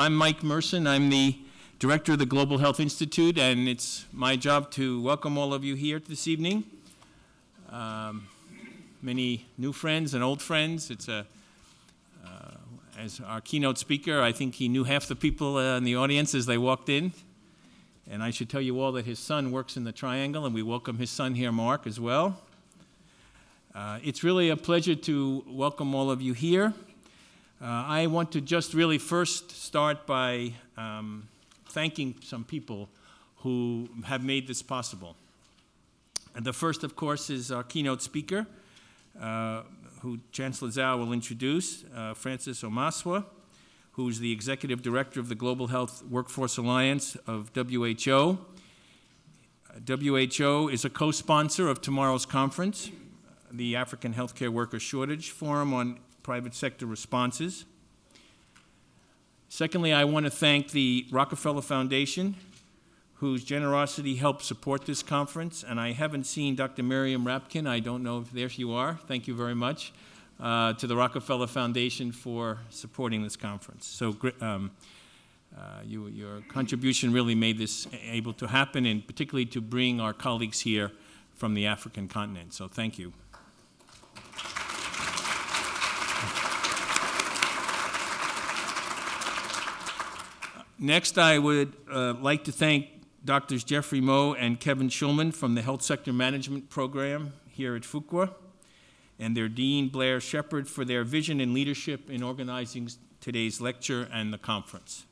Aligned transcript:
I'm 0.00 0.14
Mike 0.14 0.44
Merson. 0.44 0.86
I'm 0.86 1.10
the 1.10 1.36
director 1.80 2.12
of 2.12 2.20
the 2.20 2.24
Global 2.24 2.58
Health 2.58 2.78
Institute, 2.78 3.36
and 3.36 3.68
it's 3.68 4.06
my 4.12 4.36
job 4.36 4.70
to 4.70 5.02
welcome 5.02 5.36
all 5.36 5.52
of 5.52 5.64
you 5.64 5.74
here 5.74 5.98
this 5.98 6.28
evening. 6.28 6.62
Um, 7.68 8.28
many 9.02 9.46
new 9.58 9.72
friends 9.72 10.14
and 10.14 10.22
old 10.22 10.40
friends. 10.40 10.92
It's 10.92 11.08
a, 11.08 11.26
uh, 12.24 12.28
as 12.96 13.20
our 13.26 13.40
keynote 13.40 13.76
speaker, 13.76 14.22
I 14.22 14.30
think 14.30 14.54
he 14.54 14.68
knew 14.68 14.84
half 14.84 15.08
the 15.08 15.16
people 15.16 15.56
uh, 15.56 15.76
in 15.76 15.82
the 15.82 15.96
audience 15.96 16.32
as 16.32 16.46
they 16.46 16.58
walked 16.58 16.88
in. 16.88 17.12
And 18.08 18.22
I 18.22 18.30
should 18.30 18.48
tell 18.48 18.60
you 18.60 18.80
all 18.80 18.92
that 18.92 19.04
his 19.04 19.18
son 19.18 19.50
works 19.50 19.76
in 19.76 19.82
the 19.82 19.90
Triangle, 19.90 20.46
and 20.46 20.54
we 20.54 20.62
welcome 20.62 20.98
his 20.98 21.10
son 21.10 21.34
here, 21.34 21.50
Mark, 21.50 21.88
as 21.88 21.98
well. 21.98 22.40
Uh, 23.74 23.98
it's 24.04 24.22
really 24.22 24.48
a 24.48 24.56
pleasure 24.56 24.94
to 24.94 25.44
welcome 25.48 25.92
all 25.92 26.08
of 26.08 26.22
you 26.22 26.34
here. 26.34 26.72
Uh, 27.60 27.64
I 27.64 28.06
want 28.06 28.30
to 28.32 28.40
just 28.40 28.72
really 28.72 28.98
first 28.98 29.50
start 29.50 30.06
by 30.06 30.52
um, 30.76 31.26
thanking 31.70 32.14
some 32.22 32.44
people 32.44 32.88
who 33.38 33.88
have 34.04 34.22
made 34.22 34.46
this 34.46 34.62
possible. 34.62 35.16
And 36.36 36.44
the 36.44 36.52
first, 36.52 36.84
of 36.84 36.94
course, 36.94 37.30
is 37.30 37.50
our 37.50 37.64
keynote 37.64 38.00
speaker, 38.00 38.46
uh, 39.20 39.62
who 40.02 40.20
Chancellor 40.30 40.68
Dzau 40.68 40.98
will 40.98 41.12
introduce, 41.12 41.82
uh, 41.96 42.14
Francis 42.14 42.62
Omaswa, 42.62 43.24
who's 43.90 44.20
the 44.20 44.30
executive 44.30 44.80
director 44.80 45.18
of 45.18 45.28
the 45.28 45.34
Global 45.34 45.66
Health 45.66 46.04
Workforce 46.08 46.58
Alliance 46.58 47.16
of 47.26 47.50
WHO. 47.56 48.38
WHO 49.84 50.68
is 50.68 50.84
a 50.84 50.90
co 50.90 51.10
sponsor 51.10 51.68
of 51.68 51.80
tomorrow's 51.80 52.24
conference, 52.24 52.92
the 53.50 53.74
African 53.74 54.14
Healthcare 54.14 54.50
Worker 54.50 54.78
Shortage 54.78 55.30
Forum 55.30 55.74
on 55.74 55.98
private 56.28 56.54
sector 56.54 56.84
responses. 56.84 57.64
Secondly, 59.48 59.94
I 59.94 60.04
want 60.04 60.26
to 60.26 60.30
thank 60.30 60.72
the 60.72 61.06
Rockefeller 61.10 61.62
Foundation, 61.62 62.34
whose 63.14 63.42
generosity 63.42 64.16
helped 64.16 64.44
support 64.44 64.84
this 64.84 65.02
conference. 65.02 65.64
And 65.66 65.80
I 65.80 65.92
haven't 65.92 66.24
seen 66.24 66.54
Dr. 66.54 66.82
Miriam 66.82 67.24
Rapkin. 67.24 67.66
I 67.66 67.80
don't 67.80 68.02
know 68.02 68.20
if 68.20 68.30
there 68.30 68.48
you 68.48 68.74
are. 68.74 68.98
Thank 69.06 69.26
you 69.26 69.34
very 69.34 69.54
much 69.54 69.94
uh, 70.38 70.74
to 70.74 70.86
the 70.86 70.94
Rockefeller 70.94 71.46
Foundation 71.46 72.12
for 72.12 72.58
supporting 72.68 73.22
this 73.22 73.34
conference. 73.34 73.86
So 73.86 74.14
um, 74.42 74.70
uh, 75.56 75.80
you, 75.82 76.08
your 76.08 76.42
contribution 76.50 77.10
really 77.10 77.34
made 77.34 77.56
this 77.56 77.88
able 78.04 78.34
to 78.34 78.48
happen, 78.48 78.84
and 78.84 79.06
particularly 79.06 79.46
to 79.46 79.62
bring 79.62 79.98
our 79.98 80.12
colleagues 80.12 80.60
here 80.60 80.92
from 81.32 81.54
the 81.54 81.64
African 81.64 82.06
continent. 82.06 82.52
So 82.52 82.68
thank 82.68 82.98
you. 82.98 83.14
Next, 90.80 91.18
I 91.18 91.40
would 91.40 91.72
uh, 91.90 92.14
like 92.14 92.44
to 92.44 92.52
thank 92.52 92.86
Doctors 93.24 93.64
Jeffrey 93.64 94.00
Moe 94.00 94.34
and 94.34 94.60
Kevin 94.60 94.88
Schulman 94.88 95.34
from 95.34 95.56
the 95.56 95.62
Health 95.62 95.82
Sector 95.82 96.12
Management 96.12 96.70
Program 96.70 97.32
here 97.48 97.74
at 97.74 97.82
Fuqua, 97.82 98.30
and 99.18 99.36
their 99.36 99.48
Dean 99.48 99.88
Blair 99.88 100.20
Sheppard 100.20 100.68
for 100.68 100.84
their 100.84 101.02
vision 101.02 101.40
and 101.40 101.52
leadership 101.52 102.08
in 102.08 102.22
organizing 102.22 102.88
today's 103.20 103.60
lecture 103.60 104.08
and 104.12 104.32
the 104.32 104.38
conference. 104.38 105.04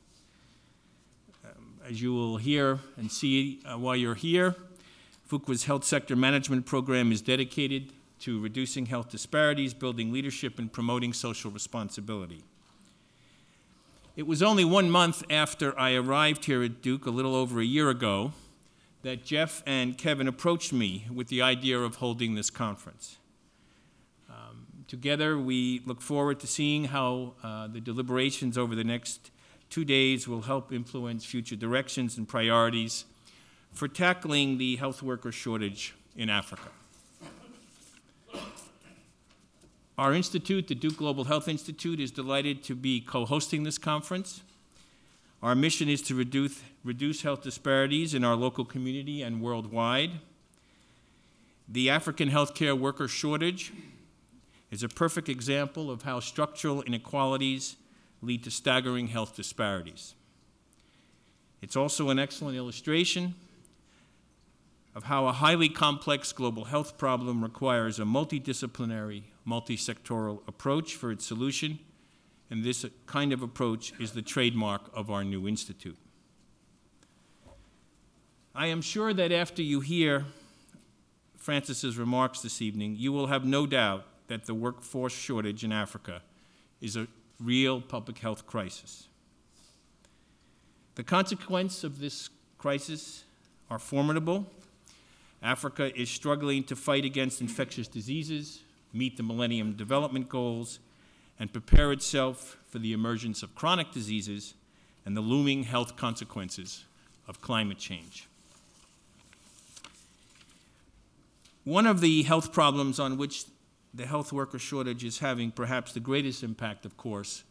Um, 1.45 1.81
as 1.85 2.01
you 2.01 2.15
will 2.15 2.37
hear 2.37 2.79
and 2.97 3.11
see 3.11 3.61
uh, 3.67 3.77
while 3.77 3.97
you're 3.97 4.15
here, 4.15 4.55
Fuqua's 5.29 5.65
Health 5.65 5.83
Sector 5.83 6.15
Management 6.15 6.65
Program 6.65 7.11
is 7.11 7.21
dedicated 7.21 7.93
to 8.21 8.41
reducing 8.41 8.87
health 8.87 9.11
disparities, 9.11 9.75
building 9.75 10.13
leadership, 10.13 10.61
and 10.61 10.73
promoting 10.73 11.13
social 11.13 11.51
responsibility. 11.51 12.45
It 14.17 14.27
was 14.27 14.43
only 14.43 14.65
one 14.65 14.91
month 14.91 15.23
after 15.29 15.79
I 15.79 15.93
arrived 15.93 16.47
here 16.47 16.63
at 16.63 16.81
Duke, 16.81 17.05
a 17.05 17.11
little 17.11 17.35
over 17.35 17.61
a 17.61 17.65
year 17.67 17.91
ago, 17.91 18.33
that 19.03 19.27
Jeff 19.27 19.63
and 19.67 19.99
Kevin 19.99 20.27
approached 20.27 20.73
me 20.73 21.05
with 21.13 21.29
the 21.29 21.43
idea 21.43 21.79
of 21.79 21.97
holding 21.97 22.35
this 22.35 22.49
conference. 22.49 23.19
Um, 24.31 24.65
together, 24.89 25.39
we 25.39 25.83
look 25.85 26.01
forward 26.01 26.41
to 26.41 26.47
seeing 26.47 26.87
how 26.87 27.35
uh, 27.43 27.67
the 27.67 27.79
deliberations 27.79 28.57
over 28.57 28.75
the 28.75 28.85
next 28.85 29.31
two 29.69 29.85
days 29.85 30.27
will 30.27 30.43
help 30.43 30.73
influence 30.73 31.27
future 31.27 31.55
directions 31.55 32.17
and 32.17 32.27
priorities 32.27 33.05
for 33.71 33.87
tackling 33.87 34.57
the 34.57 34.77
health 34.77 35.03
worker 35.03 35.31
shortage 35.31 35.95
in 36.17 36.31
Africa. 36.31 36.71
Our 39.99 40.13
institute, 40.13 40.69
the 40.69 40.75
Duke 40.75 40.99
Global 40.99 41.25
Health 41.25 41.49
Institute, 41.49 42.01
is 42.01 42.11
delighted 42.11 42.63
to 42.65 42.75
be 42.75 43.01
co 43.01 43.25
hosting 43.25 43.63
this 43.63 43.79
conference. 43.79 44.43
Our 45.43 45.55
mission 45.55 45.89
is 45.89 46.03
to 46.03 46.15
reduce, 46.15 46.61
reduce 46.85 47.23
health 47.23 47.43
disparities 47.43 48.13
in 48.13 48.25
our 48.25 48.35
local 48.35 48.65
community 48.65 49.23
and 49.23 49.41
worldwide. 49.41 50.13
The 51.69 51.89
African 51.89 52.31
healthcare 52.31 52.79
worker 52.79 53.09
shortage 53.09 53.73
is 54.71 54.83
a 54.83 54.89
perfect 54.89 55.29
example 55.29 55.91
of 55.91 56.03
how 56.03 56.21
structural 56.21 56.83
inequalities 56.83 57.77
lead 58.21 58.45
to 58.45 58.51
staggering 58.51 59.09
health 59.09 59.35
disparities. 59.35 60.15
It's 61.63 61.77
also 61.77 62.11
an 62.11 62.19
excellent 62.19 62.57
illustration 62.57 63.35
of 64.95 65.05
how 65.05 65.27
a 65.27 65.33
highly 65.33 65.69
complex 65.69 66.33
global 66.33 66.67
health 66.67 66.99
problem 66.99 67.43
requires 67.43 67.99
a 67.99 68.05
multidisciplinary, 68.05 69.23
multi-sectoral 69.47 70.47
approach 70.47 70.95
for 70.95 71.11
its 71.11 71.25
solution, 71.25 71.79
and 72.51 72.63
this 72.63 72.85
kind 73.07 73.33
of 73.33 73.41
approach 73.41 73.95
is 73.99 74.13
the 74.13 74.21
trademark 74.21 74.91
of 74.93 75.11
our 75.11 75.25
new 75.25 75.49
institute. 75.49 75.97
I 78.55 78.67
am 78.67 78.83
sure 78.83 79.15
that 79.15 79.33
after 79.33 79.63
you 79.63 79.81
hear 79.81 80.27
Francis's 81.39 81.97
remarks 81.97 82.41
this 82.43 82.61
evening, 82.61 82.97
you 82.99 83.13
will 83.13 83.29
have 83.29 83.45
no 83.45 83.67
doubt 83.67 84.05
that 84.29 84.45
the 84.45 84.55
workforce 84.55 85.15
shortage 85.15 85.65
in 85.65 85.73
Africa 85.73 86.21
is 86.83 86.97
a 86.97 87.07
real 87.41 87.81
public 87.81 88.19
health 88.19 88.47
crisis. 88.47 89.09
The 90.97 91.05
consequences 91.05 91.85
of 91.85 92.01
this 92.01 92.29
crisis 92.59 93.25
are 93.71 93.79
formidable 93.79 94.47
Africa 95.43 95.97
is 95.99 96.11
struggling 96.11 96.65
to 96.65 96.77
fight 96.77 97.05
against 97.05 97.41
infectious 97.41 97.89
diseases, 97.89 98.63
meet 98.97 99.17
the 99.17 99.23
Millennium 99.23 99.73
Development 99.73 100.29
Goals, 100.29 100.79
and 101.39 101.53
prepare 101.53 101.93
itself 101.93 102.57
for 102.69 102.79
the 102.79 102.93
emergence 102.93 103.43
of 103.43 103.55
chronic 103.55 103.93
diseases 103.93 104.55
and 105.05 105.17
the 105.17 105.21
looming 105.21 105.65
health 105.65 105.97
consequences 105.97 106.85
of 107.29 107.41
climate 107.41 107.79
change. 107.79 108.27
One 111.65 111.87
of 111.87 112.01
the 112.01 112.23
health 112.23 112.53
problems 112.53 113.01
on 113.01 113.17
which 113.17 113.45
the 113.93 114.07
health 114.07 114.33
worker 114.33 114.59
shortage 114.59 115.05
is 115.05 115.19
having 115.19 115.51
perhaps 115.51 115.93
the 115.93 116.01
greatest 116.01 116.43
impact, 116.43 116.87
of 116.87 116.97
course, 116.97 117.43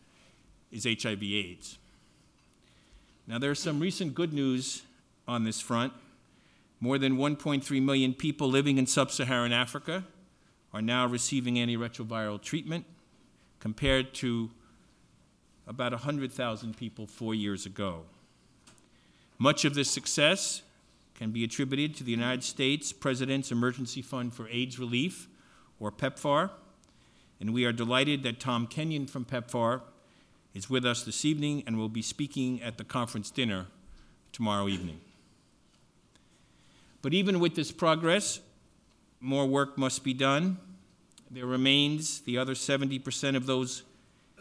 is 0.72 0.85
HIV 0.85 1.22
AIDS. 1.23 1.77
Now, 3.27 3.39
there's 3.39 3.59
some 3.59 3.79
recent 3.79 4.13
good 4.13 4.33
news 4.33 4.83
on 5.27 5.44
this 5.44 5.59
front. 5.59 5.94
More 6.79 6.97
than 6.97 7.17
1.3 7.17 7.81
million 7.81 8.13
people 8.13 8.47
living 8.47 8.77
in 8.77 8.85
sub 8.85 9.12
Saharan 9.12 9.51
Africa 9.51 10.03
are 10.75 10.81
now 10.81 11.08
receiving 11.08 11.56
antiretroviral 11.56 12.41
treatment, 12.41 12.84
compared 13.62 14.13
to 14.13 14.52
about 15.66 15.94
100,000 15.94 16.75
people 16.75 17.08
four 17.08 17.34
years 17.34 17.66
ago. 17.66 18.02
Much 19.38 19.63
of 19.63 19.74
this 19.74 19.90
success 19.90 20.63
can 21.18 21.31
be 21.31 21.46
attributed 21.46 21.96
to 21.96 22.03
the 22.03 22.12
United 22.12 22.44
States 22.44 22.91
President's 22.91 23.53
Emergency 23.53 24.02
Fund 24.02 24.34
for 24.34 24.50
AIDS 24.50 24.78
Relief, 24.78 25.30
or 25.80 25.94
PEPFAR, 25.94 26.50
and 27.40 27.53
we 27.53 27.63
are 27.63 27.72
delighted 27.72 28.24
that 28.24 28.42
Tom 28.42 28.68
Kenyon 28.68 29.07
from 29.07 29.24
PEPFAR 29.24 29.80
is 30.53 30.69
with 30.69 30.86
us 30.86 31.03
this 31.03 31.24
evening 31.24 31.63
and 31.66 31.78
will 31.78 31.88
be 31.88 32.02
speaking 32.02 32.62
at 32.62 32.77
the 32.77 32.83
conference 32.83 33.31
dinner 33.31 33.68
tomorrow 34.33 34.68
evening. 34.68 35.00
But 37.01 37.13
even 37.13 37.39
with 37.39 37.56
this 37.56 37.72
progress, 37.72 38.42
more 39.22 39.45
work 39.45 39.77
must 39.77 40.04
be 40.04 40.13
done. 40.13 40.57
There 41.36 41.46
remains 41.46 42.22
the 42.22 42.38
other 42.38 42.54
70% 42.54 43.36
of 43.36 43.46
those 43.46 43.84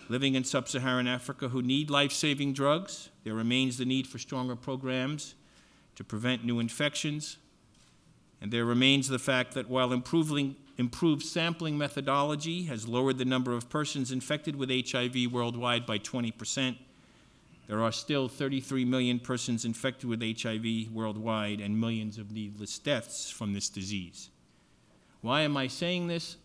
living 0.09 0.37
in 0.37 0.45
sub 0.45 0.69
Saharan 0.69 1.09
Africa 1.09 1.49
who 1.49 1.61
need 1.61 1.91
life 1.91 2.13
saving 2.13 2.53
drugs. 2.53 3.09
There 3.25 3.35
remains 3.35 3.79
the 3.79 3.85
need 3.85 4.07
for 4.07 4.21
stronger 4.21 4.55
programs 4.55 5.35
to 5.97 6.05
prevent 6.05 6.45
new 6.45 6.61
infections. 6.61 7.39
And 8.41 8.53
there 8.53 8.65
remains 8.65 9.09
the 9.09 9.19
fact 9.19 9.55
that 9.55 9.69
while 9.69 9.93
improving, 9.93 10.55
improved 10.79 11.25
sampling 11.25 11.77
methodology 11.77 12.63
has 12.67 12.87
lowered 12.87 13.19
the 13.19 13.25
number 13.25 13.55
of 13.55 13.69
persons 13.69 14.13
infected 14.13 14.55
with 14.55 14.71
HIV 14.71 15.33
worldwide 15.33 15.87
by 15.87 15.99
20 15.99 16.31
percent, 16.31 16.77
there 17.67 17.83
are 17.83 17.91
still 17.91 18.29
33 18.29 18.85
million 18.85 19.19
persons 19.19 19.65
infected 19.65 20.09
with 20.09 20.23
HIV 20.23 20.93
worldwide 20.93 21.61
and 21.61 21.81
millions 21.81 22.19
of 22.19 22.31
needless 22.31 22.79
deaths 22.79 23.29
from 23.29 23.53
this 23.53 23.69
disease. 23.69 24.31
Why 25.23 25.41
am 25.41 25.57
I 25.57 25.67
saying 25.67 26.07
this? 26.07 26.37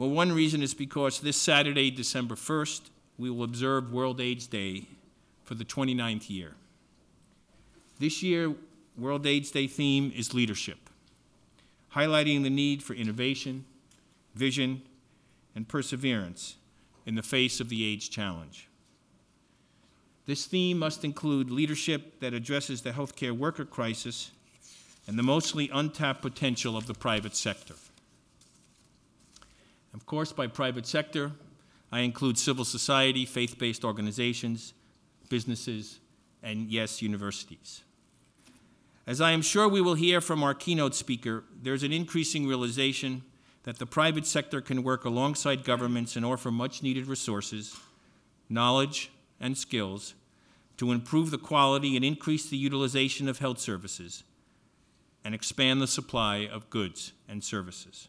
Well, 0.00 0.08
one 0.08 0.32
reason 0.32 0.62
is 0.62 0.72
because 0.72 1.20
this 1.20 1.36
Saturday, 1.36 1.90
December 1.90 2.34
1st, 2.34 2.88
we 3.18 3.28
will 3.28 3.44
observe 3.44 3.92
World 3.92 4.18
AIDS 4.18 4.46
Day 4.46 4.86
for 5.44 5.54
the 5.54 5.64
29th 5.66 6.30
year. 6.30 6.54
This 7.98 8.22
year, 8.22 8.54
World 8.96 9.26
AIDS 9.26 9.50
Day 9.50 9.66
theme 9.66 10.10
is 10.16 10.32
leadership, 10.32 10.88
highlighting 11.94 12.44
the 12.44 12.48
need 12.48 12.82
for 12.82 12.94
innovation, 12.94 13.66
vision, 14.34 14.80
and 15.54 15.68
perseverance 15.68 16.56
in 17.04 17.14
the 17.14 17.22
face 17.22 17.60
of 17.60 17.68
the 17.68 17.84
AIDS 17.84 18.08
challenge. 18.08 18.70
This 20.24 20.46
theme 20.46 20.78
must 20.78 21.04
include 21.04 21.50
leadership 21.50 22.20
that 22.20 22.32
addresses 22.32 22.80
the 22.80 22.92
healthcare 22.92 23.36
worker 23.36 23.66
crisis 23.66 24.30
and 25.06 25.18
the 25.18 25.22
mostly 25.22 25.68
untapped 25.70 26.22
potential 26.22 26.74
of 26.74 26.86
the 26.86 26.94
private 26.94 27.36
sector. 27.36 27.74
Of 29.94 30.06
course, 30.06 30.32
by 30.32 30.46
private 30.46 30.86
sector, 30.86 31.32
I 31.92 32.00
include 32.00 32.38
civil 32.38 32.64
society, 32.64 33.26
faith 33.26 33.58
based 33.58 33.84
organizations, 33.84 34.74
businesses, 35.28 36.00
and 36.42 36.70
yes, 36.70 37.02
universities. 37.02 37.82
As 39.06 39.20
I 39.20 39.32
am 39.32 39.42
sure 39.42 39.68
we 39.68 39.80
will 39.80 39.94
hear 39.94 40.20
from 40.20 40.42
our 40.42 40.54
keynote 40.54 40.94
speaker, 40.94 41.44
there's 41.60 41.82
an 41.82 41.92
increasing 41.92 42.46
realization 42.46 43.22
that 43.64 43.78
the 43.78 43.86
private 43.86 44.26
sector 44.26 44.60
can 44.60 44.82
work 44.82 45.04
alongside 45.04 45.64
governments 45.64 46.16
and 46.16 46.24
offer 46.24 46.50
much 46.50 46.82
needed 46.82 47.06
resources, 47.06 47.76
knowledge, 48.48 49.10
and 49.40 49.58
skills 49.58 50.14
to 50.76 50.92
improve 50.92 51.30
the 51.30 51.38
quality 51.38 51.96
and 51.96 52.04
increase 52.04 52.48
the 52.48 52.56
utilization 52.56 53.28
of 53.28 53.38
health 53.38 53.58
services 53.58 54.22
and 55.24 55.34
expand 55.34 55.82
the 55.82 55.86
supply 55.86 56.46
of 56.46 56.70
goods 56.70 57.12
and 57.28 57.44
services. 57.44 58.08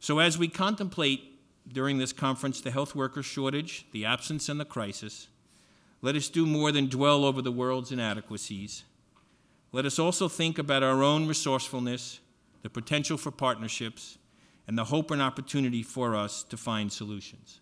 So, 0.00 0.18
as 0.18 0.38
we 0.38 0.48
contemplate 0.48 1.38
during 1.68 1.98
this 1.98 2.12
conference 2.12 2.60
the 2.62 2.70
health 2.70 2.94
worker 2.94 3.22
shortage, 3.22 3.86
the 3.92 4.06
absence, 4.06 4.48
and 4.48 4.58
the 4.58 4.64
crisis, 4.64 5.28
let 6.00 6.16
us 6.16 6.30
do 6.30 6.46
more 6.46 6.72
than 6.72 6.88
dwell 6.88 7.24
over 7.24 7.42
the 7.42 7.52
world's 7.52 7.92
inadequacies. 7.92 8.84
Let 9.72 9.84
us 9.84 9.98
also 9.98 10.26
think 10.26 10.58
about 10.58 10.82
our 10.82 11.02
own 11.02 11.28
resourcefulness, 11.28 12.20
the 12.62 12.70
potential 12.70 13.18
for 13.18 13.30
partnerships, 13.30 14.16
and 14.66 14.76
the 14.76 14.84
hope 14.84 15.10
and 15.10 15.20
opportunity 15.20 15.82
for 15.82 16.16
us 16.16 16.42
to 16.44 16.56
find 16.56 16.90
solutions. 16.90 17.60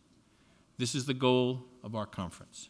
This 0.79 0.95
is 0.95 1.07
the 1.07 1.15
goal 1.15 1.65
of 1.83 1.97
our 1.97 2.07
conference. 2.07 2.69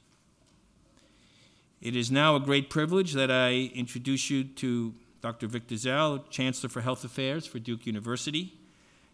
It 1.83 1.95
is 1.95 2.11
now 2.11 2.37
a 2.37 2.41
great 2.41 2.71
privilege 2.71 3.13
that 3.13 3.31
I 3.31 3.71
introduce 3.75 4.31
you 4.31 4.45
to 4.45 4.95
Dr. 5.21 5.47
Victor 5.47 5.75
Dzau, 5.75 6.29
Chancellor 6.31 6.71
for 6.71 6.81
Health 6.81 7.05
Affairs 7.05 7.47
for 7.47 7.59
Duke 7.59 7.87
University, 7.87 8.58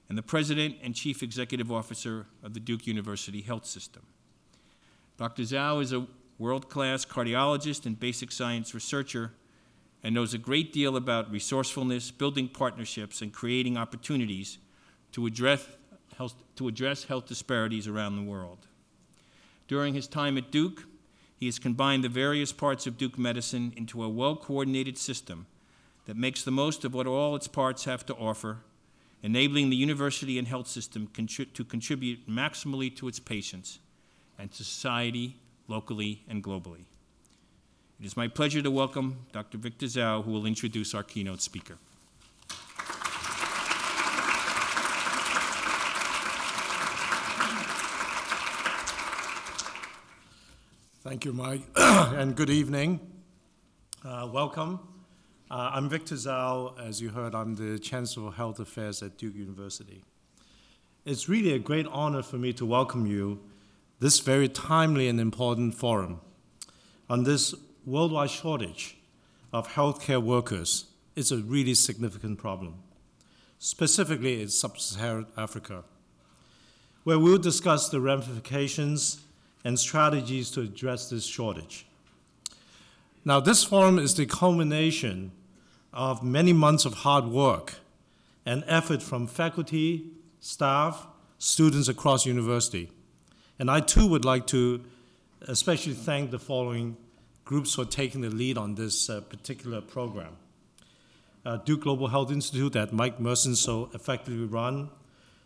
and 0.09 0.19
the 0.19 0.23
President 0.23 0.77
and 0.83 0.95
Chief 0.95 1.23
Executive 1.23 1.73
Officer 1.73 2.27
of 2.43 2.55
the 2.55 2.61
Duke 2.61 2.87
University 2.87 3.41
Health 3.41 3.65
System. 3.65 4.03
Dr. 5.17 5.43
Dzau 5.43 5.83
is 5.83 5.93
a 5.93 6.07
world 6.39 6.69
class 6.69 7.05
cardiologist 7.05 7.87
and 7.87 7.99
basic 7.99 8.33
science 8.33 8.75
researcher 8.75 9.33
and 10.03 10.15
knows 10.15 10.35
a 10.35 10.39
great 10.39 10.73
deal 10.73 10.97
about 10.97 11.31
resourcefulness, 11.31 12.11
building 12.11 12.49
partnerships, 12.49 13.23
and 13.23 13.33
creating 13.33 13.77
opportunities 13.77 14.59
to 15.13 15.27
address 15.27 15.67
health, 16.19 16.35
to 16.57 16.69
address 16.69 17.05
health 17.05 17.27
disparities 17.27 17.89
around 17.89 18.17
the 18.17 18.23
world. 18.23 18.67
During 19.67 19.95
his 19.95 20.07
time 20.07 20.37
at 20.37 20.51
Duke, 20.51 20.85
he 21.37 21.47
has 21.47 21.59
combined 21.59 22.05
the 22.05 22.09
various 22.09 22.53
parts 22.53 22.87
of 22.87 22.99
Duke 22.99 23.19
medicine 23.19 23.73
into 23.77 24.03
a 24.03 24.09
well 24.09 24.37
coordinated 24.37 24.99
system 24.99 25.47
that 26.05 26.17
makes 26.17 26.45
the 26.45 26.51
most 26.51 26.85
of 26.85 26.93
what 26.93 27.07
all 27.07 27.35
its 27.35 27.49
parts 27.49 27.85
have 27.85 28.05
to 28.07 28.15
offer, 28.15 28.59
enabling 29.25 29.71
the 29.71 29.77
university 29.77 30.39
and 30.39 30.47
health 30.47 30.69
system 30.69 31.09
to 31.55 31.65
contribute 31.65 32.29
maximally 32.29 32.95
to 32.95 33.09
its 33.09 33.19
patients 33.19 33.79
and 34.39 34.53
to 34.53 34.59
society 34.63 35.39
locally 35.67 36.23
and 36.29 36.45
globally. 36.45 36.85
It 37.99 38.05
is 38.05 38.19
my 38.19 38.29
pleasure 38.29 38.61
to 38.61 38.71
welcome 38.71 39.25
Dr. 39.33 39.57
Victor 39.57 39.87
Dzau, 39.87 40.23
who 40.25 40.31
will 40.31 40.45
introduce 40.45 40.95
our 40.95 41.03
keynote 41.03 41.41
speaker. 41.41 41.79
Thank 51.03 51.25
you, 51.25 51.33
Mike, 51.33 51.63
and 51.77 52.37
good 52.37 52.51
evening. 52.51 53.01
Uh, 54.05 54.29
welcome. 54.31 54.94
Uh, 55.51 55.73
I'm 55.75 55.91
Victor 55.91 56.15
Dzau. 56.15 56.73
As 56.81 57.03
you 57.03 57.11
heard, 57.11 57.35
I'm 57.35 57.55
the 57.55 57.79
Chancellor 57.79 58.29
of 58.29 58.35
Health 58.37 58.61
Affairs 58.61 59.03
at 59.03 59.19
Duke 59.19 59.35
University. 59.37 60.03
It's 61.05 61.29
really 61.29 61.53
a 61.53 61.59
great 61.59 61.87
honor 61.89 62.23
for 62.23 62.39
me 62.39 62.55
to 62.55 62.65
welcome 62.65 63.07
you 63.07 63.41
this 64.01 64.21
very 64.21 64.49
timely 64.49 65.07
and 65.07 65.21
important 65.21 65.75
forum 65.75 66.23
on 67.11 67.25
this 67.25 67.55
worldwide 67.85 68.31
shortage 68.31 68.97
of 69.53 69.69
healthcare 69.69 70.23
workers. 70.23 70.87
It's 71.15 71.31
a 71.31 71.37
really 71.37 71.75
significant 71.75 72.39
problem, 72.39 72.77
specifically 73.59 74.41
in 74.41 74.49
sub 74.49 74.79
Saharan 74.79 75.27
Africa, 75.37 75.85
where 77.03 77.19
we'll 77.19 77.37
discuss 77.37 77.91
the 77.91 78.01
ramifications 78.01 79.21
and 79.63 79.79
strategies 79.79 80.51
to 80.53 80.63
address 80.63 81.11
this 81.11 81.27
shortage. 81.27 81.85
Now, 83.25 83.41
this 83.41 83.65
forum 83.65 83.99
is 83.99 84.15
the 84.15 84.27
culmination 84.27 85.33
of 85.95 86.23
many 86.23 86.53
months 86.53 86.85
of 86.85 86.95
hard 86.95 87.27
work 87.27 87.75
and 88.45 88.63
effort 88.67 89.03
from 89.03 89.27
faculty, 89.27 90.11
staff, 90.41 91.07
students 91.39 91.89
across 91.89 92.27
university. 92.27 92.91
And 93.59 93.71
I 93.71 93.81
too 93.81 94.07
would 94.09 94.27
like 94.27 94.47
to 94.49 94.85
especially 95.49 95.95
thank 95.95 96.33
the 96.33 96.39
following 96.39 96.97
groups 97.45 97.75
for 97.75 97.87
taking 97.87 98.21
the 98.21 98.29
lead 98.31 98.59
on 98.59 98.75
this 98.75 99.09
uh, 99.09 99.21
particular 99.23 99.81
program. 99.81 100.37
Uh, 101.47 101.57
Duke 101.59 101.83
Global 101.83 102.09
Health 102.09 102.31
Institute 102.31 102.73
that 102.75 102.93
Mike 102.93 103.21
Merson 103.21 103.55
so 103.55 103.91
effectively 103.95 104.45
run, 104.45 104.91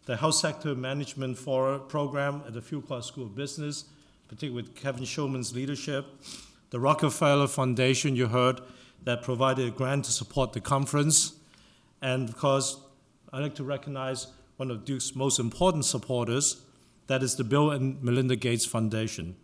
the 0.06 0.16
Health 0.16 0.36
Sector 0.36 0.74
Management 0.74 1.38
Forum 1.38 1.82
Program 1.88 2.42
at 2.46 2.54
the 2.54 2.60
Fuqua 2.60 3.04
School 3.04 3.24
of 3.24 3.36
Business, 3.36 3.84
particularly 4.28 4.62
with 4.62 4.74
Kevin 4.74 5.04
Schulman's 5.04 5.54
leadership, 5.54 6.06
the 6.70 6.80
Rockefeller 6.80 7.48
Foundation 7.48 8.14
you 8.14 8.28
heard 8.28 8.60
that 9.04 9.22
provided 9.22 9.68
a 9.68 9.70
grant 9.70 10.04
to 10.04 10.12
support 10.12 10.52
the 10.52 10.60
conference, 10.60 11.34
and 12.02 12.28
of 12.28 12.36
course, 12.36 12.80
I'd 13.32 13.40
like 13.40 13.54
to 13.56 13.64
recognize 13.64 14.28
one 14.56 14.70
of 14.70 14.84
Duke's 14.84 15.14
most 15.14 15.38
important 15.38 15.84
supporters, 15.84 16.62
that 17.06 17.22
is 17.22 17.36
the 17.36 17.44
Bill 17.44 17.70
and 17.70 18.02
Melinda 18.02 18.36
Gates 18.36 18.66
Foundation, 18.66 19.36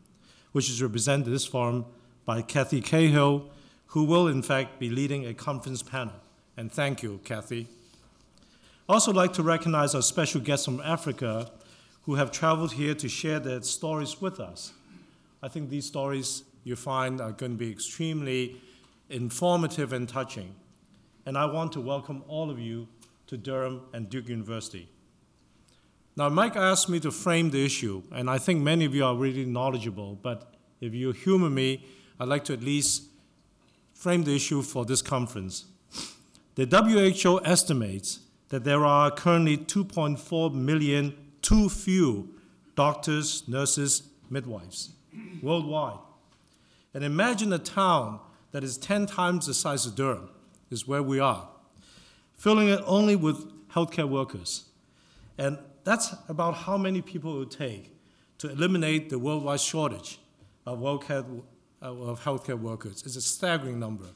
which 0.53 0.69
is 0.69 0.83
represented 0.83 1.33
this 1.33 1.47
forum 1.47 1.87
by 2.27 2.43
Kathy 2.43 2.81
Cahill, 2.81 3.49
who 3.89 4.05
will 4.05 4.29
in 4.29 4.43
fact 4.43 4.79
be 4.79 4.91
leading 4.91 5.27
a 5.27 5.33
conference 5.33 5.83
panel. 5.83 6.15
And 6.57 6.71
thank 6.71 7.03
you, 7.03 7.21
Kathy. 7.25 7.69
I'd 8.89 8.93
also 8.93 9.13
like 9.13 9.33
to 9.35 9.43
recognize 9.43 9.95
our 9.95 10.03
special 10.03 10.41
guests 10.41 10.67
from 10.67 10.81
Africa 10.81 11.51
who 12.03 12.17
have 12.17 12.31
traveled 12.31 12.73
here 12.73 12.95
to 12.95 13.09
share 13.09 13.41
their 13.41 13.63
stories 13.63 14.21
with 14.21 14.41
us. 14.41 14.73
I 15.43 15.49
think 15.49 15.71
these 15.71 15.87
stories 15.87 16.43
you 16.65 16.77
find 16.77 17.21
are 17.21 17.33
going 17.33 17.53
to 17.53 17.59
be 17.59 17.71
extremely 17.71 18.61
informative 19.11 19.93
and 19.93 20.09
touching. 20.09 20.55
And 21.27 21.39
I 21.39 21.47
want 21.47 21.73
to 21.73 21.81
welcome 21.81 22.25
all 22.27 22.51
of 22.51 22.59
you 22.59 22.89
to 23.29 23.37
Durham 23.37 23.83
and 23.93 24.11
Duke 24.11 24.29
University. 24.29 24.89
Now, 26.17 26.29
Mike 26.29 26.57
asked 26.57 26.89
me 26.89 27.01
to 27.01 27.11
frame 27.11 27.51
the 27.51 27.65
issue, 27.65 28.03
and 28.13 28.31
I 28.31 28.39
think 28.39 28.63
many 28.63 28.85
of 28.85 28.95
you 28.95 29.05
are 29.05 29.15
really 29.15 29.45
knowledgeable, 29.45 30.19
but 30.23 30.55
if 30.81 30.95
you 30.95 31.13
humor 31.13 31.51
me, 31.51 31.85
I'd 32.21 32.29
like 32.29 32.45
to 32.45 32.53
at 32.53 32.63
least 32.63 33.05
frame 33.95 34.23
the 34.23 34.35
issue 34.35 34.63
for 34.63 34.85
this 34.85 35.03
conference. 35.03 35.65
The 36.55 36.67
WHO 36.67 37.41
estimates 37.45 38.21
that 38.51 38.65
there 38.65 38.85
are 38.85 39.11
currently 39.11 39.59
2.4 39.59 40.55
million 40.55 41.17
too 41.43 41.69
few 41.69 42.29
doctors, 42.77 43.47
nurses, 43.49 44.05
midwives 44.31 44.91
worldwide. 45.43 45.99
And 46.95 47.05
imagine 47.05 47.53
a 47.53 47.59
town 47.59 48.21
that 48.53 48.65
is 48.65 48.79
10 48.79 49.07
times 49.07 49.47
the 49.47 49.55
size 49.55 49.85
of 49.85 49.97
Durham, 49.97 50.31
is 50.71 50.87
where 50.87 51.03
we 51.03 51.19
are, 51.19 51.49
filling 52.35 52.69
it 52.69 52.81
only 52.87 53.17
with 53.17 53.51
healthcare 53.69 54.09
workers. 54.09 54.65
And 55.37 55.59
that's 55.83 56.15
about 56.29 56.55
how 56.55 56.79
many 56.79 57.03
people 57.03 57.35
it 57.35 57.39
would 57.41 57.51
take 57.51 57.91
to 58.39 58.51
eliminate 58.51 59.11
the 59.11 59.19
worldwide 59.19 59.61
shortage 59.61 60.19
of, 60.65 60.79
healthcare, 60.79 61.43
uh, 61.83 61.93
of 61.93 62.23
healthcare 62.23 62.59
workers. 62.59 63.03
It's 63.05 63.17
a 63.17 63.21
staggering 63.21 63.79
number. 63.79 64.07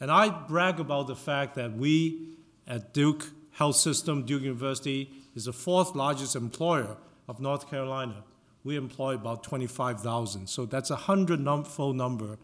And 0.00 0.10
I 0.10 0.28
brag 0.28 0.80
about 0.80 1.06
the 1.06 1.16
fact 1.16 1.54
that 1.54 1.72
we 1.72 2.36
at 2.66 2.92
Duke 2.92 3.30
Health 3.52 3.76
System, 3.76 4.24
Duke 4.24 4.42
University, 4.42 5.10
is 5.34 5.44
the 5.44 5.52
fourth 5.52 5.94
largest 5.94 6.36
employer 6.36 6.96
of 7.28 7.40
North 7.40 7.70
Carolina. 7.70 8.24
We 8.66 8.74
employ 8.74 9.14
about 9.14 9.44
25,000. 9.44 10.48
So 10.48 10.66
that's 10.66 10.90
a 10.90 10.96
hundred-fold 10.96 11.94
number 11.94 12.36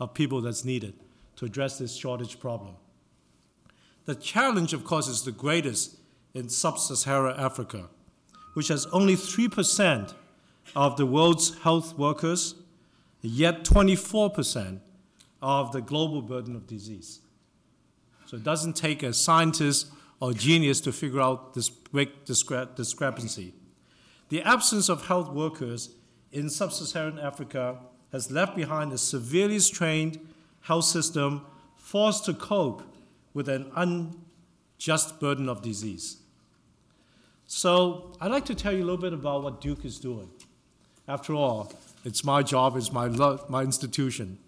of 0.00 0.12
people 0.12 0.40
that's 0.40 0.64
needed 0.64 0.94
to 1.36 1.44
address 1.44 1.78
this 1.78 1.94
shortage 1.94 2.40
problem. 2.40 2.74
The 4.04 4.16
challenge, 4.16 4.72
of 4.72 4.82
course, 4.82 5.06
is 5.06 5.22
the 5.22 5.30
greatest 5.30 5.96
in 6.34 6.48
sub-Saharan 6.48 7.38
Africa, 7.38 7.84
which 8.54 8.66
has 8.68 8.86
only 8.86 9.14
3% 9.14 10.14
of 10.74 10.96
the 10.96 11.06
world's 11.06 11.56
health 11.60 11.96
workers 11.96 12.56
yet 13.22 13.62
24% 13.62 14.80
of 15.40 15.70
the 15.70 15.80
global 15.80 16.22
burden 16.22 16.56
of 16.56 16.66
disease. 16.66 17.20
So 18.26 18.36
it 18.36 18.42
doesn't 18.42 18.74
take 18.74 19.04
a 19.04 19.12
scientist 19.12 19.92
or 20.18 20.32
genius 20.32 20.80
to 20.80 20.92
figure 20.92 21.20
out 21.20 21.54
this 21.54 21.68
big 21.68 22.24
discre- 22.24 22.74
discrepancy. 22.74 23.54
The 24.28 24.42
absence 24.42 24.88
of 24.88 25.06
health 25.06 25.30
workers 25.30 25.90
in 26.32 26.50
sub 26.50 26.72
Saharan 26.72 27.18
Africa 27.18 27.78
has 28.12 28.30
left 28.30 28.56
behind 28.56 28.92
a 28.92 28.98
severely 28.98 29.58
strained 29.58 30.18
health 30.62 30.84
system 30.84 31.44
forced 31.76 32.24
to 32.26 32.34
cope 32.34 32.82
with 33.32 33.48
an 33.48 33.70
unjust 33.76 35.20
burden 35.20 35.48
of 35.48 35.62
disease. 35.62 36.18
So, 37.46 38.12
I'd 38.20 38.30
like 38.30 38.44
to 38.46 38.54
tell 38.54 38.72
you 38.72 38.80
a 38.80 38.84
little 38.84 39.00
bit 39.00 39.14
about 39.14 39.42
what 39.42 39.60
Duke 39.62 39.84
is 39.86 39.98
doing. 39.98 40.28
After 41.06 41.34
all, 41.34 41.72
it's 42.04 42.22
my 42.22 42.42
job, 42.42 42.76
it's 42.76 42.92
my, 42.92 43.08
my 43.48 43.62
institution. 43.62 44.38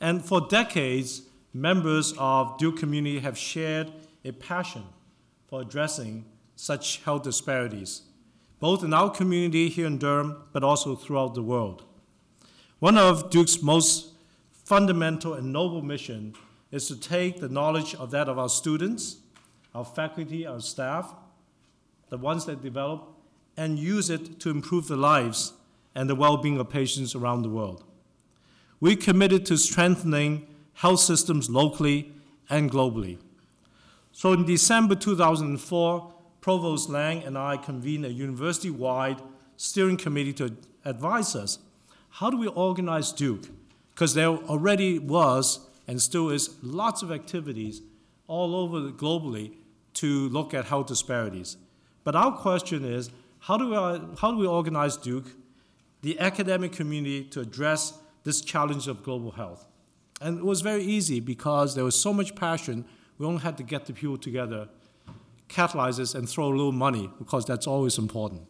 And 0.00 0.24
for 0.24 0.40
decades, 0.40 1.22
members 1.54 2.14
of 2.18 2.58
Duke 2.58 2.78
community 2.78 3.20
have 3.20 3.38
shared 3.38 3.92
a 4.24 4.32
passion 4.32 4.82
for 5.48 5.60
addressing 5.60 6.24
such 6.56 7.02
health 7.04 7.22
disparities, 7.22 8.02
both 8.60 8.84
in 8.84 8.94
our 8.94 9.10
community 9.10 9.68
here 9.68 9.86
in 9.86 9.98
Durham, 9.98 10.44
but 10.52 10.62
also 10.62 10.94
throughout 10.94 11.34
the 11.34 11.42
world. 11.42 11.82
One 12.78 12.96
of 12.96 13.30
Duke's 13.30 13.62
most 13.62 14.12
fundamental 14.52 15.34
and 15.34 15.52
noble 15.52 15.82
mission 15.82 16.34
is 16.70 16.86
to 16.88 16.98
take 16.98 17.40
the 17.40 17.48
knowledge 17.48 17.94
of 17.96 18.10
that 18.12 18.28
of 18.28 18.38
our 18.38 18.48
students, 18.48 19.16
our 19.74 19.84
faculty, 19.84 20.46
our 20.46 20.60
staff, 20.60 21.14
the 22.10 22.18
ones 22.18 22.44
that 22.44 22.62
develop, 22.62 23.08
and 23.56 23.78
use 23.78 24.10
it 24.10 24.38
to 24.40 24.50
improve 24.50 24.88
the 24.88 24.96
lives 24.96 25.54
and 25.94 26.08
the 26.08 26.14
well-being 26.14 26.58
of 26.58 26.70
patients 26.70 27.14
around 27.14 27.42
the 27.42 27.48
world. 27.48 27.84
We 28.78 28.96
committed 28.96 29.44
to 29.46 29.56
strengthening 29.56 30.46
health 30.74 31.00
systems 31.00 31.50
locally 31.50 32.12
and 32.48 32.70
globally. 32.70 33.18
So 34.12 34.32
in 34.32 34.44
December 34.44 34.94
2004, 34.94 36.14
Provost 36.40 36.88
Lange 36.88 37.22
and 37.22 37.36
I 37.36 37.56
convened 37.56 38.04
a 38.04 38.12
university-wide 38.12 39.20
steering 39.56 39.96
committee 39.96 40.32
to 40.34 40.56
advise 40.84 41.36
us, 41.36 41.58
how 42.10 42.30
do 42.30 42.36
we 42.36 42.46
organize 42.48 43.12
Duke? 43.12 43.44
Because 43.90 44.14
there 44.14 44.28
already 44.28 44.98
was 44.98 45.60
and 45.86 46.00
still 46.00 46.30
is 46.30 46.56
lots 46.62 47.02
of 47.02 47.12
activities 47.12 47.82
all 48.26 48.54
over 48.54 48.90
globally 48.90 49.52
to 49.94 50.28
look 50.30 50.54
at 50.54 50.64
health 50.64 50.86
disparities. 50.86 51.56
But 52.04 52.16
our 52.16 52.32
question 52.32 52.84
is, 52.84 53.10
how 53.40 53.56
do 53.56 53.68
we, 53.68 53.74
how 54.18 54.30
do 54.30 54.36
we 54.38 54.46
organize 54.46 54.96
Duke, 54.96 55.26
the 56.02 56.18
academic 56.18 56.72
community, 56.72 57.24
to 57.24 57.40
address 57.40 57.98
this 58.24 58.40
challenge 58.40 58.88
of 58.88 59.02
global 59.02 59.32
health? 59.32 59.66
And 60.20 60.38
it 60.38 60.44
was 60.44 60.60
very 60.60 60.82
easy 60.82 61.20
because 61.20 61.74
there 61.74 61.84
was 61.84 61.98
so 61.98 62.12
much 62.12 62.34
passion, 62.34 62.84
we 63.18 63.26
only 63.26 63.40
had 63.40 63.56
to 63.58 63.62
get 63.62 63.86
the 63.86 63.92
people 63.92 64.18
together, 64.18 64.68
catalyze 65.50 65.96
this, 65.96 66.14
and 66.14 66.28
throw 66.28 66.46
a 66.48 66.54
little 66.54 66.72
money, 66.72 67.10
because 67.18 67.44
that's 67.44 67.66
always 67.66 67.98
important. 67.98 68.42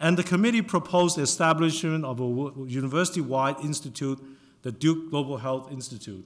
And 0.00 0.16
the 0.16 0.22
committee 0.22 0.62
proposed 0.62 1.16
the 1.16 1.22
establishment 1.22 2.04
of 2.04 2.20
a 2.20 2.68
university 2.68 3.20
wide 3.20 3.56
institute, 3.62 4.18
the 4.62 4.72
Duke 4.72 5.10
Global 5.10 5.36
Health 5.36 5.70
Institute, 5.70 6.24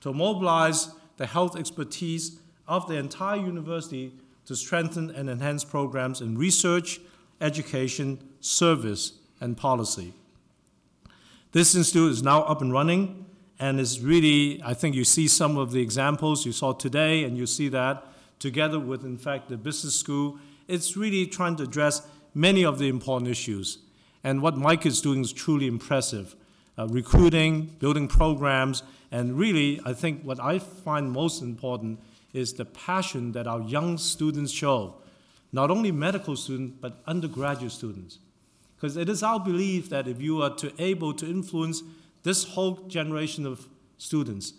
to 0.00 0.12
mobilize 0.12 0.88
the 1.16 1.26
health 1.26 1.56
expertise 1.56 2.40
of 2.66 2.88
the 2.88 2.96
entire 2.96 3.36
university 3.36 4.12
to 4.46 4.56
strengthen 4.56 5.10
and 5.10 5.30
enhance 5.30 5.64
programs 5.64 6.20
in 6.20 6.36
research, 6.36 7.00
education, 7.40 8.18
service, 8.40 9.12
and 9.40 9.56
policy. 9.56 10.12
This 11.52 11.74
institute 11.74 12.10
is 12.10 12.22
now 12.22 12.42
up 12.42 12.60
and 12.60 12.72
running 12.72 13.26
and 13.60 13.78
is 13.78 14.00
really, 14.00 14.60
I 14.64 14.74
think 14.74 14.96
you 14.96 15.04
see 15.04 15.28
some 15.28 15.56
of 15.56 15.70
the 15.70 15.80
examples 15.80 16.44
you 16.44 16.52
saw 16.52 16.72
today, 16.72 17.22
and 17.22 17.36
you 17.36 17.46
see 17.46 17.68
that 17.68 18.04
together 18.42 18.80
with, 18.80 19.04
in 19.04 19.16
fact, 19.16 19.48
the 19.48 19.56
business 19.56 19.94
school. 19.94 20.38
It's 20.66 20.96
really 20.96 21.26
trying 21.26 21.56
to 21.56 21.62
address 21.62 22.02
many 22.34 22.64
of 22.64 22.78
the 22.78 22.88
important 22.88 23.30
issues. 23.30 23.78
And 24.24 24.42
what 24.42 24.56
Mike 24.56 24.84
is 24.84 25.00
doing 25.00 25.20
is 25.20 25.32
truly 25.32 25.68
impressive. 25.68 26.34
Uh, 26.76 26.88
recruiting, 26.88 27.66
building 27.78 28.08
programs, 28.08 28.82
and 29.12 29.38
really, 29.38 29.80
I 29.84 29.92
think 29.92 30.22
what 30.22 30.40
I 30.40 30.58
find 30.58 31.12
most 31.12 31.42
important 31.42 32.00
is 32.32 32.54
the 32.54 32.64
passion 32.64 33.32
that 33.32 33.46
our 33.46 33.60
young 33.60 33.98
students 33.98 34.50
show, 34.50 34.96
not 35.52 35.70
only 35.70 35.92
medical 35.92 36.34
students, 36.34 36.78
but 36.80 37.02
undergraduate 37.06 37.72
students. 37.72 38.18
Because 38.74 38.96
it 38.96 39.08
is 39.08 39.22
our 39.22 39.38
belief 39.38 39.90
that 39.90 40.08
if 40.08 40.20
you 40.20 40.42
are 40.42 40.54
to 40.56 40.72
able 40.82 41.12
to 41.14 41.28
influence 41.28 41.82
this 42.22 42.42
whole 42.44 42.76
generation 42.88 43.46
of 43.46 43.68
students, 43.98 44.54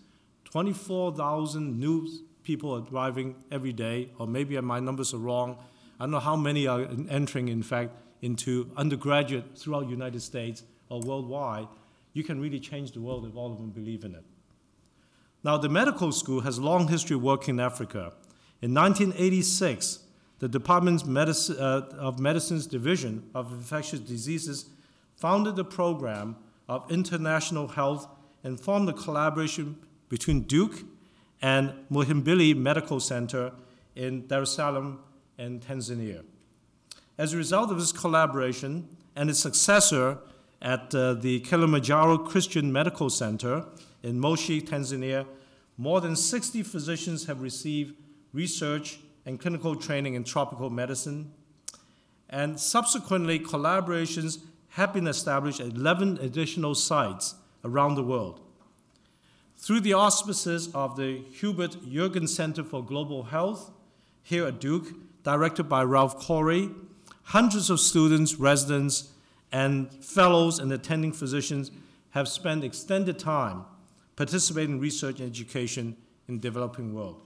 24,000 0.45 1.79
new 1.79 2.07
people 2.43 2.73
are 2.73 2.81
driving 2.81 3.35
every 3.51 3.73
day, 3.73 4.09
or 4.19 4.27
maybe 4.27 4.59
my 4.62 4.79
numbers 4.79 5.13
are 5.13 5.17
wrong. 5.17 5.57
I 6.00 6.03
don't 6.03 6.12
know 6.12 6.19
how 6.19 6.35
many 6.35 6.67
are 6.67 6.88
entering, 7.09 7.47
in 7.47 7.63
fact, 7.63 7.91
into 8.21 8.69
undergraduate 8.77 9.57
throughout 9.57 9.85
the 9.85 9.91
United 9.91 10.21
States 10.21 10.63
or 10.89 11.01
worldwide. 11.01 11.67
You 12.13 12.23
can 12.23 12.39
really 12.39 12.59
change 12.59 12.91
the 12.91 13.01
world 13.01 13.25
if 13.25 13.35
all 13.35 13.51
of 13.51 13.57
them 13.57 13.69
believe 13.69 14.03
in 14.03 14.15
it. 14.15 14.23
Now, 15.43 15.57
the 15.57 15.69
medical 15.69 16.12
school 16.12 16.41
has 16.41 16.57
a 16.57 16.62
long 16.62 16.88
history 16.88 17.15
of 17.15 17.21
working 17.21 17.55
in 17.55 17.59
Africa. 17.59 18.13
In 18.62 18.73
1986, 18.73 20.00
the 20.39 20.47
Department 20.47 21.03
uh, 21.03 21.81
of 21.97 22.19
Medicine's 22.19 22.65
Division 22.65 23.29
of 23.35 23.51
Infectious 23.51 24.00
Diseases 24.00 24.65
founded 25.15 25.55
the 25.55 25.65
program 25.65 26.38
of 26.69 26.89
international 26.89 27.67
health 27.67 28.07
and 28.43 28.59
formed 28.59 28.88
a 28.89 28.93
collaboration 28.93 29.77
between 30.09 30.41
Duke 30.41 30.83
and 31.43 31.73
Muhimbili 31.91 32.55
Medical 32.55 33.01
Center 33.01 33.51
in 33.95 34.25
Dar 34.27 34.43
es 34.43 34.51
Salaam 34.51 35.00
in 35.38 35.59
Tanzania. 35.59 36.23
As 37.17 37.33
a 37.33 37.38
result 37.38 37.69
of 37.69 37.77
this 37.77 37.91
collaboration 37.91 38.88
and 39.17 39.29
its 39.29 39.39
successor 39.39 40.19
at 40.62 40.95
uh, 40.95 41.13
the 41.15 41.41
Kilimanjaro 41.41 42.17
Christian 42.17 42.71
Medical 42.71 43.09
Center 43.09 43.65
in 44.03 44.21
Moshi, 44.21 44.62
Tanzania, 44.62 45.27
more 45.77 46.00
than 46.00 46.15
60 46.15 46.63
physicians 46.63 47.25
have 47.25 47.41
received 47.41 47.95
research 48.31 49.00
and 49.25 49.38
clinical 49.38 49.75
training 49.75 50.13
in 50.13 50.23
tropical 50.23 50.69
medicine. 50.69 51.33
And 52.29 52.57
subsequently, 52.57 53.38
collaborations 53.38 54.39
have 54.69 54.93
been 54.93 55.07
established 55.07 55.59
at 55.59 55.67
11 55.67 56.19
additional 56.21 56.73
sites 56.73 57.35
around 57.65 57.95
the 57.95 58.03
world. 58.03 58.39
Through 59.63 59.79
the 59.79 59.93
auspices 59.93 60.67
of 60.75 60.98
the 60.98 61.24
Hubert 61.39 61.77
Yeargan 61.86 62.27
Center 62.27 62.65
for 62.65 62.84
Global 62.84 63.24
Health 63.24 63.72
here 64.22 64.46
at 64.46 64.60
Duke, 64.60 64.88
directed 65.24 65.70
by 65.70 65.86
Ralph 65.86 66.20
Corey, 66.20 66.70
hundreds 67.24 67.70
of 67.70 67.79
students, 67.79 68.36
residents, 68.36 69.12
and 69.53 69.89
fellows 70.03 70.60
and 70.60 70.74
attending 70.74 71.13
physicians 71.13 71.72
have 72.10 72.27
spent 72.27 72.65
extended 72.65 73.17
time 73.17 73.63
participating 74.17 74.75
in 74.75 74.79
research 74.82 75.22
and 75.22 75.29
education 75.29 75.96
in 76.27 76.36
the 76.36 76.41
developing 76.41 76.93
world. 76.93 77.22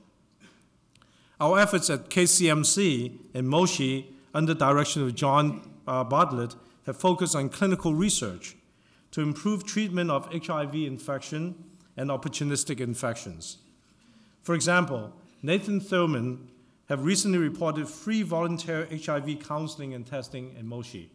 Our 1.41 1.57
efforts 1.57 1.89
at 1.89 2.11
KCMC 2.11 3.17
and 3.33 3.49
Moshi, 3.49 4.13
under 4.35 4.53
the 4.53 4.59
direction 4.59 5.01
of 5.01 5.15
John 5.15 5.67
uh, 5.87 6.03
Bartlett, 6.03 6.53
have 6.85 6.97
focused 6.97 7.35
on 7.35 7.49
clinical 7.49 7.95
research 7.95 8.55
to 9.09 9.21
improve 9.21 9.65
treatment 9.65 10.11
of 10.11 10.31
HIV 10.31 10.75
infection 10.75 11.63
and 11.97 12.09
opportunistic 12.09 12.79
infections. 12.79 13.57
For 14.43 14.55
example, 14.55 15.11
Nathan 15.41 15.81
Thielman 15.81 16.37
have 16.87 17.03
recently 17.03 17.37
reported 17.37 17.89
free 17.89 18.21
volunteer 18.21 18.87
HIV 18.89 19.39
counseling 19.45 19.93
and 19.93 20.05
testing 20.05 20.55
in 20.57 20.67
Moshi. 20.67 21.09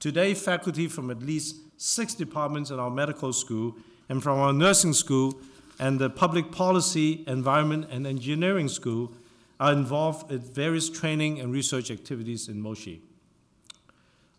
Today, 0.00 0.34
faculty 0.34 0.88
from 0.88 1.10
at 1.10 1.22
least 1.22 1.56
six 1.76 2.14
departments 2.14 2.70
in 2.70 2.80
our 2.80 2.90
medical 2.90 3.32
school 3.32 3.76
and 4.08 4.22
from 4.22 4.38
our 4.38 4.52
nursing 4.52 4.92
school 4.92 5.38
and 5.78 5.98
the 5.98 6.10
public 6.10 6.50
policy, 6.50 7.24
environment, 7.26 7.86
and 7.90 8.06
engineering 8.06 8.68
school 8.68 9.12
are 9.60 9.72
involved 9.72 10.30
in 10.32 10.40
various 10.40 10.90
training 10.90 11.38
and 11.38 11.52
research 11.52 11.90
activities 11.90 12.48
in 12.48 12.60
Moshi. 12.60 13.02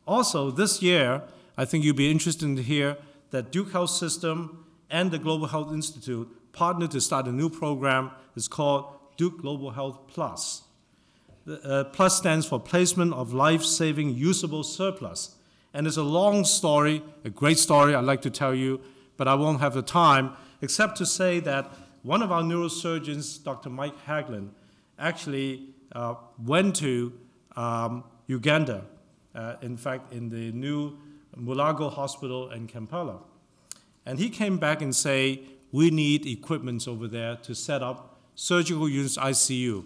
Also, 0.08 0.52
this 0.52 0.82
year, 0.82 1.22
I 1.58 1.66
think 1.66 1.86
you'll 1.86 1.96
be 1.96 2.12
interested 2.12 2.56
to 2.56 2.64
hear 2.64 2.98
that 3.30 3.52
Duke 3.52 3.72
Health 3.72 3.92
System 3.92 4.66
and 4.92 5.10
the 5.10 5.18
Global 5.18 5.48
Health 5.48 5.74
Institute 5.74 6.30
partnered 6.54 6.92
to 6.92 7.02
start 7.02 7.26
a 7.28 7.32
new 7.32 7.50
program. 7.50 8.12
It's 8.36 8.48
called 8.48 8.86
Duke 9.18 9.42
Global 9.42 9.72
Health 9.72 10.08
Plus. 10.08 10.64
The, 11.46 11.62
uh, 11.64 11.84
plus 11.86 12.18
stands 12.18 12.46
for 12.46 12.60
Placement 12.60 13.14
of 13.14 13.34
Life 13.34 13.64
Saving 13.64 14.14
Usable 14.14 14.64
Surplus. 14.64 15.36
And 15.74 15.88
it's 15.88 15.98
a 15.98 16.04
long 16.04 16.44
story, 16.46 17.02
a 17.24 17.30
great 17.30 17.58
story 17.58 17.96
I'd 17.96 18.06
like 18.06 18.22
to 18.24 18.30
tell 18.30 18.54
you, 18.54 18.82
but 19.18 19.28
I 19.28 19.36
won't 19.36 19.62
have 19.62 19.74
the 19.74 19.82
time, 19.82 20.34
except 20.62 20.98
to 20.98 21.06
say 21.06 21.40
that 21.40 21.72
one 22.04 22.22
of 22.22 22.32
our 22.32 22.44
neurosurgeons, 22.44 23.44
Dr. 23.44 23.70
Mike 23.70 24.06
Haglund, 24.06 24.50
actually 25.00 25.70
uh, 25.94 26.16
went 26.38 26.76
to 26.78 27.14
um, 27.56 28.04
Uganda 28.28 28.86
uh, 29.36 29.56
in 29.62 29.78
fact, 29.78 30.14
in 30.14 30.30
the 30.30 30.52
new 30.52 30.98
Mulago 31.38 31.92
Hospital 31.92 32.52
in 32.52 32.68
Kampala. 32.68 33.20
And 34.06 34.20
he 34.20 34.30
came 34.30 34.58
back 34.58 34.82
and 34.82 34.96
say, 34.96 35.42
we 35.72 35.90
need 35.90 36.26
equipment 36.26 36.88
over 36.88 37.08
there 37.08 37.36
to 37.38 37.56
set 37.56 37.82
up 37.82 38.20
surgical 38.36 38.90
units 38.90 39.18
ICU. 39.18 39.86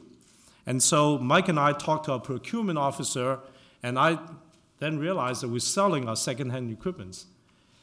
And 0.66 0.82
so 0.82 1.18
Mike 1.18 1.48
and 1.48 1.60
I 1.60 1.74
talked 1.74 2.06
to 2.06 2.14
our 2.14 2.20
procurement 2.20 2.80
officer, 2.80 3.40
and 3.84 4.00
I 4.00 4.18
then 4.80 4.98
realized 4.98 5.42
that 5.42 5.50
we're 5.50 5.60
selling 5.60 6.10
our 6.10 6.16
secondhand 6.16 6.72
equipment. 6.72 7.26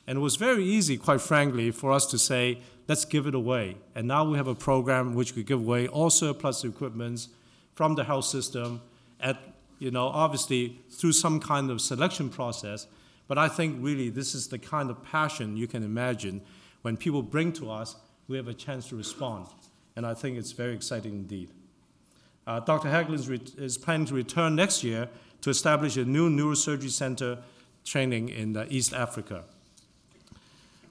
And 0.06 0.18
it 0.18 0.20
was 0.20 0.36
very 0.36 0.64
easy, 0.64 0.96
quite 0.96 1.20
frankly, 1.20 1.70
for 1.70 1.92
us 1.92 2.06
to 2.06 2.18
say, 2.18 2.58
let's 2.88 3.04
give 3.04 3.26
it 3.26 3.34
away. 3.34 3.76
And 3.94 4.08
now 4.08 4.24
we 4.24 4.36
have 4.36 4.48
a 4.48 4.54
program 4.54 5.14
which 5.14 5.36
we 5.36 5.44
give 5.44 5.60
away 5.60 5.86
all 5.86 6.10
surplus 6.10 6.64
equipment 6.64 7.28
from 7.74 7.94
the 7.94 8.04
health 8.04 8.24
system 8.24 8.80
at, 9.20 9.38
you 9.78 9.90
know, 9.90 10.08
obviously 10.08 10.80
through 10.90 11.12
some 11.12 11.38
kind 11.38 11.70
of 11.70 11.80
selection 11.80 12.28
process. 12.28 12.88
But 13.28 13.38
I 13.38 13.48
think 13.48 13.76
really 13.80 14.10
this 14.10 14.34
is 14.34 14.48
the 14.48 14.58
kind 14.58 14.90
of 14.90 15.02
passion 15.02 15.56
you 15.56 15.66
can 15.66 15.82
imagine 15.82 16.42
when 16.82 16.96
people 16.96 17.22
bring 17.22 17.52
to 17.54 17.70
us, 17.70 17.96
we 18.28 18.36
have 18.36 18.48
a 18.48 18.54
chance 18.54 18.88
to 18.88 18.96
respond. 18.96 19.46
And 19.96 20.06
I 20.06 20.14
think 20.14 20.36
it's 20.36 20.52
very 20.52 20.74
exciting 20.74 21.12
indeed. 21.12 21.50
Uh, 22.46 22.60
Dr. 22.60 22.88
Haglund 22.88 23.58
is 23.58 23.78
planning 23.78 24.06
to 24.06 24.14
return 24.14 24.56
next 24.56 24.82
year 24.82 25.08
to 25.42 25.50
establish 25.50 25.96
a 25.96 26.04
new 26.04 26.28
neurosurgery 26.28 26.90
center 26.90 27.38
training 27.84 28.28
in 28.28 28.56
uh, 28.56 28.66
East 28.68 28.92
Africa. 28.92 29.44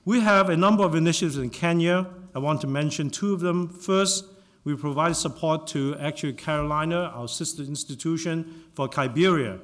We 0.05 0.21
have 0.21 0.49
a 0.49 0.57
number 0.57 0.83
of 0.83 0.95
initiatives 0.95 1.37
in 1.37 1.49
Kenya. 1.49 2.07
I 2.33 2.39
want 2.39 2.61
to 2.61 2.67
mention 2.67 3.09
two 3.09 3.33
of 3.33 3.41
them. 3.41 3.67
First, 3.69 4.25
we 4.63 4.75
provide 4.75 5.15
support 5.15 5.67
to 5.67 5.95
Actually 5.99 6.33
Carolina, 6.33 7.11
our 7.13 7.27
sister 7.27 7.63
institution 7.63 8.63
for 8.73 8.87
Kibera, 8.87 9.59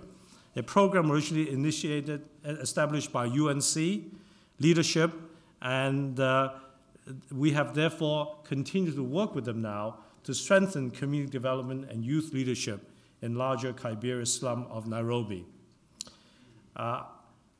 a 0.57 0.63
program 0.63 1.11
originally 1.11 1.49
initiated, 1.51 2.27
and 2.43 2.57
established 2.59 3.11
by 3.11 3.25
UNC 3.25 3.75
leadership, 4.59 5.13
and 5.61 6.19
uh, 6.19 6.53
we 7.31 7.51
have 7.51 7.73
therefore 7.73 8.37
continued 8.43 8.95
to 8.95 9.03
work 9.03 9.35
with 9.35 9.45
them 9.45 9.61
now 9.61 9.99
to 10.23 10.33
strengthen 10.33 10.91
community 10.91 11.31
development 11.31 11.89
and 11.89 12.03
youth 12.03 12.33
leadership 12.33 12.89
in 13.21 13.35
larger 13.35 13.73
Kibera 13.73 14.27
slum 14.27 14.67
of 14.69 14.87
Nairobi. 14.87 15.45
Uh, 16.75 17.03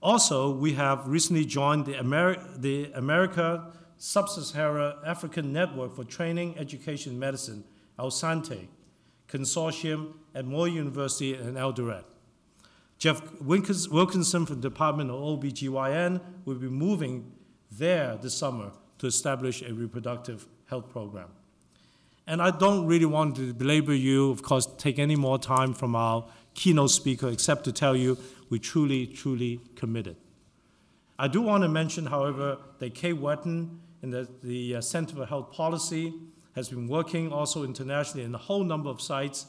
also, 0.02 0.52
we 0.52 0.74
have 0.74 1.08
recently 1.08 1.46
joined 1.46 1.86
the, 1.86 1.94
Ameri- 1.94 2.62
the 2.62 2.92
America 2.94 3.72
Sub-Saharan 3.98 4.94
African 5.06 5.52
Network 5.52 5.96
for 5.96 6.04
Training, 6.04 6.58
Education, 6.60 7.14
and 7.14 7.20
Medicine, 7.20 7.64
ALSANTE, 7.98 8.68
consortium 9.28 10.14
at 10.36 10.46
Moi 10.46 10.66
University 10.66 11.34
in 11.34 11.56
Eldoret. 11.56 12.04
Jeff 12.98 13.22
Wilkinson 13.42 14.46
from 14.46 14.62
the 14.62 14.70
Department 14.70 15.12
of 15.12 15.18
OBGYN 15.18 16.20
will 16.46 16.56
be 16.56 16.68
moving 16.68 17.32
there 17.72 18.18
this 18.18 18.34
summer 18.34 18.72
to 18.98 19.08
establish 19.08 19.62
a 19.62 19.74
reproductive 19.74 20.48
health 20.66 20.90
program. 20.90 21.30
And 22.26 22.42
I 22.42 22.52
don't 22.52 22.86
really 22.86 23.06
want 23.06 23.36
to 23.38 23.54
belabor 23.54 23.94
you, 23.94 24.32
of 24.32 24.42
course, 24.42 24.68
take 24.78 25.00
any 25.00 25.16
more 25.16 25.38
time 25.38 25.74
from 25.74 25.96
our 25.96 26.26
keynote 26.56 26.92
speaker, 26.92 27.30
except 27.30 27.64
to 27.66 27.72
tell 27.72 27.96
you 27.96 28.18
we 28.50 28.60
truly, 28.60 29.06
truly 29.08 29.62
committed. 29.76 30.18
I 31.20 31.28
do 31.28 31.42
want 31.42 31.64
to 31.64 31.70
mention, 31.70 32.08
however, 32.08 32.58
that 32.80 32.96
Kay 32.96 33.14
Wetton 33.14 33.78
in 34.02 34.12
the, 34.12 34.28
the 34.44 34.76
uh, 34.76 34.82
Center 34.82 35.16
for 35.16 35.26
Health 35.26 35.52
Policy 35.52 36.14
has 36.56 36.70
been 36.70 36.88
working 36.88 37.32
also 37.32 37.64
internationally 37.64 38.26
in 38.26 38.34
a 38.34 38.40
whole 38.40 38.64
number 38.64 38.90
of 38.90 39.02
sites, 39.02 39.46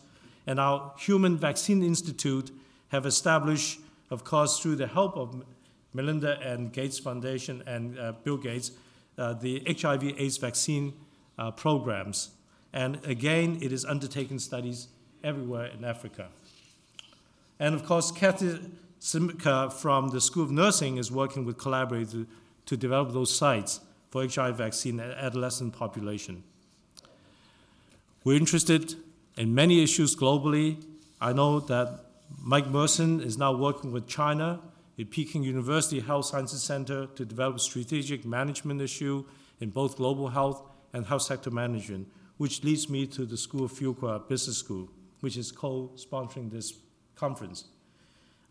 and 0.47 0.61
our 0.61 0.95
Human 0.99 1.37
Vaccine 1.37 1.83
Institute 1.83 2.50
have 2.88 3.07
established, 3.07 3.80
of 4.11 4.25
course, 4.25 4.59
through 4.59 4.76
the 4.76 4.87
help 4.87 5.16
of 5.16 5.45
Melinda 5.92 6.38
and 6.40 6.73
Gates 6.73 6.99
Foundation 6.99 7.62
and 7.66 7.99
uh, 7.99 8.12
Bill 8.25 8.37
Gates, 8.37 8.73
uh, 9.16 9.35
the 9.35 9.62
HIV/AIDS 9.66 10.37
vaccine 10.37 10.92
uh, 11.38 11.50
programs 11.50 12.30
and 12.73 13.04
again, 13.04 13.58
it 13.63 13.73
is 13.73 13.84
undertaking 13.84 14.39
studies 14.39 14.89
everywhere 15.25 15.67
in 15.67 15.84
Africa. 15.84 16.28
And 17.58 17.75
of 17.75 17.84
course, 17.84 18.13
Kathy 18.13 18.58
Simka 19.00 19.73
from 19.73 20.10
the 20.10 20.21
School 20.21 20.45
of 20.45 20.50
Nursing 20.50 20.97
is 20.97 21.10
working 21.10 21.45
with 21.45 21.58
collaborators 21.58 22.26
to, 22.67 22.76
develop 22.76 23.13
those 23.13 23.34
sites 23.34 23.80
for 24.10 24.26
HIV 24.26 24.56
vaccine 24.56 25.00
in 25.00 25.10
adolescent 25.10 25.73
population. 25.73 26.45
We're 28.25 28.36
interested 28.36 28.95
in 29.36 29.54
many 29.54 29.82
issues 29.82 30.15
globally. 30.15 30.84
I 31.21 31.32
know 31.32 31.60
that 31.60 32.04
Mike 32.49 32.69
Merson 32.69 33.21
is 33.21 33.37
now 33.37 33.52
working 33.52 33.93
with 33.93 34.06
China 34.06 34.58
at 34.99 35.11
Peking 35.11 35.43
University 35.43 36.00
Health 36.00 36.25
Sciences 36.25 36.63
Center 36.63 37.04
to 37.08 37.26
develop 37.26 37.61
strategic 37.61 38.25
management 38.25 38.80
issue 38.80 39.26
in 39.61 39.69
both 39.69 39.99
global 39.99 40.28
health 40.28 40.63
and 40.95 41.04
health 41.04 41.21
sector 41.21 41.50
management 41.50 42.08
which 42.39 42.65
leads 42.65 42.89
me 42.89 43.06
to 43.06 43.26
the 43.26 43.37
School 43.37 43.67
of 43.67 43.73
Fuqua 43.73 44.26
Business 44.26 44.56
School, 44.56 44.89
which 45.21 45.37
is 45.37 45.52
co-sponsoring 45.52 46.50
this 46.50 46.73
conference. 47.17 47.67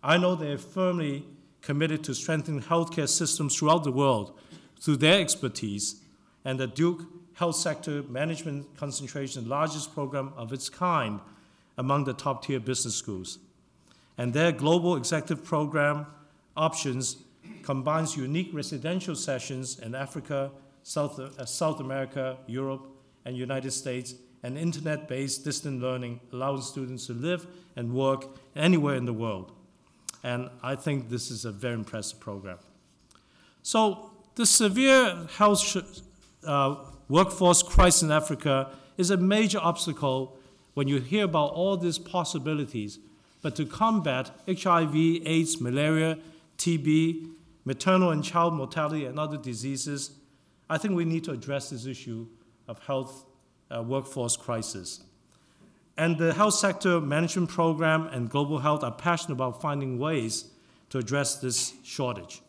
I 0.03 0.19
know 0.19 0.35
they 0.35 0.51
are 0.51 0.59
firmly 0.59 1.25
committed 1.63 2.03
to 2.03 2.13
strengthening 2.13 2.61
healthcare 2.61 3.09
systems 3.09 3.57
throughout 3.57 3.83
the 3.83 3.91
world 3.91 4.37
through 4.79 4.97
their 4.97 5.19
expertise, 5.19 6.03
and 6.45 6.59
the 6.59 6.67
Duke 6.67 7.01
Health 7.33 7.55
Sector 7.55 8.03
Management 8.03 8.77
Concentration, 8.77 9.49
largest 9.49 9.95
program 9.95 10.33
of 10.37 10.53
its 10.53 10.69
kind 10.69 11.19
among 11.79 12.03
the 12.03 12.13
top-tier 12.13 12.59
business 12.59 12.95
schools. 12.95 13.39
And 14.17 14.33
their 14.33 14.51
global 14.51 14.95
executive 14.95 15.43
program 15.43 16.07
options 16.55 17.17
combines 17.63 18.17
unique 18.17 18.49
residential 18.53 19.15
sessions 19.15 19.79
in 19.79 19.93
Africa, 19.93 20.51
South, 20.83 21.19
uh, 21.19 21.45
South 21.45 21.79
America, 21.79 22.37
Europe, 22.47 22.87
and 23.25 23.35
United 23.35 23.71
States, 23.71 24.15
and 24.43 24.57
internet-based 24.57 25.43
distant 25.43 25.81
learning 25.81 26.19
allowing 26.31 26.61
students 26.61 27.07
to 27.07 27.13
live 27.13 27.45
and 27.75 27.93
work 27.93 28.25
anywhere 28.55 28.95
in 28.95 29.05
the 29.05 29.13
world. 29.13 29.51
And 30.23 30.49
I 30.63 30.75
think 30.75 31.09
this 31.09 31.29
is 31.29 31.45
a 31.45 31.51
very 31.51 31.73
impressive 31.73 32.19
program. 32.19 32.57
So 33.61 34.11
the 34.35 34.45
severe 34.45 35.27
health 35.37 35.77
uh, 36.45 36.75
workforce 37.09 37.61
crisis 37.63 38.03
in 38.03 38.11
Africa 38.11 38.71
is 38.97 39.11
a 39.11 39.17
major 39.17 39.59
obstacle 39.59 40.37
when 40.73 40.87
you 40.87 40.99
hear 40.99 41.25
about 41.25 41.51
all 41.53 41.75
these 41.75 41.99
possibilities. 41.99 42.99
But 43.41 43.55
to 43.57 43.65
combat 43.65 44.31
HIV, 44.47 44.95
AIDS, 44.95 45.61
malaria, 45.61 46.17
TB, 46.57 47.29
maternal 47.65 48.11
and 48.11 48.23
child 48.23 48.53
mortality, 48.53 49.05
and 49.05 49.19
other 49.19 49.37
diseases, 49.37 50.11
I 50.69 50.77
think 50.77 50.95
we 50.95 51.05
need 51.05 51.23
to 51.25 51.31
address 51.31 51.69
this 51.69 51.85
issue 51.85 52.27
of 52.67 52.79
health 52.83 53.25
uh, 53.69 53.83
workforce 53.83 54.35
crisis. 54.35 55.01
And 55.97 56.17
the 56.17 56.33
health 56.33 56.53
sector 56.53 57.01
management 57.01 57.49
program 57.49 58.07
and 58.07 58.29
global 58.29 58.59
health 58.59 58.83
are 58.83 58.91
passionate 58.91 59.33
about 59.33 59.61
finding 59.61 59.97
ways 59.97 60.45
to 60.89 60.97
address 60.97 61.37
this 61.37 61.73
shortage. 61.83 62.41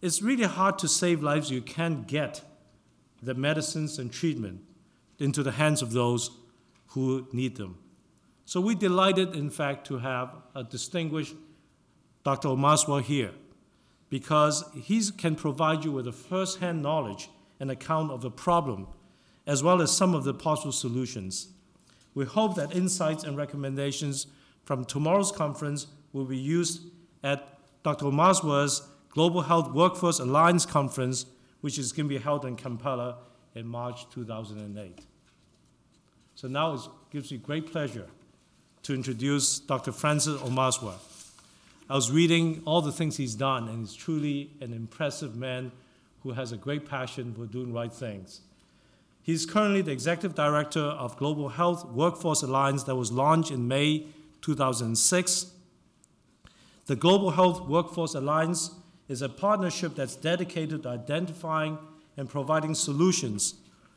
It's 0.00 0.22
really 0.22 0.44
hard 0.44 0.78
to 0.80 0.88
save 0.88 1.22
lives 1.22 1.50
you 1.50 1.62
can't 1.62 2.06
get 2.06 2.42
the 3.22 3.34
medicines 3.34 3.98
and 3.98 4.12
treatment 4.12 4.60
into 5.18 5.42
the 5.42 5.52
hands 5.52 5.82
of 5.82 5.92
those 5.92 6.30
who 6.88 7.26
need 7.32 7.56
them. 7.56 7.78
So 8.46 8.60
we're 8.60 8.74
delighted, 8.74 9.34
in 9.34 9.50
fact, 9.50 9.86
to 9.86 9.98
have 9.98 10.34
a 10.54 10.64
distinguished 10.64 11.34
Dr. 12.24 12.48
Omaswa 12.48 13.02
here 13.02 13.32
because 14.10 14.64
he 14.74 15.02
can 15.16 15.34
provide 15.34 15.84
you 15.84 15.92
with 15.92 16.06
a 16.06 16.12
first-hand 16.12 16.82
knowledge 16.82 17.30
and 17.58 17.70
account 17.70 18.10
of 18.10 18.20
the 18.20 18.30
problem 18.30 18.86
as 19.46 19.62
well 19.62 19.82
as 19.82 19.94
some 19.94 20.14
of 20.14 20.24
the 20.24 20.34
possible 20.34 20.72
solutions. 20.72 21.48
We 22.14 22.24
hope 22.24 22.54
that 22.56 22.74
insights 22.74 23.24
and 23.24 23.36
recommendations 23.36 24.26
from 24.64 24.84
tomorrow's 24.84 25.32
conference 25.32 25.86
will 26.12 26.24
be 26.24 26.38
used 26.38 26.82
at 27.22 27.58
Dr. 27.82 28.06
Omaswa's 28.06 28.82
Global 29.10 29.42
Health 29.42 29.72
Workforce 29.72 30.18
Alliance 30.18 30.64
Conference, 30.64 31.26
which 31.60 31.78
is 31.78 31.92
going 31.92 32.08
to 32.08 32.14
be 32.14 32.22
held 32.22 32.44
in 32.44 32.56
Kampala 32.56 33.18
in 33.54 33.66
March 33.66 34.08
2008. 34.10 35.00
So 36.34 36.48
now 36.48 36.74
it 36.74 36.80
gives 37.10 37.30
me 37.30 37.38
great 37.38 37.70
pleasure 37.70 38.06
to 38.84 38.94
introduce 38.94 39.58
Dr. 39.58 39.92
Francis 39.92 40.40
Omaswa. 40.40 40.94
I 41.88 41.94
was 41.94 42.10
reading 42.10 42.62
all 42.64 42.80
the 42.80 42.92
things 42.92 43.16
he's 43.16 43.34
done, 43.34 43.68
and 43.68 43.80
he's 43.80 43.94
truly 43.94 44.50
an 44.60 44.72
impressive 44.72 45.36
man 45.36 45.72
who 46.22 46.32
has 46.32 46.52
a 46.52 46.56
great 46.56 46.88
passion 46.88 47.34
for 47.34 47.46
doing 47.46 47.72
right 47.72 47.92
things. 47.92 48.40
He's 49.22 49.46
currently 49.46 49.80
the 49.80 49.90
executive 49.90 50.34
director 50.34 50.82
of 50.82 51.16
Global 51.16 51.48
Health 51.48 51.86
Workforce 51.86 52.42
Alliance 52.42 52.82
that 52.84 52.94
was 52.94 53.10
launched 53.10 53.50
in 53.50 53.66
May 53.66 54.06
2006. 54.42 55.52
The 56.84 56.96
Global 56.96 57.30
Health 57.30 57.62
Workforce 57.62 58.14
Alliance 58.14 58.70
is 59.08 59.22
a 59.22 59.30
partnership 59.30 59.94
that's 59.94 60.16
dedicated 60.16 60.82
to 60.82 60.90
identifying 60.90 61.78
and 62.18 62.28
providing 62.28 62.74
solutions 62.74 63.54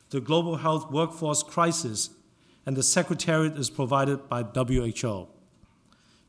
to 0.08 0.20
the 0.20 0.24
global 0.24 0.56
health 0.56 0.90
workforce 0.90 1.42
crisis, 1.42 2.10
and 2.68 2.76
the 2.76 2.82
secretariat 2.82 3.56
is 3.56 3.70
provided 3.70 4.28
by 4.28 4.42
WHO. 4.42 5.26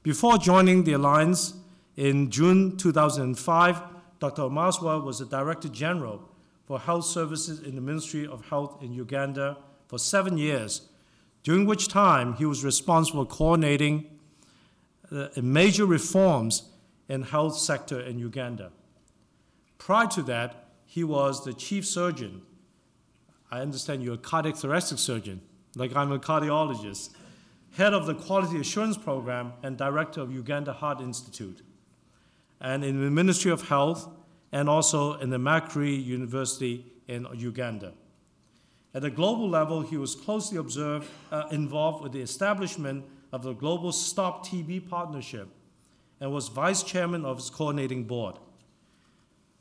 Before 0.04 0.38
joining 0.38 0.86
the 0.86 0.93
alliance 0.93 1.54
in 1.97 2.32
June 2.32 2.78
2005, 2.78 3.82
Dr. 4.21 4.43
Omaswa 4.43 5.04
was 5.04 5.19
the 5.19 5.25
Director 5.25 5.67
General 5.67 6.30
for 6.65 6.80
health 6.80 7.04
services 7.04 7.60
in 7.60 7.75
the 7.75 7.82
Ministry 7.82 8.25
of 8.25 8.45
Health 8.45 8.82
in 8.82 8.93
Uganda 8.93 9.58
for 9.89 9.99
seven 9.99 10.38
years, 10.38 10.84
during 11.43 11.65
which 11.65 11.89
time 11.89 12.36
he 12.36 12.45
was 12.45 12.63
responsible 12.63 13.25
for 13.25 13.36
coordinating 13.36 14.10
uh, 15.12 15.28
major 15.41 15.86
reforms 15.86 16.69
in 17.10 17.23
health 17.23 17.58
sector 17.58 17.99
in 17.99 18.17
Uganda. 18.17 18.71
Prior 19.78 20.08
to 20.08 20.21
that, 20.21 20.69
he 20.86 21.04
was 21.04 21.43
the 21.43 21.54
chief 21.54 21.86
surgeon. 21.86 22.43
I 23.52 23.60
understand 23.60 24.04
you're 24.04 24.13
a 24.13 24.17
cardiac 24.17 24.56
thoracic 24.56 24.99
surgeon, 24.99 25.41
like 25.76 25.96
I'm 25.96 26.12
a 26.12 26.20
cardiologist, 26.20 27.12
head 27.74 27.94
of 27.94 28.06
the 28.06 28.16
quality 28.16 28.60
assurance 28.60 28.98
program 28.98 29.54
and 29.64 29.78
director 29.78 30.22
of 30.22 30.32
Uganda 30.32 30.74
Heart 30.74 31.02
Institute. 31.02 31.62
And 32.60 32.84
in 32.84 33.02
the 33.02 33.12
Ministry 33.12 33.52
of 33.52 33.68
Health 33.70 34.08
and 34.52 34.68
also 34.68 35.14
in 35.20 35.30
the 35.30 35.38
Makerere 35.38 36.04
University 36.04 36.86
in 37.08 37.28
Uganda. 37.34 37.94
At 38.94 39.04
the 39.04 39.12
global 39.12 39.48
level, 39.48 39.82
he 39.82 39.98
was 39.98 40.16
closely 40.16 40.58
observed, 40.58 41.08
uh, 41.32 41.44
involved 41.52 42.04
with 42.04 42.12
the 42.12 42.22
establishment 42.22 43.06
of 43.32 43.44
the 43.44 43.54
Global 43.54 43.92
Stop 43.92 44.46
TB 44.48 44.90
Partnership 44.90 45.48
and 46.20 46.34
was 46.34 46.48
vice 46.48 46.84
chairman 46.84 47.24
of 47.24 47.38
its 47.38 47.50
coordinating 47.50 48.04
board. 48.06 48.36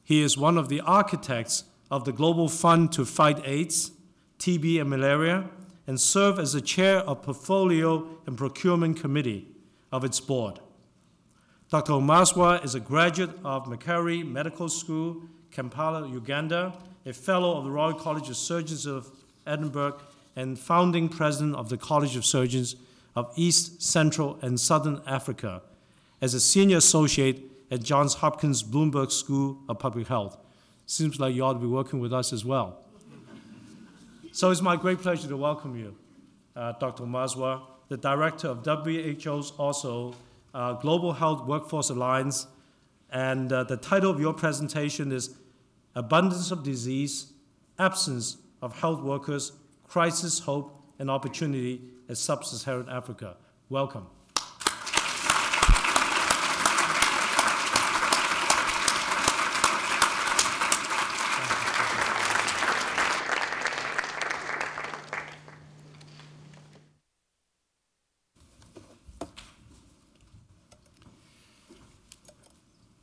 He 0.02 0.22
is 0.22 0.38
one 0.38 0.56
of 0.56 0.68
the 0.70 0.80
architects 0.80 1.64
of 1.90 2.04
the 2.04 2.12
Global 2.12 2.48
Fund 2.48 2.92
to 2.92 3.04
Fight 3.04 3.42
AIDS, 3.44 3.92
TB, 4.38 4.80
and 4.80 4.90
malaria, 4.90 5.48
and 5.88 5.98
serve 5.98 6.38
as 6.38 6.52
the 6.52 6.60
chair 6.60 6.98
of 6.98 7.22
Portfolio 7.22 8.06
and 8.26 8.36
Procurement 8.36 9.00
Committee 9.00 9.48
of 9.90 10.04
its 10.04 10.20
board. 10.20 10.60
Dr. 11.70 11.92
Omaswa 11.92 12.62
is 12.62 12.74
a 12.74 12.80
graduate 12.80 13.30
of 13.42 13.64
Makerere 13.64 14.22
Medical 14.30 14.68
School, 14.68 15.22
Kampala, 15.50 16.06
Uganda, 16.06 16.74
a 17.06 17.14
fellow 17.14 17.56
of 17.56 17.64
the 17.64 17.70
Royal 17.70 17.94
College 17.94 18.28
of 18.28 18.36
Surgeons 18.36 18.84
of 18.84 19.10
Edinburgh, 19.46 19.98
and 20.36 20.58
founding 20.58 21.08
president 21.08 21.56
of 21.56 21.70
the 21.70 21.78
College 21.78 22.16
of 22.16 22.26
Surgeons 22.26 22.76
of 23.16 23.32
East, 23.34 23.82
Central, 23.82 24.38
and 24.42 24.60
Southern 24.60 25.00
Africa, 25.06 25.62
as 26.20 26.34
a 26.34 26.40
senior 26.40 26.76
associate 26.76 27.50
at 27.70 27.82
Johns 27.82 28.14
Hopkins 28.14 28.62
Bloomberg 28.62 29.10
School 29.10 29.58
of 29.70 29.78
Public 29.78 30.08
Health. 30.08 30.36
Seems 30.84 31.18
like 31.18 31.34
you 31.34 31.42
ought 31.44 31.54
to 31.54 31.58
be 31.58 31.66
working 31.66 31.98
with 31.98 32.12
us 32.12 32.30
as 32.30 32.44
well. 32.44 32.84
So 34.32 34.50
it's 34.50 34.60
my 34.60 34.76
great 34.76 34.98
pleasure 35.00 35.28
to 35.28 35.36
welcome 35.36 35.76
you, 35.76 35.96
uh, 36.54 36.72
Dr. 36.72 37.04
Omaswa, 37.04 37.62
the 37.88 37.96
director 37.96 38.48
of 38.48 38.64
WHO's 38.64 39.52
also 39.52 40.14
uh, 40.54 40.74
Global 40.74 41.12
Health 41.12 41.46
Workforce 41.46 41.90
Alliance. 41.90 42.46
And 43.10 43.52
uh, 43.52 43.64
the 43.64 43.76
title 43.76 44.10
of 44.10 44.20
your 44.20 44.34
presentation 44.34 45.12
is 45.12 45.34
Abundance 45.94 46.50
of 46.50 46.62
Disease, 46.62 47.32
Absence 47.78 48.36
of 48.60 48.78
Health 48.78 49.00
Workers, 49.00 49.52
Crisis, 49.86 50.40
Hope, 50.40 50.74
and 50.98 51.10
Opportunity 51.10 51.80
in 52.08 52.14
Sub 52.14 52.44
Saharan 52.44 52.88
Africa. 52.88 53.36
Welcome. 53.70 54.06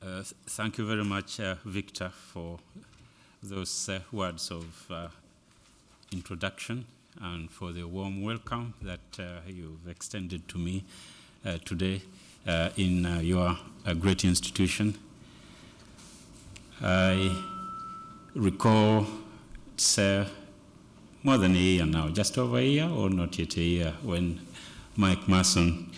Uh, 0.05 0.21
th- 0.21 0.33
thank 0.55 0.77
you 0.77 0.87
very 0.87 1.03
much, 1.03 1.41
uh, 1.41 1.55
Victor, 1.65 2.09
for 2.09 2.57
those 3.43 3.89
uh, 3.89 3.99
words 4.13 4.51
of 4.51 4.85
uh, 4.89 5.07
introduction 6.13 6.85
and 7.21 7.51
for 7.51 7.73
the 7.73 7.83
warm 7.83 8.21
welcome 8.23 8.73
that 8.81 9.19
uh, 9.19 9.41
you've 9.45 9.85
extended 9.89 10.47
to 10.47 10.57
me 10.57 10.85
uh, 11.45 11.57
today 11.65 12.01
in 12.77 13.03
your 13.21 13.57
great 13.99 14.23
institution. 14.23 14.97
I 16.81 17.35
recall 18.33 19.05
it's 19.73 19.97
more 19.97 21.37
than 21.37 21.51
a 21.51 21.59
year 21.59 21.85
now, 21.85 22.07
just 22.07 22.37
over 22.37 22.59
a 22.59 22.63
year 22.63 22.87
or 22.87 23.09
not 23.09 23.37
yet 23.37 23.57
a 23.57 23.61
year, 23.61 23.93
when 24.03 24.39
Mike 24.95 25.27
Merson 25.27 25.91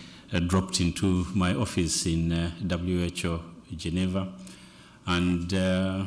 dropped 0.48 0.80
into 0.80 1.26
my 1.32 1.54
office 1.54 2.06
in 2.06 2.32
WHO 2.68 3.40
Geneva, 3.76 4.32
and 5.08 5.54
uh, 5.54 6.04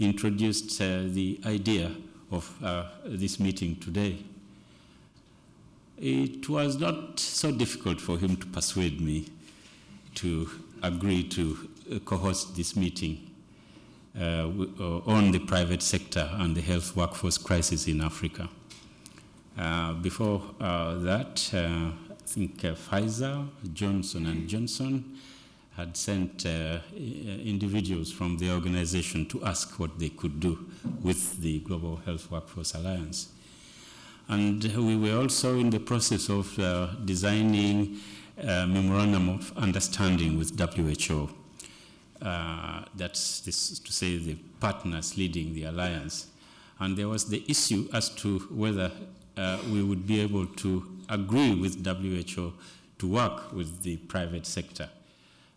introduced 0.00 0.80
uh, 0.80 1.02
the 1.06 1.40
idea 1.46 1.92
of 2.32 2.52
uh, 2.62 2.86
this 3.04 3.38
meeting 3.38 3.76
today. 3.76 4.18
It 5.96 6.48
was 6.48 6.76
not 6.76 7.20
so 7.20 7.52
difficult 7.52 8.00
for 8.00 8.18
him 8.18 8.36
to 8.36 8.46
persuade 8.46 9.00
me 9.00 9.28
to 10.16 10.50
agree 10.82 11.22
to 11.28 11.68
co-host 12.04 12.56
this 12.56 12.74
meeting 12.74 13.30
uh, 14.20 14.48
on 15.06 15.30
the 15.30 15.38
private 15.38 15.80
sector 15.80 16.28
and 16.32 16.56
the 16.56 16.60
health 16.60 16.96
workforce 16.96 17.38
crisis 17.38 17.86
in 17.86 18.00
Africa. 18.00 18.48
Uh, 19.56 19.92
before 19.94 20.42
uh, 20.60 20.94
that, 20.96 21.48
I 21.54 21.92
think 22.26 22.60
Pfizer, 22.60 23.46
Johnson 23.72 24.26
and 24.26 24.48
Johnson, 24.48 25.18
had 25.76 25.96
sent 25.96 26.44
uh, 26.44 26.78
individuals 26.94 28.12
from 28.12 28.36
the 28.38 28.50
organization 28.50 29.26
to 29.26 29.42
ask 29.44 29.78
what 29.78 29.98
they 29.98 30.10
could 30.10 30.38
do 30.38 30.66
with 31.02 31.40
the 31.40 31.60
Global 31.60 31.96
Health 31.96 32.30
Workforce 32.30 32.74
Alliance. 32.74 33.28
And 34.28 34.62
we 34.62 34.96
were 34.96 35.18
also 35.18 35.58
in 35.58 35.70
the 35.70 35.80
process 35.80 36.28
of 36.28 36.58
uh, 36.58 36.88
designing 37.04 37.98
a 38.38 38.66
memorandum 38.66 39.28
of 39.28 39.56
understanding 39.56 40.38
with 40.38 40.58
WHO. 40.58 41.30
Uh, 42.20 42.84
that's 42.94 43.40
this, 43.40 43.78
to 43.78 43.92
say 43.92 44.16
the 44.18 44.34
partners 44.60 45.16
leading 45.16 45.54
the 45.54 45.64
alliance. 45.64 46.28
And 46.78 46.96
there 46.96 47.08
was 47.08 47.24
the 47.26 47.44
issue 47.48 47.88
as 47.92 48.10
to 48.16 48.40
whether 48.50 48.92
uh, 49.36 49.58
we 49.70 49.82
would 49.82 50.06
be 50.06 50.20
able 50.20 50.46
to 50.46 50.98
agree 51.08 51.54
with 51.54 51.84
WHO 51.84 52.52
to 52.98 53.08
work 53.08 53.52
with 53.52 53.82
the 53.82 53.96
private 53.96 54.46
sector. 54.46 54.88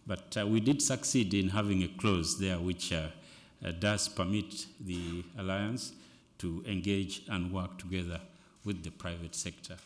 But 0.07 0.37
uh, 0.39 0.45
we 0.45 0.59
did 0.59 0.81
succeed 0.81 1.33
in 1.33 1.49
having 1.49 1.83
a 1.83 1.87
clause 1.87 2.37
there 2.37 2.59
which 2.59 2.93
uh, 2.93 3.07
uh, 3.65 3.71
does 3.71 4.07
permit 4.07 4.67
the 4.79 5.23
alliance 5.37 5.93
to 6.39 6.63
engage 6.67 7.23
and 7.29 7.51
work 7.51 7.79
together 7.79 8.21
with 8.63 8.83
the 8.83 8.91
private 8.91 9.33
sector. 9.33 9.77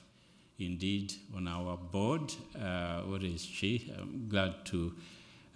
Indeed, 0.58 1.14
on 1.36 1.48
our 1.48 1.78
board, 1.78 2.34
uh, 2.62 3.02
what 3.02 3.24
is 3.24 3.42
she? 3.42 3.94
I'm 3.98 4.28
glad 4.28 4.66
to 4.66 4.94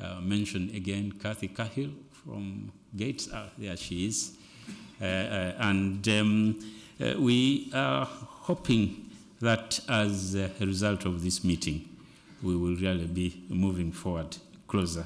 uh, 0.01 0.21
mention 0.21 0.71
again 0.73 1.11
Kathy 1.11 1.49
Cahill 1.49 1.91
from 2.11 2.71
Gates. 2.95 3.27
Ah, 3.33 3.49
there 3.57 3.75
she 3.75 4.07
is. 4.07 4.37
Uh, 5.01 5.05
and 5.05 6.07
um, 6.07 6.59
we 7.19 7.69
are 7.73 8.05
hoping 8.05 9.09
that 9.41 9.77
as 9.89 10.35
a 10.35 10.49
result 10.61 11.05
of 11.05 11.21
this 11.21 11.43
meeting, 11.43 11.89
we 12.41 12.55
will 12.55 12.75
really 12.77 13.07
be 13.07 13.43
moving 13.49 13.91
forward 13.91 14.37
closer 14.73 15.05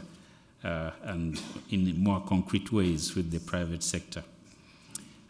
uh, 0.63 0.91
and 1.03 1.41
in 1.71 2.01
more 2.01 2.21
concrete 2.21 2.71
ways 2.71 3.15
with 3.15 3.29
the 3.31 3.39
private 3.39 3.83
sector. 3.83 4.23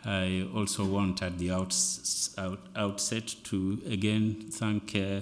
I 0.06 0.47
also 0.56 0.86
want 0.86 1.23
at 1.23 1.39
the 1.39 1.50
outs, 1.52 2.36
out, 2.38 2.60
outset 2.76 3.34
to 3.45 3.82
again 3.89 4.45
thank, 4.52 4.95
uh, 4.95 5.21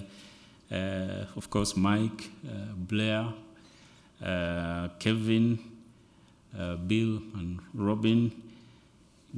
uh, 0.74 1.24
of 1.34 1.48
course, 1.48 1.76
Mike, 1.78 2.28
uh, 2.46 2.74
Blair, 2.76 3.32
uh, 4.22 4.88
Kevin, 4.98 5.58
uh, 6.58 6.76
Bill, 6.76 7.22
and 7.34 7.60
Robin, 7.72 8.30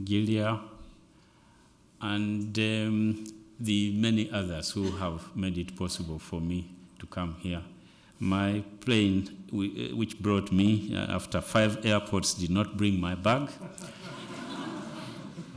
Gilia, 0.03 0.59
and 2.01 2.59
um, 2.59 3.25
the 3.61 3.93
many 3.93 4.29
others 4.33 4.73
who 4.73 4.91
have 4.97 5.37
made 5.37 5.57
it 5.57 5.77
possible 5.77 6.19
for 6.19 6.41
me 6.41 6.69
to 6.99 7.07
come 7.07 7.37
here 7.39 7.63
my 8.21 8.63
plane, 8.81 9.38
uh, 9.53 9.97
which 9.97 10.19
brought 10.21 10.53
me 10.53 10.95
uh, 10.95 11.15
after 11.15 11.41
five 11.41 11.85
airports, 11.85 12.35
did 12.35 12.51
not 12.51 12.77
bring 12.77 13.01
my 13.01 13.15
bag. 13.15 13.51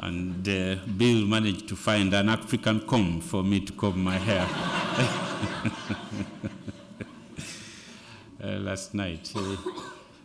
and 0.02 0.48
uh, 0.48 0.76
Bill 0.98 1.26
managed 1.26 1.68
to 1.70 1.76
find 1.76 2.14
an 2.14 2.30
African 2.30 2.82
comb 2.82 3.22
for 3.22 3.44
me 3.44 3.60
to 3.60 3.74
comb 3.74 4.04
my 4.04 4.18
hair 4.18 4.48
uh, 8.44 8.60
last 8.60 8.94
night. 8.94 9.32
Uh, 9.36 9.56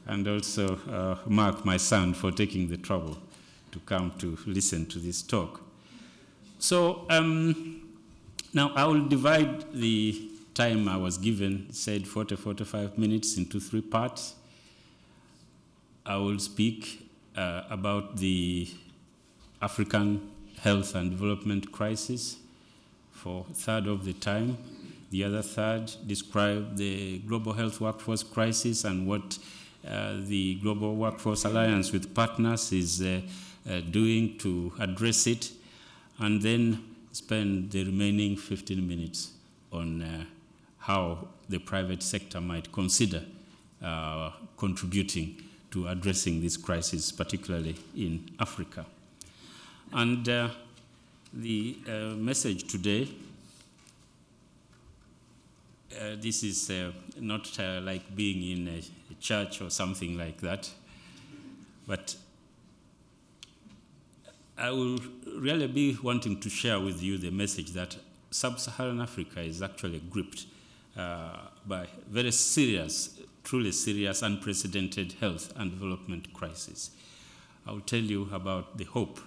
and 0.07 0.27
also 0.29 0.77
uh, 0.89 1.17
Mark, 1.27 1.65
my 1.65 1.77
son, 1.77 2.15
for 2.15 2.31
taking 2.31 2.69
the 2.69 2.77
trouble 2.77 3.19
to 3.73 3.79
come 3.81 4.13
to 4.19 4.39
listen 4.47 4.87
to 4.87 4.99
this 4.99 5.23
talk. 5.23 5.61
So 6.59 7.05
um, 7.11 7.83
now 8.55 8.73
I 8.75 8.85
will 8.87 9.07
divide 9.07 9.73
the 9.73 10.31
time 10.57 10.89
I 10.89 10.97
was 10.97 11.19
given 11.19 11.67
said 11.71 12.09
40, 12.09 12.35
45 12.35 12.97
minutes 12.97 13.37
into 13.37 13.61
three 13.61 13.83
parts. 13.83 14.35
I 16.07 16.17
will 16.17 16.39
speak 16.39 17.07
uh, 17.37 17.65
about 17.69 18.17
the 18.17 18.67
African 19.61 20.31
health 20.61 20.95
and 20.95 21.11
development 21.11 21.73
crisis 21.73 22.39
for 23.11 23.45
third 23.53 23.87
of 23.87 24.07
the 24.07 24.15
time. 24.15 24.57
The 25.11 25.25
other 25.25 25.43
third 25.43 25.93
describe 26.07 26.77
the 26.77 27.19
global 27.19 27.53
health 27.53 27.79
workforce 27.79 28.23
crisis 28.23 28.85
and 28.85 29.07
what 29.07 29.39
uh, 29.87 30.15
the 30.21 30.55
Global 30.57 30.97
Workforce 30.97 31.45
Alliance 31.45 31.93
with 31.93 32.15
partners 32.15 32.73
is 32.73 33.03
uh, 33.03 33.21
uh, 33.71 33.81
doing 33.81 34.37
to 34.39 34.73
address 34.81 35.27
it, 35.27 35.53
and 36.19 36.43
then 36.43 36.83
spend 37.13 37.71
the 37.71 37.85
remaining 37.85 38.37
15 38.37 38.89
minutes 38.89 39.33
on 39.71 40.03
uh, 40.03 40.25
how 40.87 41.29
the 41.49 41.59
private 41.59 42.03
sector 42.03 42.41
might 42.41 42.71
consider 42.73 43.23
uh, 43.83 44.31
contributing 44.57 45.37
to 45.71 45.89
addressing 45.89 46.41
this 46.41 46.57
crisis, 46.57 47.11
particularly 47.13 47.77
in 47.97 48.29
Africa. 48.39 48.87
And 49.93 50.29
uh, 50.29 50.51
the 51.33 51.77
message 52.17 52.71
today 52.71 53.09
uh, 56.01 56.17
this 56.19 56.43
is 56.43 56.71
uh, 56.71 56.93
not 57.21 57.59
uh, 57.59 57.81
like 57.83 58.15
being 58.15 58.43
in 58.43 58.69
a, 58.69 58.79
a, 58.79 59.15
church 59.21 59.63
or 59.63 59.71
something 59.71 60.19
like 60.19 60.41
that, 60.41 60.71
but 61.87 62.15
I 64.59 64.71
will 64.71 64.99
really 65.39 65.69
be 65.69 65.97
wanting 66.03 66.39
to 66.41 66.51
share 66.51 66.81
with 66.81 67.03
you 67.03 67.19
the 67.19 67.31
message 67.31 67.71
that 67.73 67.97
sub 68.31 68.61
Saharan 68.61 69.01
Africa 69.01 69.41
is 69.41 69.63
actually 69.63 70.01
gripped 70.11 70.45
uh, 70.45 70.56
by 70.97 71.87
very 72.09 72.33
serious, 72.33 73.21
truly 73.45 73.73
serious, 73.73 74.23
unprecedented 74.23 75.15
health 75.21 75.53
and 75.57 75.71
development 75.71 76.33
crisis. 76.33 76.91
I 77.67 77.73
will 77.73 77.81
tell 77.81 78.01
you 78.01 78.29
about 78.33 78.79
the 78.79 78.85
hope 78.85 79.21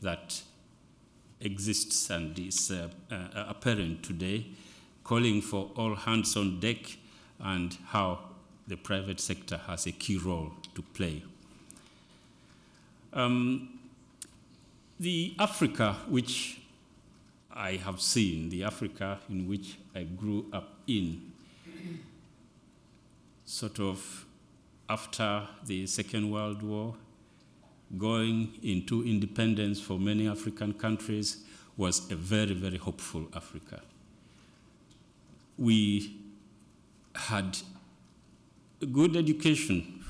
that 0.00 0.42
exists 1.40 2.10
and 2.10 2.38
is 2.38 2.70
uh, 2.70 2.88
uh, 3.10 3.44
apparent 3.48 4.02
today 4.02 4.46
calling 5.04 5.40
for 5.40 5.70
all 5.76 5.94
hands 5.94 6.36
on 6.36 6.58
deck 6.60 6.96
and 7.40 7.76
how 7.86 8.18
the 8.66 8.76
private 8.76 9.20
sector 9.20 9.58
has 9.66 9.86
a 9.86 9.92
key 9.92 10.16
role 10.16 10.52
to 10.74 10.82
play. 10.82 11.22
Um, 13.12 13.78
the 14.98 15.34
Africa 15.38 15.96
which 16.08 16.60
I 17.54 17.72
have 17.72 18.00
seen, 18.00 18.50
the 18.50 18.64
Africa 18.64 19.18
in 19.30 19.48
which 19.48 19.76
I 19.96 20.02
grew 20.02 20.44
up 20.52 20.74
in, 20.86 21.32
sort 23.46 23.80
of 23.80 24.26
after 24.90 25.48
the 25.64 25.86
Second 25.86 26.30
World 26.30 26.62
War, 26.62 26.94
going 27.96 28.58
into 28.62 29.02
independence 29.04 29.80
for 29.80 29.98
many 29.98 30.28
African 30.28 30.74
countries, 30.74 31.44
was 31.78 32.10
a 32.12 32.14
very, 32.14 32.52
very 32.52 32.76
hopeful 32.76 33.26
Africa. 33.34 33.80
We 35.56 36.14
had 37.14 37.56
good 38.92 39.16
education, 39.16 40.04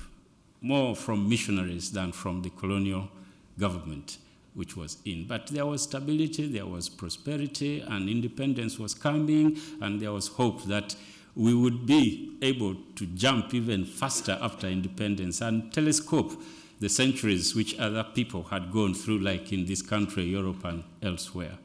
more 0.60 0.96
from 0.96 1.28
missionaries 1.28 1.92
than 1.92 2.10
from 2.10 2.42
the 2.42 2.50
colonial 2.50 3.08
government 3.56 4.18
which 4.56 4.76
was 4.76 4.98
in. 5.04 5.26
But 5.28 5.46
there 5.48 5.66
was 5.66 5.82
stability, 5.82 6.48
there 6.48 6.66
was 6.66 6.88
prosperity, 6.88 7.80
and 7.80 8.08
independence 8.08 8.78
was 8.78 8.94
coming, 8.94 9.58
and 9.80 10.00
there 10.00 10.12
was 10.12 10.28
hope 10.28 10.64
that 10.64 10.96
we 11.36 11.54
would 11.54 11.86
be 11.86 12.36
able 12.42 12.74
to 12.96 13.06
jump 13.06 13.54
even 13.54 13.84
faster 13.84 14.38
after 14.40 14.66
independence 14.66 15.40
and 15.40 15.72
telescope 15.72 16.32
the 16.80 16.88
centuries 16.88 17.54
which 17.54 17.78
other 17.78 18.02
people 18.02 18.42
had 18.44 18.72
gone 18.72 18.94
through, 18.94 19.18
like 19.18 19.52
in 19.52 19.66
this 19.66 19.82
country, 19.82 20.24
Europe, 20.24 20.64
and 20.64 20.82
elsewhere. 21.02 21.58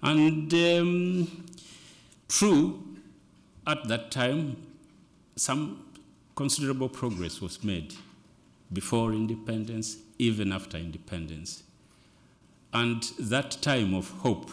And 0.00 0.52
um, 0.54 1.44
True, 2.28 2.84
at 3.66 3.88
that 3.88 4.10
time, 4.10 4.58
some 5.34 5.82
considerable 6.36 6.90
progress 6.90 7.40
was 7.40 7.64
made 7.64 7.94
before 8.70 9.12
independence, 9.12 9.96
even 10.18 10.52
after 10.52 10.76
independence. 10.76 11.62
And 12.72 13.02
that 13.18 13.58
time 13.62 13.94
of 13.94 14.10
hope 14.10 14.50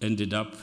ended 0.00 0.32
up, 0.32 0.54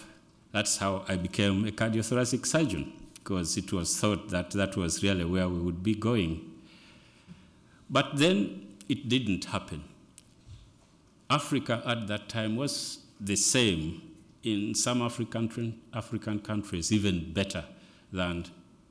that's 0.52 0.78
how 0.78 1.04
I 1.08 1.18
became 1.18 1.66
a 1.66 1.72
cardiothoracic 1.72 2.46
surgeon, 2.46 2.94
because 3.16 3.58
it 3.58 3.72
was 3.72 4.00
thought 4.00 4.30
that 4.30 4.52
that 4.52 4.76
was 4.76 5.04
really 5.04 5.26
where 5.26 5.48
we 5.50 5.60
would 5.60 5.84
be 5.84 5.94
going. 5.94 6.52
But 7.90 8.18
then 8.18 8.68
it 8.90 9.10
didn't 9.10 9.46
happen. 9.46 9.84
Africa 11.30 11.84
at 11.86 12.08
that 12.08 12.30
time 12.30 12.56
was 12.56 13.00
the 13.20 13.36
same 13.36 14.02
in 14.44 14.76
some 14.76 15.02
African, 15.02 15.80
African 15.94 16.40
countries 16.40 16.92
even 16.92 17.34
better 17.34 17.66
than 18.12 18.46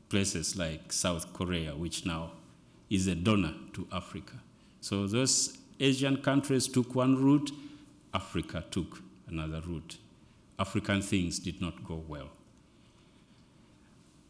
places 0.08 0.56
like 0.56 0.92
South 0.92 1.32
Korea, 1.32 1.74
which 1.74 2.04
now 2.04 2.32
is 2.90 3.06
a 3.06 3.14
donor 3.14 3.54
to 3.72 3.86
Africa. 3.92 4.34
So 4.80 5.06
those 5.06 5.56
Asian 5.80 6.16
countries 6.18 6.68
took 6.68 6.94
one 6.94 7.22
route, 7.22 7.50
Africa 8.12 8.64
took 8.70 9.02
another 9.28 9.60
route. 9.66 9.98
African 10.58 11.02
things 11.02 11.38
did 11.38 11.60
not 11.60 11.84
go 11.84 12.02
well. 12.06 12.30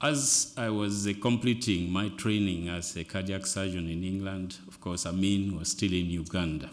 As 0.00 0.54
I 0.56 0.70
was 0.70 1.06
uh, 1.06 1.12
completing 1.20 1.90
my 1.90 2.08
training 2.10 2.68
as 2.68 2.96
a 2.96 3.04
cardiac 3.04 3.46
surgeon 3.46 3.88
in 3.88 4.02
England, 4.04 4.56
of 4.68 4.80
course, 4.80 5.06
Amin 5.06 5.56
was 5.58 5.70
still 5.70 5.92
in 5.92 6.06
Uganda. 6.06 6.70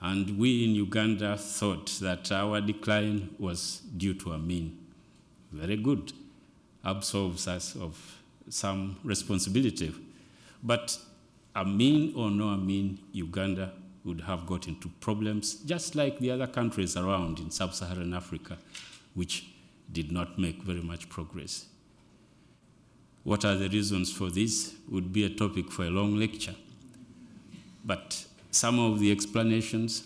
And 0.00 0.38
we 0.38 0.64
in 0.64 0.70
Uganda 0.70 1.36
thought 1.36 1.86
that 2.00 2.30
our 2.30 2.60
decline 2.60 3.34
was 3.38 3.82
due 3.96 4.14
to 4.14 4.32
Amin. 4.32 4.78
Very 5.50 5.76
good. 5.76 6.12
Absolves 6.84 7.48
us 7.48 7.74
of 7.74 8.18
some 8.48 8.96
responsibility. 9.02 9.92
But 10.62 10.96
Amin 11.56 12.12
or 12.16 12.30
no 12.30 12.48
Amin, 12.50 12.98
Uganda 13.12 13.72
would 14.08 14.22
have 14.22 14.46
got 14.46 14.66
into 14.66 14.88
problems, 15.00 15.54
just 15.54 15.94
like 15.94 16.18
the 16.18 16.32
other 16.32 16.46
countries 16.48 16.96
around 16.96 17.38
in 17.38 17.50
sub 17.50 17.74
Saharan 17.74 18.12
Africa, 18.14 18.58
which 19.14 19.46
did 19.92 20.10
not 20.10 20.38
make 20.38 20.62
very 20.62 20.82
much 20.82 21.08
progress. 21.08 21.66
What 23.22 23.44
are 23.44 23.54
the 23.54 23.68
reasons 23.68 24.10
for 24.10 24.30
this 24.30 24.74
would 24.90 25.12
be 25.12 25.24
a 25.24 25.30
topic 25.30 25.70
for 25.70 25.84
a 25.84 25.90
long 25.90 26.16
lecture. 26.16 26.54
But 27.84 28.24
some 28.50 28.78
of 28.78 28.98
the 28.98 29.12
explanations. 29.12 30.04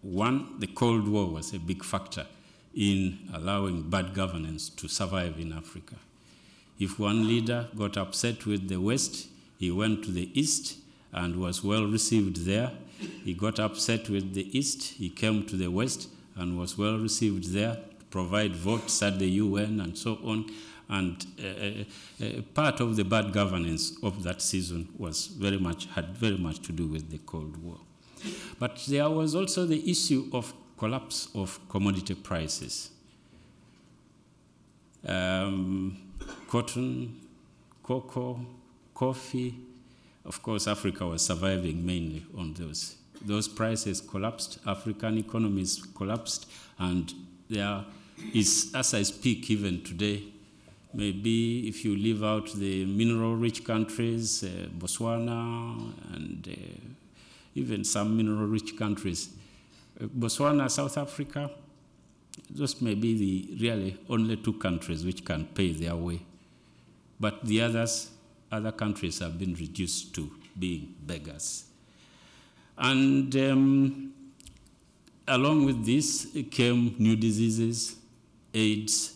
One, 0.00 0.58
the 0.58 0.66
Cold 0.66 1.06
War 1.06 1.26
was 1.26 1.54
a 1.54 1.58
big 1.58 1.84
factor 1.84 2.26
in 2.74 3.28
allowing 3.32 3.88
bad 3.90 4.14
governance 4.14 4.68
to 4.70 4.88
survive 4.88 5.38
in 5.38 5.52
Africa. 5.52 5.96
If 6.78 6.98
one 6.98 7.28
leader 7.28 7.68
got 7.76 7.96
upset 7.96 8.46
with 8.46 8.68
the 8.68 8.80
West, 8.80 9.28
he 9.58 9.70
went 9.70 10.02
to 10.04 10.10
the 10.10 10.28
East 10.38 10.78
and 11.12 11.36
was 11.36 11.62
well 11.62 11.86
received 11.86 12.44
there. 12.44 12.72
He 13.24 13.34
got 13.34 13.58
upset 13.58 14.08
with 14.08 14.34
the 14.34 14.56
East, 14.56 14.94
he 14.94 15.10
came 15.10 15.44
to 15.46 15.56
the 15.56 15.70
West 15.70 16.08
and 16.36 16.58
was 16.58 16.78
well 16.78 16.98
received 16.98 17.52
there 17.52 17.74
to 17.98 18.04
provide 18.10 18.54
votes 18.56 19.02
at 19.02 19.18
the 19.18 19.28
UN 19.28 19.80
and 19.80 19.96
so 19.96 20.18
on. 20.24 20.50
And 20.88 21.24
uh, 21.42 21.46
uh, 21.46 22.26
uh, 22.26 22.42
part 22.54 22.80
of 22.80 22.96
the 22.96 23.04
bad 23.04 23.32
governance 23.32 23.96
of 24.02 24.22
that 24.24 24.42
season 24.42 24.88
was 24.98 25.26
very 25.26 25.58
much, 25.58 25.86
had 25.86 26.16
very 26.16 26.36
much 26.36 26.60
to 26.62 26.72
do 26.72 26.86
with 26.86 27.10
the 27.10 27.18
Cold 27.18 27.56
War. 27.62 27.78
But 28.58 28.82
there 28.88 29.08
was 29.08 29.34
also 29.34 29.66
the 29.66 29.90
issue 29.90 30.28
of 30.32 30.52
collapse 30.76 31.28
of 31.34 31.58
commodity 31.68 32.14
prices. 32.14 32.90
Um, 35.06 35.96
cotton, 36.48 37.20
cocoa, 37.82 38.44
coffee. 38.94 39.54
Of 40.24 40.42
course, 40.42 40.66
Africa 40.68 41.06
was 41.06 41.24
surviving 41.24 41.84
mainly 41.84 42.24
on 42.36 42.54
those. 42.54 42.96
Those 43.20 43.48
prices 43.48 44.00
collapsed, 44.00 44.58
African 44.66 45.18
economies 45.18 45.82
collapsed, 45.94 46.50
and 46.78 47.12
there 47.48 47.84
is, 48.32 48.72
as 48.74 48.94
I 48.94 49.02
speak 49.02 49.50
even 49.50 49.82
today, 49.82 50.32
Maybe 50.94 51.68
if 51.68 51.84
you 51.86 51.96
leave 51.96 52.22
out 52.22 52.52
the 52.52 52.84
mineral 52.84 53.34
rich 53.34 53.64
countries, 53.64 54.44
uh, 54.44 54.68
Botswana, 54.78 55.94
and 56.12 56.46
uh, 56.46 56.90
even 57.54 57.82
some 57.84 58.14
mineral 58.14 58.46
rich 58.46 58.76
countries, 58.76 59.30
uh, 59.98 60.04
Botswana, 60.04 60.70
South 60.70 60.98
Africa, 60.98 61.50
those 62.50 62.82
may 62.82 62.94
be 62.94 63.16
the 63.16 63.62
really 63.62 63.98
only 64.10 64.36
two 64.36 64.52
countries 64.54 65.04
which 65.04 65.24
can 65.24 65.46
pay 65.46 65.72
their 65.72 65.96
way. 65.96 66.20
But 67.18 67.42
the 67.46 67.62
others, 67.62 68.10
other 68.52 68.70
countries 68.70 69.18
have 69.18 69.38
been 69.38 69.54
reduced 69.54 70.14
to 70.14 70.30
being 70.58 70.94
beggars. 71.06 71.64
And 72.76 73.34
um, 73.36 74.12
along 75.26 75.64
with 75.64 75.84
this 75.84 76.36
came 76.50 76.94
new 76.98 77.16
diseases, 77.16 77.96
AIDS, 78.54 79.14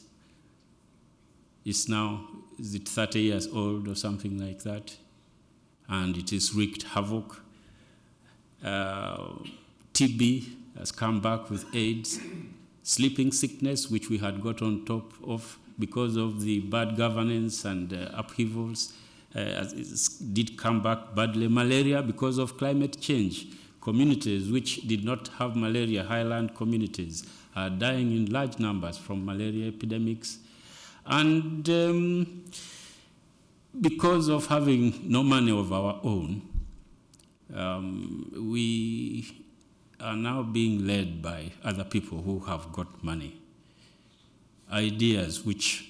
is 1.64 1.88
now, 1.88 2.27
is 2.59 2.75
it 2.75 2.88
30 2.88 3.20
years 3.20 3.49
old 3.49 3.88
or 3.88 3.94
something 3.94 4.38
like 4.38 4.62
that? 4.62 4.96
And 5.88 6.16
it 6.16 6.31
has 6.31 6.55
wreaked 6.55 6.85
havoc. 6.85 7.42
Uh, 8.64 9.35
TB 9.92 10.49
has 10.79 10.92
come 10.92 11.20
back 11.20 11.51
with 11.51 11.64
AIDS. 11.75 12.20
Sleeping 12.83 13.33
sickness, 13.33 13.90
which 13.90 14.09
we 14.09 14.18
had 14.18 14.40
got 14.40 14.62
on 14.62 14.85
top 14.85 15.12
of 15.25 15.59
because 15.79 16.16
of 16.16 16.40
the 16.40 16.61
bad 16.61 16.96
governance 16.96 17.64
and 17.64 17.92
uh, 17.92 18.11
upheavals, 18.14 18.92
did 20.33 20.57
come 20.57 20.83
back 20.83 21.14
badly. 21.14 21.49
Malaria, 21.49 22.03
because 22.03 22.38
of 22.38 22.57
climate 22.57 23.01
change. 23.01 23.46
Communities 23.81 24.51
which 24.51 24.83
did 24.88 25.05
not 25.05 25.29
have 25.38 25.55
malaria, 25.55 26.03
highland 26.03 26.57
communities, 26.57 27.25
are 27.55 27.70
dying 27.70 28.11
in 28.11 28.27
large 28.27 28.59
numbers 28.59 28.99
from 28.99 29.25
malaria 29.25 29.68
epidemics. 29.68 30.38
And 31.07 31.68
um, 31.70 32.44
because 33.81 34.29
of 34.29 34.46
having 34.46 35.09
no 35.09 35.22
money 35.22 35.57
of 35.57 35.72
our 35.72 36.01
own, 36.03 36.42
um, 37.55 38.33
we 38.51 39.44
are 40.01 40.16
now 40.16 40.42
being 40.42 40.87
led 40.87 41.22
by 41.22 41.53
other 41.62 41.85
people 41.85 42.22
who 42.22 42.40
have 42.40 42.72
got 42.72 43.05
money. 43.05 43.40
Ideas 44.72 45.44
which 45.44 45.88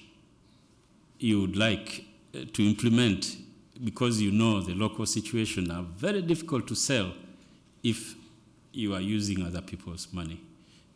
you 1.17 1.41
would 1.41 1.57
like 1.57 2.05
uh, 2.05 2.06
to 2.45 2.63
implement 2.63 3.37
because 3.83 4.21
you 4.21 4.31
know 4.31 4.61
the 4.61 4.73
local 4.73 5.05
situation 5.05 5.69
are 5.71 5.83
very 5.83 6.21
difficult 6.21 6.67
to 6.67 6.75
sell 6.75 7.13
if 7.83 8.15
you 8.73 8.93
are 8.93 9.01
using 9.01 9.43
other 9.45 9.61
people's 9.61 10.07
money. 10.11 10.41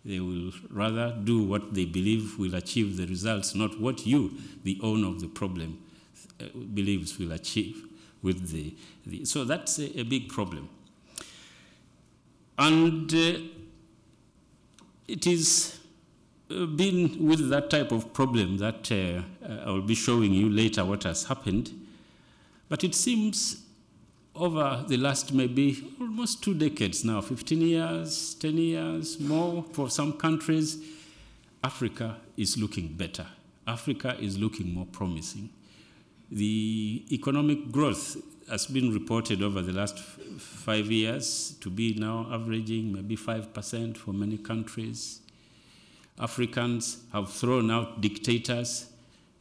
They 0.04 0.19
will 0.19 0.51
rather 0.69 1.15
do 1.23 1.43
what 1.43 1.73
they 1.73 1.86
believe 1.86 2.38
will 2.39 2.56
achieve 2.56 2.97
the 2.97 3.06
results, 3.06 3.54
not 3.54 3.80
what 3.80 4.06
you, 4.06 4.38
the 4.63 4.80
owner 4.82 5.08
of 5.08 5.21
the 5.21 5.27
problem, 5.27 5.77
uh, 6.39 6.45
believes 6.73 7.19
will 7.19 7.32
achieve 7.34 7.88
with 8.23 8.49
the, 8.49 8.75
the 9.06 9.25
so 9.25 9.43
that's 9.43 9.80
a, 9.80 9.99
a, 9.99 10.04
big 10.04 10.30
problem. 10.30 10.69
And 12.58 13.12
uh, 13.13 13.39
it 15.08 15.27
is 15.27 15.80
been 16.76 17.28
with 17.28 17.50
that 17.50 17.70
type 17.70 17.92
of 17.92 18.14
problem 18.14 18.58
that 18.58 18.92
uh, 18.92 19.22
I 19.66 19.72
will 19.72 19.82
be 19.82 19.96
showing 19.96 20.34
you 20.34 20.50
later 20.50 20.84
what 20.86 21.04
has 21.04 21.26
happened. 21.26 21.72
But 22.70 22.84
it 22.84 22.96
seems 22.96 23.64
over 24.36 24.86
the 24.88 24.98
last 24.98 25.34
maybe 25.34 25.94
almost 26.00 26.42
two 26.44 26.54
decades 26.54 27.04
now 27.04 27.22
15 27.22 27.62
years, 27.62 28.34
10 28.36 28.58
years, 28.58 29.20
more 29.20 29.64
for 29.74 29.90
some 29.90 30.14
countries 30.14 30.78
Africa 31.64 32.18
is 32.38 32.58
looking 32.58 32.88
better. 32.94 33.28
Africa 33.68 34.18
is 34.20 34.40
looking 34.40 34.74
more 34.74 34.88
promising. 34.92 35.50
The 36.32 37.06
economic 37.12 37.72
growth 37.72 38.18
has 38.50 38.66
been 38.66 38.92
reported 38.94 39.44
over 39.44 39.62
the 39.62 39.72
last 39.72 39.98
f- 39.98 40.42
five 40.42 40.90
years 40.90 41.56
to 41.62 41.70
be 41.70 41.94
now 41.94 42.28
averaging 42.32 42.92
maybe 42.92 43.16
5% 43.16 43.98
for 43.98 44.12
many 44.12 44.38
countries. 44.38 45.20
Africans 46.19 47.04
have 47.12 47.32
thrown 47.32 47.71
out 47.71 48.02
dictators 48.02 48.91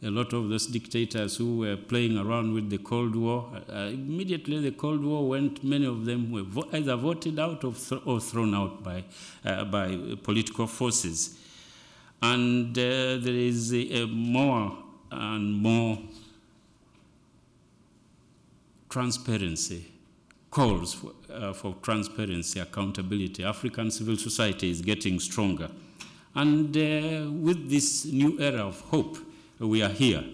a 0.02 0.10
lot 0.10 0.32
of 0.32 0.48
those 0.48 0.66
dictators 0.66 1.36
who 1.36 1.58
were 1.58 1.76
playing 1.76 2.16
around 2.16 2.54
with 2.54 2.70
the 2.70 2.78
Cold 2.78 3.14
War. 3.14 3.50
Uh, 3.68 3.90
immediately, 3.92 4.58
the 4.58 4.70
Cold 4.70 5.04
War 5.04 5.28
went, 5.28 5.62
many 5.62 5.84
of 5.84 6.06
them 6.06 6.32
were 6.32 6.42
vo- 6.42 6.68
either 6.72 6.96
voted 6.96 7.38
out 7.38 7.64
or, 7.64 7.74
th- 7.74 8.00
or 8.06 8.18
thrown 8.18 8.54
out 8.54 8.82
by, 8.82 9.04
uh, 9.44 9.64
by 9.64 10.16
political 10.22 10.66
forces. 10.66 11.36
And 12.22 12.76
uh, 12.78 13.18
there 13.18 13.34
is 13.34 13.74
a, 13.74 14.02
a 14.02 14.06
more 14.06 14.78
and 15.10 15.52
more 15.60 15.98
transparency, 18.88 19.92
calls 20.50 20.94
for, 20.94 21.12
uh, 21.30 21.52
for 21.52 21.74
transparency, 21.82 22.58
accountability. 22.58 23.44
African 23.44 23.90
civil 23.90 24.16
society 24.16 24.70
is 24.70 24.80
getting 24.80 25.20
stronger. 25.20 25.70
And 26.34 26.76
uh, 26.76 27.30
with 27.32 27.68
this 27.68 28.04
new 28.04 28.38
era 28.40 28.66
of 28.66 28.80
hope, 28.82 29.18
we 29.58 29.82
are 29.82 29.88
here 29.88 30.24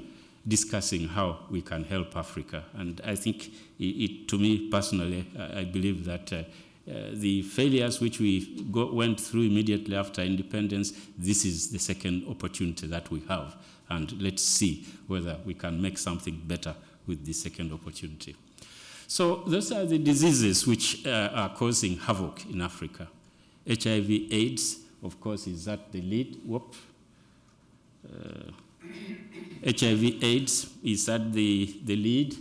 discussing 0.47 1.09
how 1.09 1.41
we 1.51 1.63
can 1.63 1.85
help 1.85 2.17
Africa. 2.17 2.65
And 2.75 3.01
I 3.05 3.17
think, 3.17 3.49
it, 3.79 3.85
it, 3.85 4.29
to 4.29 4.39
me 4.39 4.69
personally, 4.69 5.27
I, 5.39 5.61
I 5.61 5.65
believe 5.65 6.05
that 6.05 6.33
uh, 6.33 6.37
uh, 6.89 7.11
the 7.15 7.43
failures 7.43 8.01
which 8.01 8.21
we 8.21 8.65
go, 8.71 8.93
went 8.93 9.19
through 9.19 9.43
immediately 9.43 9.97
after 9.97 10.23
independence, 10.23 10.93
this 11.19 11.45
is 11.45 11.71
the 11.71 11.79
second 11.79 12.25
opportunity 12.29 12.87
that 12.87 13.11
we 13.11 13.21
have. 13.29 13.57
And 13.89 14.21
let's 14.23 14.43
see 14.43 14.87
whether 15.09 15.39
we 15.45 15.55
can 15.55 15.83
make 15.83 15.99
something 15.99 16.41
better 16.47 16.75
with 17.07 17.25
the 17.25 17.33
second 17.33 17.73
opportunity. 17.73 18.37
So, 19.09 19.43
those 19.47 19.71
are 19.73 19.85
the 19.85 19.99
diseases 19.99 20.67
which 20.67 21.07
uh, 21.07 21.31
are 21.33 21.49
causing 21.55 21.97
havoc 21.97 22.45
in 22.47 22.61
Africa. 22.61 23.09
HIV, 23.69 24.11
AIDS, 24.33 24.79
of 25.03 25.21
course, 25.21 25.47
is 25.47 25.69
at 25.69 25.93
the 25.93 26.01
lead. 26.01 26.39
Whoop. 26.45 26.75
Uh, 28.07 28.51
HIV 29.65 30.23
AIDS 30.23 30.71
is 30.83 31.09
at 31.09 31.33
the, 31.33 31.75
the 31.85 31.97
lead. 31.97 32.37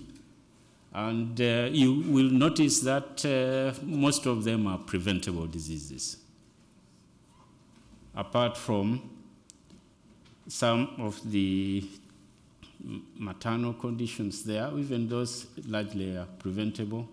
And 0.94 1.40
uh, 1.42 1.68
you 1.72 2.02
will 2.08 2.30
notice 2.30 2.80
that 2.82 3.26
uh, 3.26 3.78
most 3.84 4.26
of 4.26 4.44
them 4.44 4.68
are 4.68 4.78
preventable 4.78 5.46
diseases. 5.48 6.18
Apart 8.16 8.56
from 8.56 9.10
some 10.48 10.92
of 11.00 11.20
the 11.30 11.84
maternal 13.18 13.74
conditions 13.74 14.44
there, 14.44 14.72
even 14.78 15.10
those 15.10 15.48
largely 15.68 16.16
are 16.16 16.28
preventable. 16.40 17.10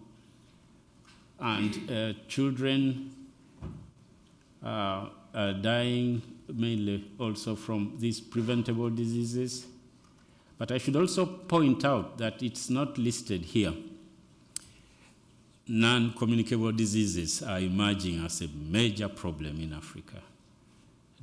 And 1.40 1.90
uh, 1.90 2.12
children 2.28 3.10
are 5.34 5.52
dying 5.52 6.22
mainly 6.52 7.10
also 7.18 7.54
from 7.54 7.94
these 7.98 8.20
preventable 8.20 8.90
diseases. 8.90 9.66
But 10.58 10.70
I 10.70 10.78
should 10.78 10.96
also 10.96 11.26
point 11.26 11.84
out 11.84 12.18
that 12.18 12.42
it's 12.42 12.70
not 12.70 12.98
listed 12.98 13.42
here. 13.42 13.72
Non 15.66 16.12
communicable 16.12 16.72
diseases 16.72 17.42
are 17.42 17.58
emerging 17.58 18.24
as 18.24 18.42
a 18.42 18.48
major 18.48 19.08
problem 19.08 19.60
in 19.60 19.72
Africa. 19.72 20.20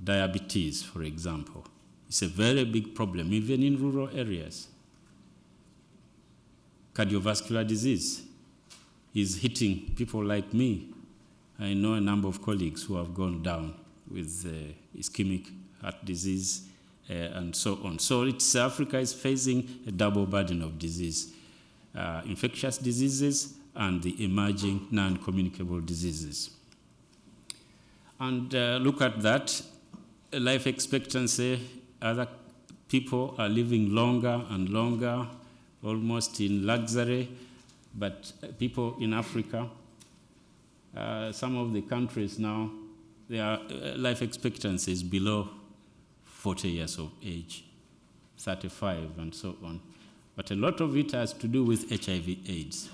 Diabetes, 0.02 0.82
for 0.82 1.04
example, 1.04 1.66
is 2.10 2.22
a 2.22 2.28
very 2.28 2.64
big 2.66 2.96
problem, 2.96 3.34
even 3.34 3.62
in 3.62 3.78
rural 3.78 4.10
areas. 4.18 4.70
Cardiovascular 6.94 7.68
disease 7.68 8.24
is 9.14 9.38
hitting 9.38 9.94
people 9.96 10.24
like 10.24 10.54
me. 10.54 10.90
I 11.60 11.74
know 11.74 11.94
a 11.94 12.02
number 12.02 12.28
of 12.28 12.42
colleagues 12.42 12.84
who 12.84 12.96
have 12.96 13.14
gone 13.14 13.44
down 13.44 13.76
with 14.12 14.46
uh, 14.46 14.98
ischemic 14.98 15.48
heart 15.82 16.04
disease 16.04 16.64
uh, 17.10 17.14
and 17.14 17.56
so 17.56 17.80
on. 17.84 18.00
So 18.00 18.24
it's, 18.24 18.56
Africa 18.56 18.98
is 19.00 19.14
facing 19.14 19.68
a 19.88 19.92
double 19.92 20.26
burden 20.26 20.62
of 20.62 20.78
disease 20.78 21.34
uh, 21.96 22.22
infectious 22.26 22.78
diseases 22.78 23.56
and 23.76 24.04
the 24.04 24.24
emerging 24.24 24.88
non 24.92 25.18
communicable 25.18 25.80
diseases. 25.80 26.52
And 28.20 28.54
look 28.54 29.02
at 29.02 29.22
that 29.22 29.62
life 30.34 30.68
expectancy, 30.68 31.68
other 32.02 32.28
people 32.90 33.36
are 33.38 33.50
living 33.50 33.94
longer 33.94 34.44
and 34.50 34.70
longer, 34.70 35.26
almost 35.84 36.40
in 36.42 36.66
luxury, 36.66 37.30
but 37.96 38.32
people 38.58 38.96
in 39.00 39.14
Africa, 39.14 39.68
uh, 40.96 41.32
some 41.32 41.58
of 41.58 41.74
the 41.74 41.82
countries 41.82 42.40
now, 42.40 42.70
their 43.30 43.46
uh, 43.46 43.60
life 43.96 44.22
expectancy 44.22 44.92
is 44.92 45.04
below 45.04 45.50
40 46.26 46.70
years 46.70 46.98
of 46.98 47.12
age, 47.24 47.64
35, 48.38 49.18
and 49.20 49.36
so 49.36 49.56
on. 49.64 49.80
But 50.36 50.52
a 50.52 50.56
lot 50.56 50.82
of 50.82 50.98
it 50.98 51.12
has 51.12 51.34
to 51.34 51.48
do 51.48 51.64
with 51.64 51.90
HIV/AIDS. 51.90 52.90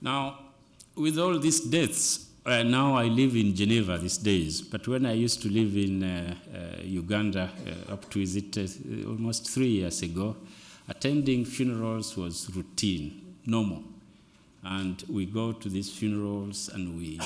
Now, 0.00 0.38
with 0.94 1.18
all 1.18 1.38
these 1.38 1.60
deaths, 1.60 2.30
uh, 2.44 2.62
now 2.62 2.94
I 2.94 3.06
live 3.06 3.34
in 3.34 3.54
Geneva 3.56 3.98
these 3.98 4.18
days, 4.18 4.62
but 4.62 4.86
when 4.86 5.04
I 5.04 5.14
used 5.14 5.42
to 5.42 5.48
live 5.48 5.76
in 5.76 6.04
uh, 6.04 6.34
uh, 6.54 6.82
Uganda 6.82 7.50
uh, 7.66 7.92
up 7.92 8.08
to 8.10 8.22
is 8.22 8.36
it 8.36 8.56
uh, 8.56 9.08
almost 9.08 9.48
three 9.50 9.66
years 9.80 10.02
ago, 10.02 10.36
attending 10.88 11.44
funerals 11.44 12.16
was 12.16 12.48
routine, 12.54 13.34
normal. 13.44 13.82
And 14.68 15.02
we 15.08 15.26
go 15.26 15.52
to 15.52 15.68
these 15.68 15.90
funerals 15.90 16.68
and 16.72 16.98
we 16.98 17.20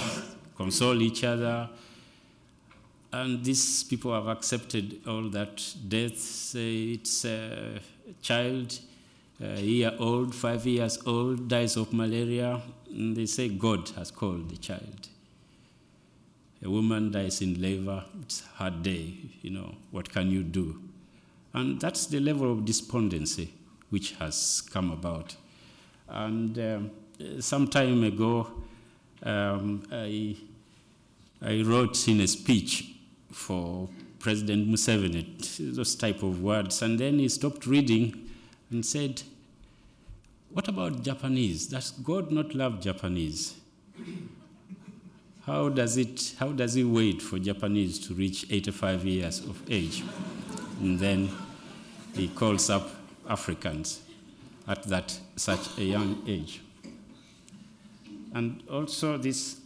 console 0.57 1.01
each 1.01 1.25
other. 1.25 1.71
And 3.13 3.43
these 3.43 3.83
people 3.85 4.13
have 4.13 4.29
accepted 4.29 5.01
all 5.07 5.29
that 5.31 5.65
death. 5.89 6.19
Say 6.19 6.93
it's 6.93 7.25
a 7.25 7.81
child, 8.21 8.79
a 9.41 9.61
year 9.61 9.93
old, 9.99 10.35
five 10.35 10.67
years 10.67 10.99
old, 11.07 11.49
dies 11.49 11.77
of 11.77 11.95
malaria. 11.95 12.61
And 12.91 13.17
they 13.17 13.27
say 13.27 13.49
God 13.49 13.89
has 13.97 14.11
called 14.11 14.51
the 14.51 14.59
child. 14.59 15.09
A 16.63 16.69
woman 16.69 17.11
dies 17.11 17.41
in 17.41 17.61
labor, 17.61 18.05
it's 18.21 18.43
hard 18.57 18.83
day, 18.83 19.15
you 19.41 19.49
know, 19.49 19.77
what 19.93 20.11
can 20.11 20.31
you 20.31 20.43
do? 20.43 20.79
And 21.55 21.81
that's 21.81 22.05
the 22.07 22.21
level 22.21 22.53
of 22.53 22.67
despondency 22.67 23.55
which 23.89 24.13
has 24.17 24.61
come 24.71 24.91
about. 24.91 25.37
And 26.07 26.59
um, 26.59 26.91
some 27.41 27.69
time 27.69 28.03
ago, 28.05 28.47
um, 29.23 29.83
I, 29.93 30.37
I 31.43 31.63
wrote 31.63 32.09
in 32.09 32.21
a 32.21 32.27
speech 32.27 32.95
for 33.31 33.89
President 34.19 34.69
Museveni 34.69 35.75
those 35.75 35.95
type 35.95 36.23
of 36.23 36.43
words, 36.43 36.83
and 36.83 36.99
then 36.99 37.19
he 37.19 37.29
stopped 37.29 37.67
reading 37.67 38.31
and 38.71 38.85
said, 38.85 39.23
"What 40.51 40.69
about 40.69 41.03
Japanese? 41.03 41.67
Does 41.67 41.91
God 41.91 42.31
not 42.31 42.55
love 42.55 42.81
Japanese? 42.81 43.55
How 45.47 45.69
does 45.71 45.97
it? 45.97 46.35
How 46.39 46.53
does 46.53 46.75
he 46.75 46.85
wait 46.85 47.23
for 47.23 47.39
Japanese 47.39 47.99
to 48.07 48.15
reach 48.15 48.47
85 48.51 49.05
years 49.05 49.41
of 49.41 49.63
age, 49.71 50.05
and 50.81 50.99
then 50.99 51.31
he 52.15 52.29
calls 52.29 52.69
up 52.69 52.91
Africans 53.29 54.01
at 54.69 54.83
that 54.85 55.19
such 55.37 55.79
a 55.79 55.85
young 55.85 56.23
age?" 56.27 56.61
And 58.35 58.63
also 58.71 59.17
this. 59.19 59.61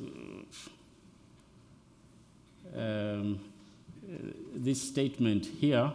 Um, 2.77 3.39
this 4.55 4.83
statement 4.83 5.47
here, 5.47 5.93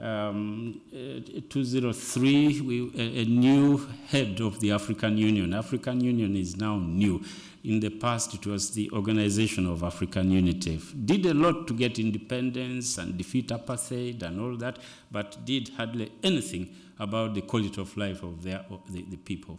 um, 0.00 0.80
uh, 0.92 1.40
203, 1.48 2.60
we, 2.62 2.90
a, 2.96 3.22
a, 3.22 3.24
new 3.24 3.78
head 4.08 4.40
of 4.40 4.58
the 4.60 4.72
African 4.72 5.16
Union. 5.16 5.54
African 5.54 6.02
Union 6.02 6.36
is 6.36 6.56
now 6.56 6.78
new. 6.78 7.22
In 7.62 7.80
the 7.80 7.90
past, 7.90 8.34
it 8.34 8.46
was 8.46 8.72
the 8.72 8.90
Organization 8.90 9.66
of 9.66 9.82
African 9.82 10.30
Unity. 10.30 10.80
Did 11.04 11.26
a 11.26 11.34
lot 11.34 11.66
to 11.68 11.74
get 11.74 11.98
independence 11.98 12.98
and 12.98 13.16
defeat 13.16 13.48
apartheid 13.48 14.22
and 14.22 14.40
all 14.40 14.56
that, 14.56 14.78
but 15.10 15.44
did 15.44 15.70
hardly 15.70 16.12
anything 16.22 16.74
about 16.98 17.34
the 17.34 17.42
quality 17.42 17.80
of 17.80 17.96
life 17.96 18.22
of 18.22 18.42
their, 18.42 18.64
the, 18.90 19.02
the 19.02 19.16
people. 19.16 19.58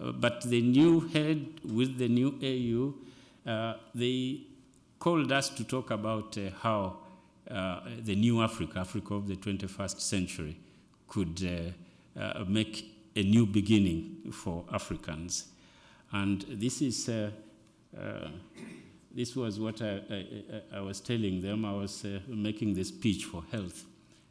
Uh, 0.00 0.12
but 0.12 0.42
the 0.42 0.60
new 0.60 1.00
head 1.08 1.46
with 1.64 1.98
the 1.98 2.08
new 2.08 2.38
AU, 2.42 3.50
uh, 3.50 3.74
they 3.94 4.42
called 4.98 5.32
us 5.32 5.48
to 5.50 5.64
talk 5.64 5.90
about 5.90 6.36
uh, 6.38 6.50
how 6.60 6.96
uh, 7.50 7.80
the 7.98 8.14
new 8.14 8.42
Africa, 8.42 8.80
Africa 8.80 9.14
of 9.14 9.26
the 9.26 9.36
21st 9.36 10.00
century, 10.00 10.56
could 11.08 11.74
uh, 12.16 12.20
uh, 12.20 12.44
make 12.46 12.96
a 13.16 13.22
new 13.22 13.44
beginning 13.44 14.32
for 14.32 14.64
Africans. 14.72 15.46
And 16.12 16.44
this 16.48 16.80
is 16.80 17.10
this 19.12 19.34
was 19.34 19.58
what 19.58 19.82
I, 19.82 20.00
I, 20.08 20.26
I, 20.76 20.80
was 20.80 21.00
telling 21.00 21.40
them. 21.40 21.64
I 21.64 21.72
was 21.72 22.06
making 22.28 22.74
the 22.74 22.84
speech 22.84 23.24
for 23.24 23.42
health. 23.50 23.84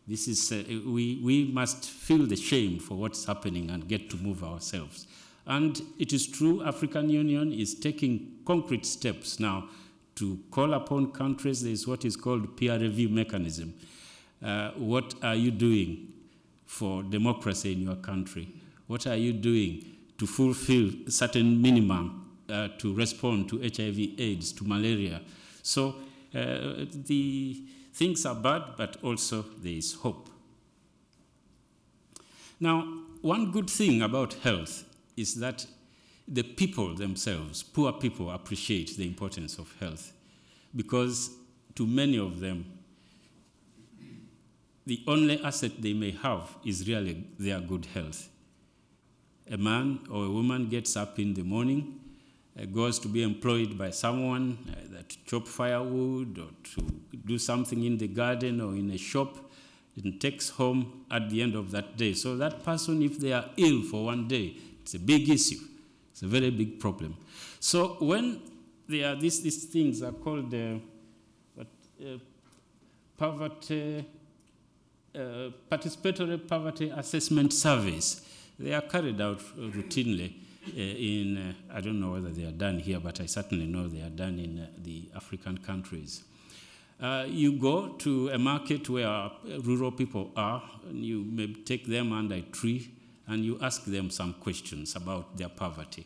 This 0.07 0.29
is, 0.29 0.49
we, 0.85 1.19
we 1.21 1.51
must 1.51 1.83
feel 1.89 2.25
the 2.25 2.37
shame 2.37 2.79
for 2.79 2.95
what's 2.95 3.25
happening 3.25 3.69
and 3.69 3.85
get 3.89 4.09
to 4.11 4.17
move 4.17 4.41
ourselves. 4.41 5.05
And 5.49 5.81
it 5.97 6.13
is 6.13 6.27
true, 6.27 6.63
African 6.63 7.09
Union 7.09 7.51
is 7.51 7.73
taking 7.73 8.37
concrete 8.45 8.85
steps 8.85 9.39
now 9.39 9.67
to 10.13 10.37
call 10.51 10.75
upon 10.75 11.11
countries. 11.11 11.63
There 11.63 11.73
is 11.73 11.87
what 11.87 12.05
is 12.05 12.15
called 12.15 12.55
peer 12.55 12.77
review 12.77 13.09
mechanism. 13.09 13.73
Uh, 14.45 14.69
what 14.77 15.15
are 15.23 15.33
you 15.33 15.49
doing 15.49 16.13
for 16.67 17.01
democracy 17.01 17.73
in 17.73 17.81
your 17.81 17.95
country? 17.95 18.47
What 18.85 19.07
are 19.07 19.15
you 19.15 19.33
doing 19.33 19.85
to 20.19 20.27
fulfill 20.27 20.91
certain 21.07 21.59
minimum 21.59 22.29
uh, 22.47 22.67
to 22.77 22.93
respond 22.93 23.49
to 23.49 23.57
HIV, 23.59 24.19
AIDS, 24.19 24.51
to 24.53 24.63
malaria? 24.63 25.19
So 25.63 25.95
uh, 26.35 26.85
the 26.93 27.63
things 27.95 28.23
are 28.27 28.35
bad, 28.35 28.75
but 28.77 28.97
also 29.01 29.43
there 29.63 29.73
is 29.73 29.93
hope. 29.93 30.29
Now, 32.59 32.81
one 33.21 33.51
good 33.51 33.69
thing 33.69 34.03
about 34.03 34.35
health 34.35 34.83
is 35.19 35.35
that 35.35 35.65
the 36.27 36.43
people 36.43 36.95
themselves, 36.95 37.63
poor 37.63 37.91
people, 37.91 38.29
appreciate 38.31 38.95
the 38.95 39.05
importance 39.05 39.57
of 39.57 39.73
health 39.79 40.13
because 40.75 41.31
to 41.75 41.85
many 41.85 42.17
of 42.17 42.39
them, 42.39 42.65
the 44.85 45.03
only 45.07 45.43
asset 45.43 45.71
they 45.79 45.93
may 45.93 46.11
have 46.11 46.55
is 46.65 46.87
really 46.87 47.25
their 47.37 47.59
good 47.59 47.85
health. 47.93 48.29
A 49.51 49.57
man 49.57 49.99
or 50.09 50.25
a 50.25 50.29
woman 50.29 50.69
gets 50.69 50.95
up 50.95 51.19
in 51.19 51.33
the 51.33 51.43
morning, 51.43 51.99
uh, 52.59 52.65
goes 52.65 52.99
to 52.99 53.07
be 53.07 53.23
employed 53.23 53.77
by 53.77 53.89
someone 53.89 54.57
uh, 54.71 55.01
to 55.07 55.17
chop 55.25 55.47
firewood 55.47 56.37
or 56.37 56.49
to 56.75 56.81
do 57.25 57.37
something 57.37 57.83
in 57.83 57.97
the 57.97 58.07
garden 58.07 58.61
or 58.61 58.75
in 58.75 58.91
a 58.91 58.97
shop, 58.97 59.37
and 60.03 60.19
takes 60.21 60.49
home 60.49 61.05
at 61.11 61.29
the 61.29 61.41
end 61.41 61.55
of 61.55 61.71
that 61.71 61.97
day. 61.97 62.13
So 62.13 62.37
that 62.37 62.63
person, 62.63 63.01
if 63.01 63.19
they 63.19 63.33
are 63.33 63.45
ill 63.57 63.81
for 63.83 64.05
one 64.05 64.27
day, 64.27 64.55
it's 64.89 64.95
a 64.95 65.05
big 65.05 65.29
issue. 65.29 65.59
It's 66.11 66.23
a 66.23 66.27
very 66.27 66.49
big 66.49 66.79
problem. 66.79 67.15
So 67.59 67.97
when 67.99 68.41
there 68.87 69.11
are 69.11 69.15
these, 69.15 69.43
these 69.43 69.65
things 69.65 70.01
are 70.01 70.13
called 70.13 70.51
uh, 70.51 70.79
what, 71.53 71.67
uh, 72.01 72.17
poverty, 73.15 74.03
uh, 75.13 75.19
participatory 75.71 76.47
poverty 76.47 76.89
assessment 76.89 77.53
surveys. 77.53 78.21
They 78.57 78.73
are 78.73 78.81
carried 78.81 79.21
out 79.21 79.37
routinely 79.55 80.33
uh, 80.67 80.71
in, 80.75 81.37
uh, 81.37 81.75
I 81.77 81.81
don't 81.81 82.01
know 82.01 82.13
whether 82.13 82.29
they 82.29 82.45
are 82.45 82.51
done 82.51 82.79
here, 82.79 82.99
but 82.99 83.21
I 83.21 83.27
certainly 83.27 83.67
know 83.67 83.87
they 83.87 84.01
are 84.01 84.09
done 84.09 84.39
in 84.39 84.59
uh, 84.59 84.67
the 84.81 85.03
African 85.15 85.59
countries. 85.59 86.23
you 87.27 87.59
go 87.59 87.89
to 87.89 88.29
a 88.29 88.39
market 88.39 88.89
where 88.89 89.29
rural 89.61 89.91
people 89.91 90.31
are, 90.35 90.63
and 90.89 91.05
you 91.05 91.25
may 91.25 91.53
take 91.53 91.85
them 91.85 92.11
under 92.11 92.35
a 92.35 92.41
tree 92.41 92.89
and 93.29 93.45
you 93.45 93.57
ask 93.61 93.85
them 93.85 94.09
some 94.09 94.33
questions 94.33 94.95
about 94.95 95.37
their 95.37 95.49
poverty. 95.49 96.05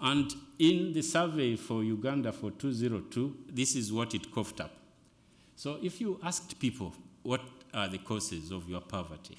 And 0.00 0.32
in 0.58 0.92
the 0.92 1.02
survey 1.02 1.56
for 1.56 1.84
Uganda 1.84 2.32
for 2.32 2.50
202, 2.50 3.36
this 3.52 3.76
is 3.76 3.92
what 3.92 4.14
it 4.14 4.32
coughed 4.32 4.60
up. 4.60 4.72
So 5.54 5.78
if 5.82 6.00
you 6.00 6.18
asked 6.22 6.58
people 6.58 6.94
what 7.22 7.42
are 7.72 7.88
the 7.88 7.98
causes 7.98 8.50
of 8.50 8.68
your 8.68 8.80
poverty, 8.80 9.38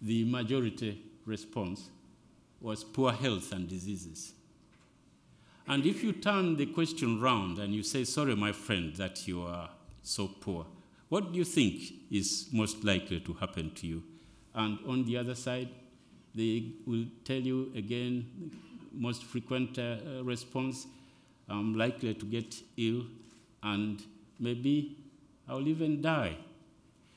the 0.00 0.24
majority 0.24 1.02
response 1.26 1.90
was 2.60 2.82
poor 2.84 3.12
health 3.12 3.52
and 3.52 3.68
diseases. 3.68 4.32
And 5.66 5.84
if 5.84 6.02
you 6.02 6.12
turn 6.12 6.56
the 6.56 6.66
question 6.66 7.20
round 7.20 7.58
and 7.58 7.74
you 7.74 7.82
say, 7.82 8.04
sorry, 8.04 8.34
my 8.34 8.52
friend, 8.52 8.94
that 8.96 9.28
you 9.28 9.42
are 9.42 9.70
so 10.02 10.28
poor, 10.28 10.66
what 11.08 11.32
do 11.32 11.38
you 11.38 11.44
think 11.44 11.82
is 12.10 12.48
most 12.52 12.84
likely 12.84 13.20
to 13.20 13.32
happen 13.34 13.74
to 13.76 13.86
you? 13.86 14.02
And 14.54 14.78
on 14.86 15.04
the 15.04 15.16
other 15.18 15.34
side, 15.34 15.68
they 16.38 16.72
will 16.86 17.06
tell 17.24 17.40
you 17.40 17.72
again, 17.74 18.24
most 18.92 19.24
frequent 19.24 19.78
uh, 19.78 19.96
response, 20.22 20.86
I'm 21.48 21.74
likely 21.74 22.14
to 22.14 22.24
get 22.24 22.54
ill 22.76 23.02
and 23.62 24.02
maybe 24.38 24.96
I'll 25.48 25.66
even 25.66 26.00
die. 26.00 26.36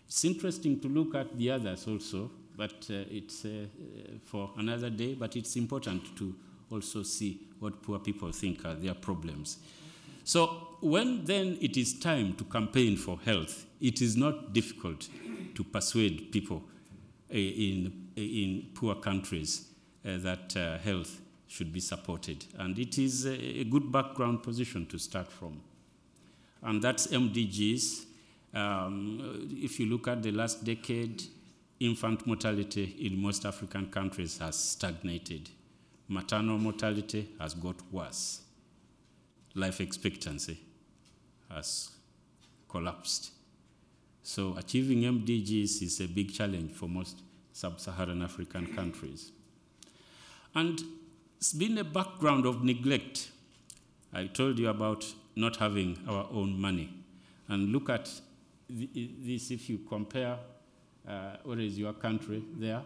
It's 0.07 0.25
interesting 0.25 0.79
to 0.79 0.87
look 0.87 1.15
at 1.15 1.37
the 1.37 1.51
others 1.51 1.87
also, 1.87 2.31
but 2.57 2.87
uh, 2.89 3.05
it's 3.09 3.45
uh, 3.45 3.67
for 4.25 4.51
another 4.57 4.89
day, 4.89 5.13
but 5.13 5.35
it's 5.35 5.55
important 5.55 6.17
to 6.17 6.35
also 6.71 7.03
see 7.03 7.47
what 7.59 7.81
poor 7.83 7.99
people 7.99 8.31
think 8.31 8.65
are 8.65 8.75
their 8.75 8.95
problems. 8.95 9.57
So 10.23 10.77
when 10.81 11.25
then 11.25 11.57
it 11.61 11.77
is 11.77 11.99
time 11.99 12.33
to 12.35 12.43
campaign 12.45 12.97
for 12.97 13.19
health, 13.23 13.65
it 13.79 14.01
is 14.01 14.17
not 14.17 14.53
difficult 14.53 15.07
to 15.55 15.63
persuade 15.63 16.31
people 16.31 16.63
uh, 17.29 17.37
in, 17.37 18.00
in 18.15 18.69
poor 18.73 18.95
countries 18.95 19.67
uh, 20.05 20.17
that 20.17 20.55
uh, 20.57 20.77
health 20.79 21.21
should 21.47 21.73
be 21.73 21.79
supported. 21.79 22.45
And 22.57 22.79
it 22.79 22.97
is 22.97 23.25
a, 23.25 23.63
good 23.65 23.91
background 23.91 24.41
position 24.41 24.85
to 24.87 24.97
start 24.97 25.29
from. 25.29 25.61
And 26.63 26.81
that's 26.81 27.07
MDGs. 27.07 28.05
Um, 28.53 29.49
if 29.51 29.79
you 29.79 29.85
look 29.87 30.07
at 30.07 30.23
the 30.23 30.31
last 30.31 30.63
decade, 30.63 31.23
infant 31.79 32.25
mortality 32.25 32.95
in 32.99 33.21
most 33.21 33.45
African 33.45 33.87
countries 33.87 34.37
has 34.37 34.55
stagnated. 34.55 35.49
Maternal 36.07 36.57
mortality 36.57 37.29
has 37.39 37.53
got 37.53 37.75
worse. 37.91 38.41
Life 39.55 39.81
expectancy 39.81 40.59
has 41.49 41.89
collapsed. 42.69 43.31
So 44.23 44.55
achieving 44.57 45.01
MDGs 45.01 45.81
is 45.81 45.99
a 45.99 46.07
big 46.07 46.33
challenge 46.33 46.71
for 46.71 46.87
most 46.87 47.21
sub-Saharan 47.53 48.21
African 48.21 48.73
countries. 48.75 49.31
And 50.55 50.81
it's 51.37 51.53
been 51.53 51.77
a 51.77 51.83
background 51.83 52.45
of 52.45 52.63
neglect. 52.63 53.31
I 54.13 54.27
told 54.27 54.59
you 54.59 54.69
about 54.69 55.05
not 55.35 55.57
having 55.57 55.97
our 56.07 56.27
own 56.31 56.59
money. 56.59 56.93
And 57.47 57.71
look 57.71 57.89
at 57.89 58.09
this 58.69 59.51
if 59.51 59.69
you 59.69 59.79
compare 59.89 60.37
uh, 61.07 61.37
what 61.43 61.59
is 61.59 61.77
your 61.77 61.93
country 61.93 62.43
there, 62.57 62.81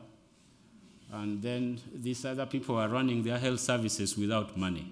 and 1.12 1.42
then 1.42 1.80
these 1.94 2.26
other 2.26 2.46
people 2.46 2.76
are 2.76 2.90
running 2.90 3.24
their 3.24 3.38
health 3.38 3.60
services 3.60 4.18
without 4.18 4.58
money. 4.58 4.92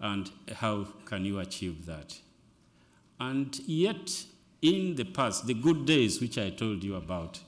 And 0.00 0.30
how 0.54 0.86
can 1.04 1.24
you 1.24 1.40
achieve 1.40 1.84
that? 1.86 2.18
And 3.20 3.58
yet, 3.66 4.24
in 4.62 4.94
the 4.96 5.04
past, 5.04 5.46
the 5.46 5.54
good 5.54 5.86
days 5.86 6.20
which 6.20 6.38
I 6.38 6.50
told 6.50 6.82
you 6.82 6.96
about, 6.96 7.40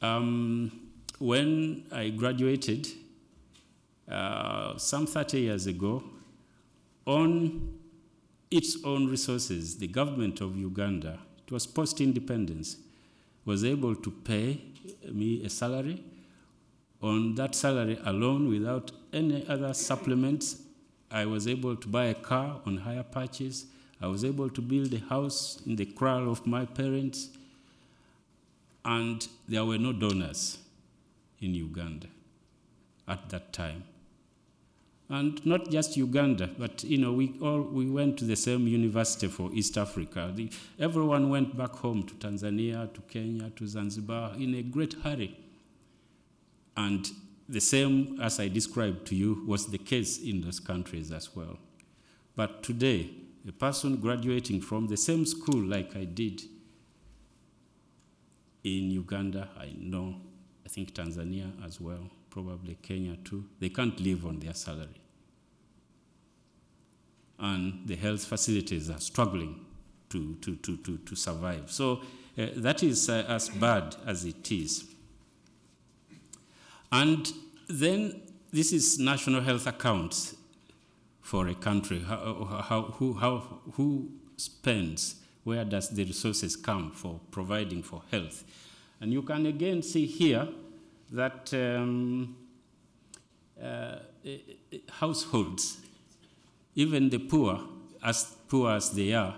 um, 0.00 0.90
when 1.18 1.84
I 1.92 2.10
graduated, 2.10 2.88
uh, 4.08 4.76
some 4.76 5.06
30 5.06 5.40
years 5.40 5.66
ago, 5.66 6.02
on 7.06 7.78
its 8.50 8.76
own 8.84 9.08
resources, 9.08 9.78
the 9.78 9.86
government 9.86 10.40
of 10.40 10.56
Uganda, 10.56 11.18
it 11.46 11.52
was 11.52 11.66
post 11.66 12.00
independence, 12.00 12.76
was 13.44 13.64
able 13.64 13.94
to 13.94 14.10
pay 14.10 14.60
me 15.12 15.44
a 15.44 15.50
salary. 15.50 16.02
On 17.02 17.34
that 17.34 17.54
salary 17.54 17.98
alone, 18.04 18.48
without 18.48 18.92
any 19.12 19.46
other 19.48 19.74
supplements, 19.74 20.62
I 21.10 21.26
was 21.26 21.46
able 21.46 21.76
to 21.76 21.88
buy 21.88 22.06
a 22.06 22.14
car 22.14 22.60
on 22.64 22.78
hire 22.78 23.02
purchase. 23.02 23.66
I 24.00 24.06
was 24.08 24.24
able 24.24 24.50
to 24.50 24.60
build 24.60 24.92
a 24.92 24.98
house 24.98 25.62
in 25.66 25.76
the 25.76 25.86
kraal 25.86 26.30
of 26.30 26.46
my 26.46 26.64
parents. 26.64 27.30
And 28.84 29.26
there 29.48 29.64
were 29.64 29.78
no 29.78 29.92
donors 29.92 30.58
in 31.40 31.54
Uganda 31.54 32.08
at 33.08 33.30
that 33.30 33.52
time. 33.52 33.84
And 35.08 35.44
not 35.44 35.70
just 35.70 35.96
Uganda, 35.96 36.50
but 36.58 36.82
you 36.82 36.96
know, 36.96 37.12
we 37.12 37.34
all 37.42 37.60
we 37.60 37.90
went 37.90 38.18
to 38.18 38.24
the 38.24 38.36
same 38.36 38.66
university 38.66 39.28
for 39.28 39.50
East 39.52 39.76
Africa. 39.76 40.32
The, 40.34 40.50
everyone 40.80 41.28
went 41.28 41.56
back 41.56 41.72
home 41.76 42.04
to 42.04 42.14
Tanzania, 42.14 42.92
to 42.94 43.00
Kenya, 43.02 43.50
to 43.50 43.66
Zanzibar 43.66 44.32
in 44.36 44.54
a 44.54 44.62
great 44.62 44.94
hurry. 45.04 45.38
And 46.76 47.06
the 47.48 47.60
same 47.60 48.18
as 48.22 48.40
I 48.40 48.48
described 48.48 49.06
to 49.08 49.14
you 49.14 49.44
was 49.46 49.66
the 49.66 49.78
case 49.78 50.18
in 50.18 50.40
those 50.40 50.58
countries 50.58 51.12
as 51.12 51.36
well. 51.36 51.58
But 52.34 52.62
today, 52.62 53.10
a 53.46 53.52
person 53.52 53.96
graduating 53.96 54.60
from 54.60 54.86
the 54.86 54.96
same 54.96 55.26
school 55.26 55.62
like 55.62 55.94
I 55.96 56.04
did 56.04 56.42
in 58.64 58.90
Uganda, 58.90 59.50
I 59.58 59.74
know, 59.78 60.16
I 60.64 60.68
think 60.70 60.94
Tanzania 60.94 61.50
as 61.64 61.80
well, 61.80 62.10
probably 62.30 62.76
Kenya 62.80 63.16
too, 63.16 63.44
they 63.60 63.68
can't 63.68 63.98
live 64.00 64.24
on 64.24 64.40
their 64.40 64.54
salary. 64.54 65.00
And 67.38 67.86
the 67.86 67.96
health 67.96 68.24
facilities 68.24 68.88
are 68.88 69.00
struggling 69.00 69.66
to, 70.08 70.34
to, 70.36 70.56
to, 70.56 70.76
to, 70.78 70.98
to 70.98 71.16
survive. 71.16 71.70
So 71.70 72.00
uh, 72.38 72.46
that 72.56 72.82
is 72.82 73.10
uh, 73.10 73.24
as 73.28 73.50
bad 73.50 73.96
as 74.06 74.24
it 74.24 74.50
is. 74.50 74.84
And 76.90 77.30
then 77.68 78.22
this 78.50 78.72
is 78.72 78.98
national 78.98 79.42
health 79.42 79.66
accounts 79.66 80.36
for 81.24 81.48
a 81.48 81.54
country. 81.54 82.00
How, 82.00 82.62
how, 82.68 82.82
who, 82.82 83.14
how, 83.14 83.38
who 83.72 84.10
spends, 84.36 85.16
where 85.42 85.64
does 85.64 85.88
the 85.88 86.04
resources 86.04 86.54
come 86.54 86.92
for 86.92 87.18
providing 87.30 87.82
for 87.82 88.02
health? 88.10 88.44
And 89.00 89.10
you 89.10 89.22
can 89.22 89.46
again 89.46 89.82
see 89.82 90.04
here 90.04 90.46
that 91.10 91.52
um, 91.54 92.36
uh, 93.60 93.96
households, 94.90 95.78
even 96.74 97.08
the 97.08 97.18
poor, 97.18 97.58
as 98.04 98.36
poor 98.46 98.72
as 98.72 98.90
they 98.90 99.14
are, 99.14 99.34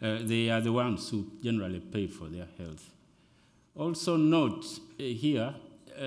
uh, 0.00 0.18
they 0.22 0.48
are 0.50 0.60
the 0.60 0.72
ones 0.72 1.10
who 1.10 1.26
generally 1.42 1.80
pay 1.80 2.06
for 2.06 2.28
their 2.28 2.46
health. 2.56 2.90
Also, 3.74 4.16
note 4.16 4.64
uh, 4.64 5.02
here 5.02 5.52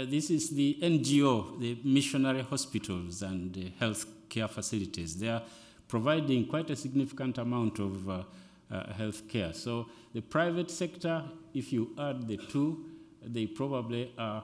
this 0.05 0.29
is 0.29 0.51
the 0.51 0.77
NGO, 0.81 1.59
the 1.59 1.77
missionary 1.83 2.43
hospitals 2.43 3.21
and 3.21 3.73
health 3.77 4.05
care 4.31 4.47
facilities. 4.47 5.19
They 5.19 5.29
are 5.29 5.43
providing 5.87 6.47
quite 6.47 6.71
a 6.71 6.75
significant 6.75 7.37
amount 7.37 7.77
of 7.79 8.09
uh, 8.09 8.23
uh, 8.71 8.93
health 8.93 9.27
care. 9.27 9.53
So 9.53 9.87
the 10.13 10.21
private 10.21 10.71
sector, 10.71 11.23
if 11.53 11.71
you 11.71 11.91
add 11.99 12.27
the 12.27 12.37
two, 12.37 12.85
they 13.21 13.45
probably 13.45 14.11
are 14.17 14.43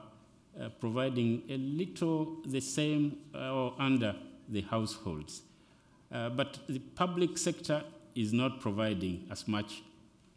uh, 0.60 0.68
providing 0.80 1.42
a 1.48 1.56
little 1.56 2.36
the 2.46 2.60
same 2.60 3.18
uh, 3.34 3.52
or 3.52 3.74
under 3.78 4.14
the 4.48 4.60
households. 4.60 5.42
Uh, 6.12 6.28
but 6.30 6.58
the 6.68 6.78
public 6.78 7.36
sector 7.38 7.82
is 8.14 8.32
not 8.32 8.60
providing 8.60 9.26
as 9.30 9.46
much 9.46 9.82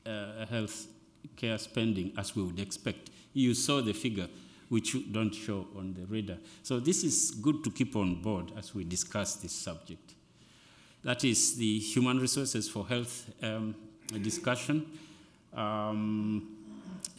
uh, 0.05 0.45
health 0.45 0.87
care 1.35 1.57
spending 1.57 2.11
as 2.17 2.35
we 2.35 2.43
would 2.43 2.59
expect. 2.59 3.09
You 3.33 3.53
saw 3.53 3.81
the 3.81 3.93
figure, 3.93 4.27
which 4.71 4.95
don't 5.11 5.35
show 5.35 5.67
on 5.77 5.93
the 5.93 6.05
radar. 6.05 6.37
So 6.63 6.79
this 6.79 7.03
is 7.03 7.31
good 7.31 7.61
to 7.65 7.71
keep 7.71 7.93
on 7.97 8.21
board 8.21 8.53
as 8.57 8.73
we 8.73 8.85
discuss 8.85 9.35
this 9.35 9.51
subject. 9.51 10.13
That 11.03 11.25
is 11.25 11.57
the 11.57 11.79
human 11.79 12.19
resources 12.19 12.69
for 12.69 12.87
health 12.87 13.29
um, 13.43 13.75
discussion. 14.21 14.97
Um, 15.53 16.55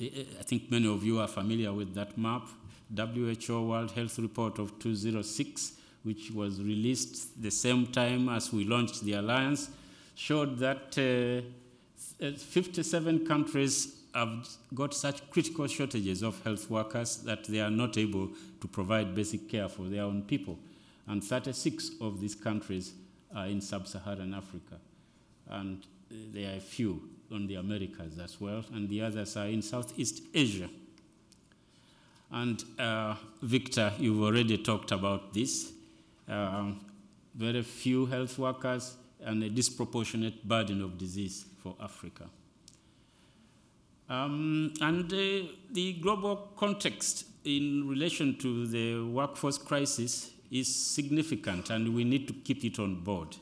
I 0.00 0.42
think 0.44 0.70
many 0.70 0.88
of 0.88 1.04
you 1.04 1.20
are 1.20 1.28
familiar 1.28 1.74
with 1.74 1.94
that 1.94 2.16
map. 2.16 2.48
WHO 2.96 3.68
World 3.68 3.90
Health 3.90 4.18
Report 4.18 4.58
of 4.58 4.78
2006, 4.78 5.72
which 6.04 6.30
was 6.30 6.58
released 6.58 7.42
the 7.42 7.50
same 7.50 7.86
time 7.88 8.30
as 8.30 8.50
we 8.50 8.64
launched 8.64 9.04
the 9.04 9.12
alliance, 9.12 9.68
showed 10.14 10.58
that 10.58 10.96
uh, 10.96 12.30
57 12.30 13.26
countries 13.26 14.01
have 14.14 14.48
got 14.74 14.94
such 14.94 15.28
critical 15.30 15.66
shortages 15.66 16.22
of 16.22 16.42
health 16.44 16.68
workers 16.70 17.18
that 17.18 17.44
they 17.44 17.60
are 17.60 17.70
not 17.70 17.96
able 17.96 18.30
to 18.60 18.68
provide 18.68 19.14
basic 19.14 19.48
care 19.48 19.68
for 19.68 19.84
their 19.84 20.02
own 20.02 20.22
people. 20.22 20.58
And 21.06 21.22
36 21.22 21.92
of 22.00 22.20
these 22.20 22.34
countries 22.34 22.92
are 23.34 23.46
in 23.46 23.60
sub 23.60 23.88
Saharan 23.88 24.34
Africa. 24.34 24.78
And 25.48 25.86
there 26.10 26.52
are 26.52 26.56
a 26.56 26.60
few 26.60 27.02
on 27.30 27.46
the 27.46 27.54
Americas 27.56 28.18
as 28.18 28.40
well, 28.40 28.64
and 28.72 28.88
the 28.88 29.02
others 29.02 29.36
are 29.36 29.46
in 29.46 29.62
Southeast 29.62 30.22
Asia. 30.34 30.68
And 32.30 32.62
uh, 32.78 33.16
Victor, 33.42 33.92
you've 33.98 34.22
already 34.22 34.58
talked 34.58 34.90
about 34.90 35.32
this. 35.34 35.72
Um, 36.28 36.84
very 37.34 37.62
few 37.62 38.06
health 38.06 38.38
workers 38.38 38.96
and 39.20 39.42
a 39.42 39.48
disproportionate 39.48 40.46
burden 40.46 40.82
of 40.82 40.98
disease 40.98 41.46
for 41.62 41.76
Africa. 41.80 42.28
Um, 44.12 44.74
and 44.82 45.10
uh, 45.10 45.48
the 45.70 45.94
global 46.02 46.50
context 46.54 47.24
in 47.46 47.88
relation 47.88 48.36
to 48.40 48.66
the 48.66 49.00
workforce 49.10 49.56
crisis 49.56 50.32
is 50.50 50.68
significant, 50.72 51.70
and 51.70 51.94
we 51.94 52.04
need 52.04 52.28
to 52.28 52.34
keep 52.34 52.62
it 52.62 52.78
on 52.78 52.96
board. 52.96 53.34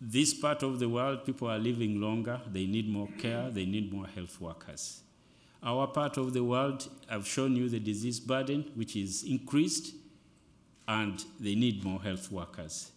This 0.00 0.32
part 0.32 0.62
of 0.62 0.78
the 0.78 0.88
world, 0.88 1.24
people 1.24 1.50
are 1.50 1.58
living 1.58 2.00
longer, 2.00 2.40
they 2.52 2.66
need 2.66 2.88
more 2.88 3.08
care, 3.18 3.50
they 3.50 3.66
need 3.66 3.92
more 3.92 4.06
health 4.06 4.40
workers. 4.40 5.02
Our 5.60 5.88
part 5.88 6.16
of 6.16 6.32
the 6.32 6.44
world, 6.44 6.88
I've 7.10 7.26
shown 7.26 7.56
you 7.56 7.68
the 7.68 7.80
disease 7.80 8.20
burden, 8.20 8.70
which 8.76 8.94
is 8.94 9.24
increased, 9.24 9.92
and 10.86 11.24
they 11.40 11.56
need 11.56 11.82
more 11.82 12.00
health 12.00 12.30
workers. 12.30 12.92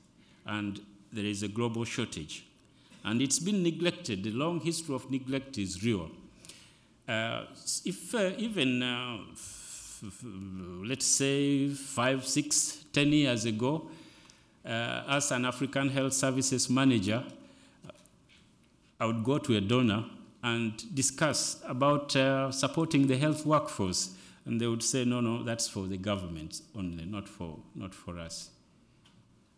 And 0.46 0.80
there 1.12 1.26
is 1.26 1.42
a 1.42 1.48
global 1.48 1.86
shortage. 1.86 2.46
And 3.04 3.22
it's 3.22 3.40
been 3.40 3.64
neglected. 3.64 4.24
The 4.24 4.32
long 4.32 4.60
history 4.62 4.96
of 4.96 5.12
neglect 5.12 5.58
is 5.58 5.84
real. 5.84 6.10
Uh, 7.08 7.46
if 7.84 8.16
uh, 8.16 8.32
even, 8.38 8.82
uh, 8.82 9.18
let's 10.86 11.06
say, 11.06 11.70
five, 11.70 12.26
six, 12.26 12.86
ten 12.94 13.12
years 13.12 13.46
ago, 13.46 13.90
uh, 14.66 15.04
as 15.10 15.32
an 15.32 15.44
African 15.46 15.90
Health 15.90 16.14
Services 16.14 16.70
manager, 16.70 17.24
I 19.00 19.06
would 19.06 19.24
go 19.24 19.38
to 19.38 19.58
a 19.58 19.62
donor 19.62 20.06
and 20.42 20.96
discuss 20.96 21.62
about 21.68 22.16
uh, 22.16 22.52
supporting 22.52 23.08
the 23.08 23.18
health 23.18 23.46
workforce. 23.46 24.16
And 24.46 24.60
they 24.60 24.68
would 24.68 24.84
say, 24.84 25.06
no, 25.06 25.22
no, 25.22 25.44
that's 25.44 25.68
for 25.68 25.88
the 25.88 25.98
government 25.98 26.62
only, 26.78 27.06
not 27.06 27.28
for, 27.28 27.60
not 27.76 27.94
for 27.94 28.20
us. 28.20 28.50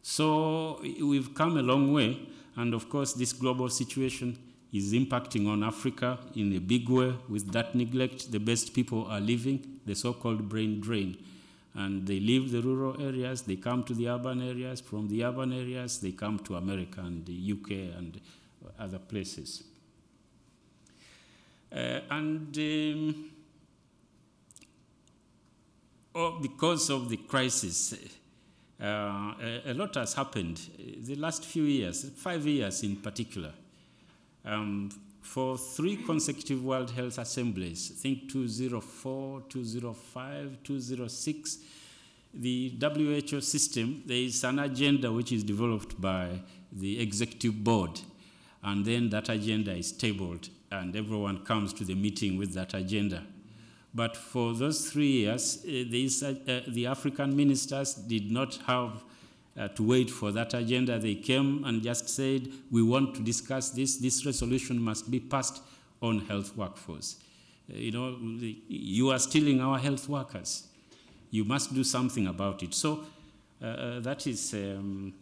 So 0.02 0.80
we've 0.82 1.34
come 1.34 1.58
a 1.58 1.64
long 1.64 1.92
way. 1.92 2.20
And 2.56 2.74
of 2.74 2.90
course, 2.90 3.14
this 3.14 3.34
global 3.34 3.70
situation 3.70 4.38
is 4.72 4.94
impacting 4.94 5.48
on 5.48 5.64
Africa 5.64 6.20
in 6.36 6.54
a 6.54 6.60
big 6.60 6.90
way 6.90 7.14
with 7.30 7.52
that 7.52 7.76
neglect. 7.76 8.32
The 8.32 8.40
best 8.40 8.74
people 8.74 9.06
are 9.08 9.20
leaving, 9.20 9.80
the 9.86 9.96
so 9.96 10.14
called 10.14 10.50
brain 10.50 10.80
drain. 10.80 11.18
And 11.74 12.08
they 12.08 12.20
leave 12.20 12.52
the 12.52 12.62
rural 12.62 13.02
areas, 13.02 13.42
they 13.42 13.58
come 13.58 13.84
to 13.84 13.94
the 13.94 14.08
urban 14.10 14.42
areas. 14.42 14.80
From 14.80 15.10
the 15.10 15.26
urban 15.26 15.52
areas, 15.52 16.00
they 16.00 16.12
come 16.12 16.40
to 16.40 16.56
America 16.56 17.02
and 17.02 17.26
the 17.26 17.52
UK 17.52 17.98
and 17.98 18.20
other 18.80 19.00
places. 19.00 19.64
Uh, 21.72 22.00
and 22.10 22.58
um, 22.58 23.32
oh, 26.16 26.40
because 26.42 26.90
of 26.90 27.10
the 27.10 27.18
crisis, 27.18 27.94
uh, 28.82 29.34
a, 29.42 29.62
a, 29.68 29.74
lot 29.74 29.96
has 29.96 30.14
happened 30.14 30.60
the 31.00 31.16
last 31.16 31.46
few 31.46 31.64
years, 31.64 32.10
five 32.16 32.46
years 32.46 32.84
in 32.84 32.98
particular. 32.98 33.52
Um, 34.44 34.90
for 35.22 35.58
three 35.58 35.98
consecutive 35.98 36.64
World 36.64 36.92
Health 36.92 37.18
Assemblies, 37.18 37.92
I 37.94 38.02
think 38.02 38.32
204, 38.32 39.44
205, 39.50 40.58
206, 40.64 41.58
the 42.34 42.74
WHO 42.82 43.42
system, 43.42 44.04
there 44.06 44.18
is 44.18 44.44
an 44.44 44.60
agenda 44.60 45.12
which 45.12 45.32
is 45.32 45.44
developed 45.44 46.00
by 46.00 46.42
the 46.72 47.00
executive 47.02 47.64
board, 47.64 48.02
and 48.64 48.86
then 48.86 49.10
that 49.10 49.30
agenda 49.30 49.74
is 49.74 49.92
tabled, 49.94 50.50
and 50.72 50.96
everyone 50.96 51.44
comes 51.46 51.74
to 51.74 51.84
the 51.84 51.96
meeting 51.96 52.38
with 52.38 52.54
that 52.54 52.74
agenda. 52.74 53.24
But 53.96 54.18
for 54.18 54.54
those 54.54 54.92
three 54.92 55.12
years, 55.24 55.62
these, 55.64 56.22
uh, 56.22 56.36
uh, 56.46 56.60
the 56.68 56.86
African 56.86 57.34
ministers 57.34 57.94
did 57.94 58.30
not 58.30 58.56
have 58.68 59.06
uh, 59.58 59.70
to 59.70 59.84
wait 59.84 60.10
for 60.12 60.34
that 60.34 60.54
agenda. 60.54 61.00
They 61.00 61.16
came 61.16 61.64
and 61.64 61.82
just 61.82 62.10
said, 62.10 62.50
We 62.70 62.84
want 62.84 63.16
to 63.16 63.24
discuss 63.24 63.70
this. 63.70 63.96
This 63.96 64.26
resolution 64.26 64.82
must 64.82 65.10
be 65.10 65.22
passed 65.22 65.62
on 66.02 66.20
health 66.26 66.58
workforce. 66.58 67.16
Uh, 67.72 67.78
you 67.78 67.92
know, 67.94 68.20
the, 68.38 68.58
you 68.68 69.12
are 69.12 69.20
stealing 69.20 69.62
our 69.62 69.80
health 69.80 70.10
workers. 70.10 70.68
You 71.32 71.46
must 71.46 71.74
do 71.74 71.86
something 71.86 72.28
about 72.28 72.64
it. 72.64 72.74
So 72.74 73.06
uh, 73.64 74.02
that 74.02 74.28
is 74.28 74.54
um, 74.54 75.14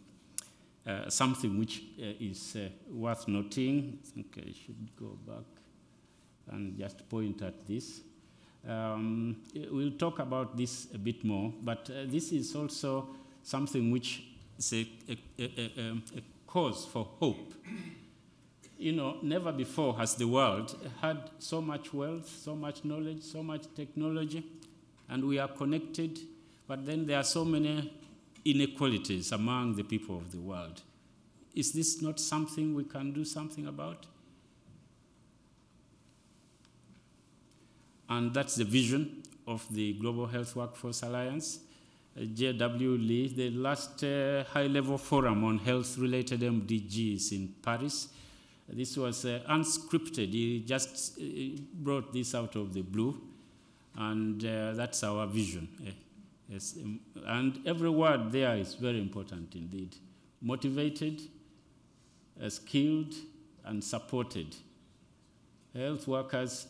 something 1.08 1.60
which 1.60 1.80
is 1.96 2.56
worth 2.90 3.28
noting. 3.28 4.00
I 4.02 4.10
think 4.14 4.36
I 4.36 4.52
should 4.52 4.96
go 4.96 5.16
back 5.24 5.44
and 6.50 6.76
just 6.76 7.08
point 7.08 7.40
at 7.42 7.66
this. 7.68 8.00
Um, 8.68 9.36
we'll 9.70 9.92
talk 9.92 10.18
about 10.20 10.56
this 10.56 10.88
a 10.94 10.98
bit 10.98 11.24
more, 11.24 11.52
but 11.62 11.90
uh, 11.90 12.04
this 12.06 12.32
is 12.32 12.54
also 12.56 13.08
something 13.42 13.90
which 13.90 14.22
is 14.58 14.72
a, 14.72 14.88
a, 15.08 15.18
a, 15.38 15.92
a, 16.16 16.22
cause 16.46 16.86
for 16.86 17.04
hope. 17.20 17.52
You 18.78 18.92
know, 18.92 19.18
never 19.22 19.52
before 19.52 19.96
has 19.98 20.14
the 20.14 20.26
world 20.26 20.76
had 21.00 21.30
so 21.38 21.60
much 21.60 21.92
wealth, 21.92 22.28
so 22.28 22.54
much 22.56 22.84
knowledge, 22.84 23.22
so 23.22 23.42
much 23.42 23.66
technology, 23.74 24.44
and 25.08 25.24
we 25.24 25.38
are 25.38 25.48
connected, 25.48 26.18
but 26.66 26.86
then 26.86 27.06
there 27.06 27.18
are 27.18 27.24
so 27.24 27.44
many 27.44 27.92
inequalities 28.44 29.32
among 29.32 29.76
the 29.76 29.84
people 29.84 30.16
of 30.16 30.32
the 30.32 30.38
world. 30.38 30.80
Is 31.54 31.72
this 31.72 32.02
not 32.02 32.18
something 32.18 32.74
we 32.74 32.84
can 32.84 33.12
do 33.12 33.24
something 33.24 33.66
about? 33.66 34.06
And 38.14 38.32
that's 38.32 38.54
the 38.54 38.64
vision 38.64 39.24
of 39.44 39.66
the 39.74 39.94
Global 39.94 40.26
Health 40.26 40.54
Workforce 40.54 41.02
Alliance. 41.02 41.58
Uh, 42.16 42.24
J.W. 42.32 42.90
Lee, 42.92 43.26
the 43.26 43.50
last 43.50 44.04
uh, 44.04 44.44
high 44.44 44.68
level 44.68 44.98
forum 44.98 45.42
on 45.42 45.58
health 45.58 45.98
related 45.98 46.40
MDGs 46.40 47.32
in 47.32 47.54
Paris. 47.60 48.08
This 48.68 48.96
was 48.96 49.24
uh, 49.24 49.40
unscripted. 49.50 50.30
He 50.30 50.60
just 50.64 51.18
uh, 51.18 51.60
brought 51.74 52.12
this 52.12 52.36
out 52.36 52.54
of 52.54 52.72
the 52.72 52.82
blue, 52.82 53.20
and 53.96 54.44
uh, 54.44 54.74
that's 54.74 55.02
our 55.02 55.26
vision. 55.26 55.66
Uh, 55.84 55.90
yes, 56.48 56.76
um, 56.80 57.00
and 57.26 57.58
every 57.66 57.90
word 57.90 58.30
there 58.30 58.56
is 58.56 58.74
very 58.74 59.00
important 59.00 59.56
indeed. 59.56 59.96
Motivated, 60.40 61.20
skilled, 62.48 63.12
and 63.64 63.82
supported. 63.82 64.54
Health 65.74 66.06
workers 66.06 66.68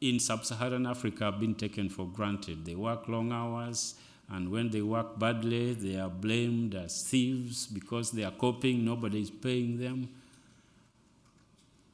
in 0.00 0.20
sub 0.20 0.44
Saharan 0.44 0.86
Africa 0.86 1.24
have 1.24 1.40
been 1.40 1.54
taken 1.54 1.88
for 1.88 2.06
granted. 2.06 2.64
They 2.64 2.74
work 2.74 3.08
long 3.08 3.32
hours, 3.32 3.94
and 4.30 4.50
when 4.50 4.70
they 4.70 4.82
work 4.82 5.18
badly, 5.18 5.74
they 5.74 5.96
are 5.96 6.10
blamed 6.10 6.74
as 6.74 7.02
thieves 7.02 7.66
because 7.66 8.10
they 8.10 8.24
are 8.24 8.30
coping, 8.32 8.84
nobody 8.84 9.22
is 9.22 9.30
paying 9.30 9.78
them. 9.78 10.08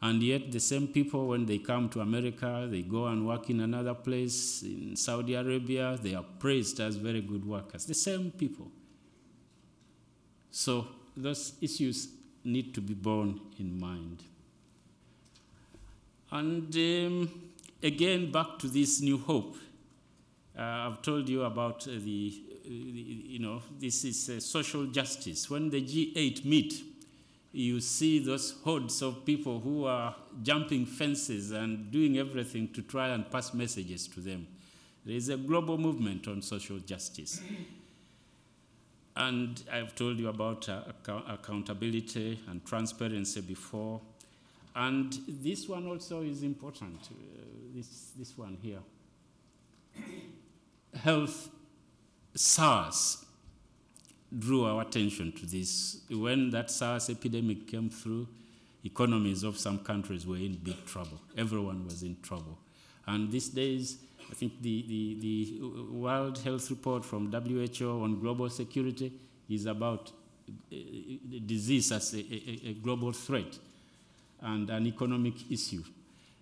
And 0.03 0.23
yet, 0.23 0.53
the 0.53 0.61
same 0.61 0.89
people, 0.89 1.29
when 1.29 1.47
they 1.47 1.59
come 1.59 1.89
to 1.91 2.01
America, 2.01 2.69
they 2.71 2.83
go 2.83 3.07
and 3.07 3.27
work 3.27 3.49
in 3.49 3.61
another 3.61 3.95
place, 3.95 4.63
in 4.63 4.97
Saudi 4.97 5.35
Arabia, 5.35 5.99
they 6.03 6.15
are 6.15 6.25
praised 6.39 6.79
as 6.79 6.97
very 6.97 7.23
good 7.23 7.47
workers. 7.47 7.87
The 7.87 7.95
same 7.95 8.31
people. 8.31 8.71
So, 10.51 10.89
those 11.17 11.55
issues 11.63 12.09
need 12.45 12.75
to 12.75 12.83
be 12.83 12.93
borne 12.93 13.41
in 13.59 13.81
mind. 13.81 14.23
And 16.31 16.75
um, 16.77 17.44
again, 17.85 18.33
back 18.33 18.59
to 18.59 18.67
this 18.67 19.01
new 19.01 19.19
hope. 19.19 19.57
Uh, 20.59 20.63
I've 20.63 21.03
told 21.03 21.29
you 21.29 21.43
about 21.43 21.87
uh, 21.87 21.93
the, 21.93 22.43
you 22.65 23.39
know, 23.39 23.61
this 23.79 24.05
is 24.05 24.31
uh, 24.31 24.41
social 24.41 24.87
justice. 24.87 25.51
When 25.51 25.69
the 25.69 25.83
G8 25.83 26.45
meet, 26.45 26.83
you 27.53 27.81
see 27.81 28.19
those 28.19 28.55
hordes 28.65 29.03
of 29.03 29.25
people 29.25 29.61
who 29.61 29.85
are 29.85 30.15
jumping 30.43 30.87
fences 30.87 31.51
and 31.51 31.91
doing 31.91 32.19
everything 32.19 32.73
to 32.73 32.83
try 32.83 33.09
and 33.09 33.31
pass 33.31 33.53
messages 33.53 34.09
to 34.09 34.21
them. 34.21 34.47
There 35.05 35.15
is 35.15 35.29
a 35.29 35.37
global 35.37 35.77
movement 35.77 36.27
on 36.27 36.41
social 36.41 36.79
justice. 36.79 37.41
And 39.17 39.63
I've 39.71 39.95
told 39.95 40.19
you 40.19 40.29
about 40.29 40.69
uh, 40.69 40.83
account- 40.89 41.25
accountability 41.29 42.41
and 42.49 42.65
transparency 42.65 43.41
before. 43.43 44.01
And 44.75 45.17
this 45.29 45.69
one 45.69 45.87
also 45.87 46.23
is 46.23 46.43
important. 46.43 46.99
Uh, 47.11 47.64
this, 47.75 48.13
this 48.17 48.39
one 48.39 48.57
here. 48.63 48.79
Health 50.95 51.51
SARS 52.35 53.25
drew 54.37 54.65
our 54.65 54.83
attention 54.83 55.33
to 55.33 55.47
this. 55.47 56.03
When 56.11 56.51
that 56.51 56.71
SARS 56.71 57.11
epidemic 57.11 57.67
came 57.67 57.91
through, 57.91 58.29
economies 58.85 59.43
of 59.43 59.59
some 59.59 59.79
countries 59.79 60.27
were 60.27 60.37
in 60.37 60.55
big 60.55 60.85
trouble. 60.87 61.21
Everyone 61.37 61.85
was 61.85 62.03
in 62.03 62.17
trouble. 62.23 62.59
And 63.07 63.31
these 63.31 63.49
days, 63.49 63.99
I 64.31 64.35
think 64.35 64.61
the, 64.63 64.85
the, 64.89 65.19
the 65.21 65.83
World 65.93 66.39
Health 66.39 66.71
Report 66.71 67.05
from 67.05 67.31
WHO 67.31 68.03
on 68.03 68.21
global 68.21 68.49
security 68.51 69.13
is 69.49 69.67
about 69.67 70.13
uh, 70.49 70.77
disease 71.47 71.93
as 71.93 72.15
a, 72.15 72.19
a, 72.19 72.69
a 72.71 72.73
global 72.75 73.13
threat 73.13 73.59
and 74.41 74.71
an 74.71 74.87
economic 74.87 75.51
issue. 75.51 75.83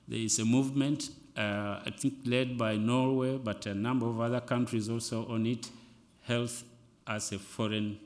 There 0.07 0.19
is 0.19 0.39
a 0.39 0.45
movement 0.45 1.11
uh, 1.37 1.81
I 1.87 1.91
think 1.97 2.15
led 2.25 2.59
by 2.59 2.77
Norway, 2.77 3.39
but 3.39 3.67
a 3.67 3.75
number 3.75 4.07
of 4.07 4.21
other 4.21 4.41
countries 4.41 4.89
also 4.89 5.27
on 5.29 5.47
it, 5.47 5.71
health 6.23 6.65
as 7.07 7.33
a 7.33 7.39
foreign, 7.39 7.99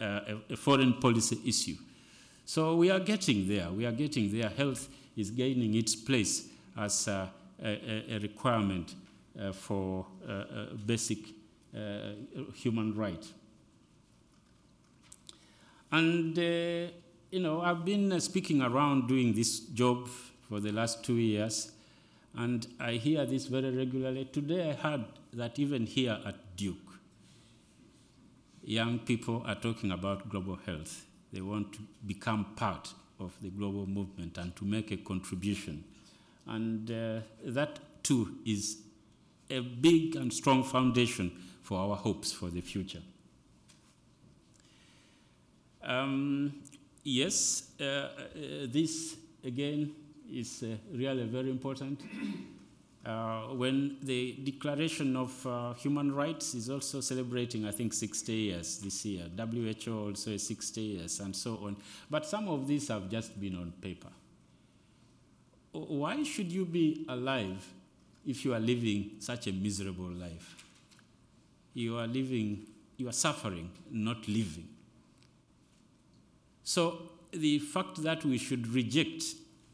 uh, 0.00 0.20
a, 0.48 0.52
a 0.52 0.56
foreign 0.56 0.94
policy 0.94 1.38
issue. 1.44 1.76
So 2.46 2.76
we 2.76 2.90
are 2.90 3.00
getting 3.00 3.46
there. 3.46 3.70
We 3.70 3.86
are 3.86 3.92
getting 3.92 4.32
there. 4.32 4.48
Health 4.48 4.88
is 5.16 5.30
gaining 5.30 5.74
its 5.74 5.94
place 5.94 6.48
as 6.76 7.06
a, 7.08 7.30
a, 7.62 8.18
requirement 8.18 8.94
uh, 9.38 9.52
for 9.52 10.06
uh, 10.28 10.74
basic 10.86 11.18
uh, 11.76 12.12
human 12.54 12.96
right. 12.96 13.24
And, 15.92 16.36
you 16.38 17.40
know, 17.40 17.60
I've 17.60 17.84
been 17.84 18.18
speaking 18.20 18.62
around 18.62 19.08
doing 19.08 19.34
this 19.34 19.60
job 19.60 20.08
for 20.48 20.60
the 20.60 20.72
last 20.72 21.04
two 21.04 21.16
years. 21.16 21.72
And 22.36 22.66
I 22.78 22.92
hear 22.92 23.26
this 23.26 23.46
very 23.46 23.70
regularly. 23.70 24.24
Today 24.26 24.70
I 24.70 24.74
heard 24.74 25.04
that 25.32 25.58
even 25.58 25.86
here 25.86 26.18
at 26.24 26.56
Duke, 26.56 26.76
young 28.62 29.00
people 29.00 29.42
are 29.46 29.56
talking 29.56 29.90
about 29.90 30.28
global 30.28 30.56
health. 30.56 31.06
They 31.32 31.40
want 31.40 31.72
to 31.74 31.80
become 32.06 32.46
part 32.56 32.92
of 33.18 33.32
the 33.42 33.50
global 33.50 33.86
movement 33.86 34.38
and 34.38 34.54
to 34.56 34.64
make 34.64 34.90
a 34.90 34.96
contribution. 34.96 35.84
And 36.46 36.90
uh, 36.90 37.20
that 37.44 37.78
too 38.02 38.36
is 38.46 38.78
a 39.50 39.60
big 39.60 40.16
and 40.16 40.32
strong 40.32 40.62
foundation 40.64 41.32
for 41.62 41.78
our 41.78 41.96
hopes 41.96 42.32
for 42.32 42.48
the 42.48 42.60
future. 42.60 43.02
Um, 45.82 46.62
yes, 47.02 47.70
uh, 47.80 47.84
uh, 47.84 48.08
this 48.66 49.16
again 49.44 49.92
is 50.32 50.62
uh, 50.62 50.76
really 50.92 51.24
very 51.24 51.50
important. 51.50 52.00
Uh, 53.02 53.54
when 53.54 53.96
the 54.02 54.32
Declaration 54.44 55.16
of 55.16 55.46
uh, 55.46 55.72
Human 55.72 56.14
Rights 56.14 56.54
is 56.54 56.68
also 56.68 57.00
celebrating, 57.00 57.64
I 57.64 57.70
think, 57.70 57.94
60 57.94 58.30
years 58.30 58.76
this 58.76 59.06
year. 59.06 59.24
WHO 59.38 60.08
also 60.08 60.32
is 60.32 60.46
60 60.46 60.80
years, 60.82 61.20
and 61.20 61.34
so 61.34 61.58
on. 61.62 61.78
But 62.10 62.26
some 62.26 62.50
of 62.50 62.68
these 62.68 62.88
have 62.88 63.08
just 63.08 63.40
been 63.40 63.56
on 63.56 63.72
paper. 63.80 64.10
Why 65.72 66.22
should 66.24 66.52
you 66.52 66.66
be 66.66 67.06
alive 67.08 67.66
if 68.26 68.44
you 68.44 68.52
are 68.52 68.60
living 68.60 69.12
such 69.18 69.46
a 69.46 69.52
miserable 69.52 70.10
life? 70.10 70.62
You 71.72 71.96
are 71.96 72.06
living, 72.06 72.66
you 72.98 73.08
are 73.08 73.12
suffering, 73.12 73.70
not 73.90 74.28
living. 74.28 74.68
So 76.64 77.00
the 77.30 77.60
fact 77.60 78.02
that 78.02 78.24
we 78.24 78.36
should 78.36 78.66
reject 78.68 79.24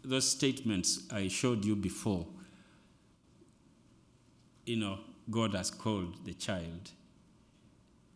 those 0.06 0.28
statements 0.28 1.00
I 1.10 1.28
showed 1.28 1.64
you 1.64 1.74
before, 1.76 2.26
you 4.64 4.76
know, 4.76 4.98
God 5.30 5.54
has 5.54 5.70
called 5.70 6.24
the 6.24 6.34
child. 6.34 6.90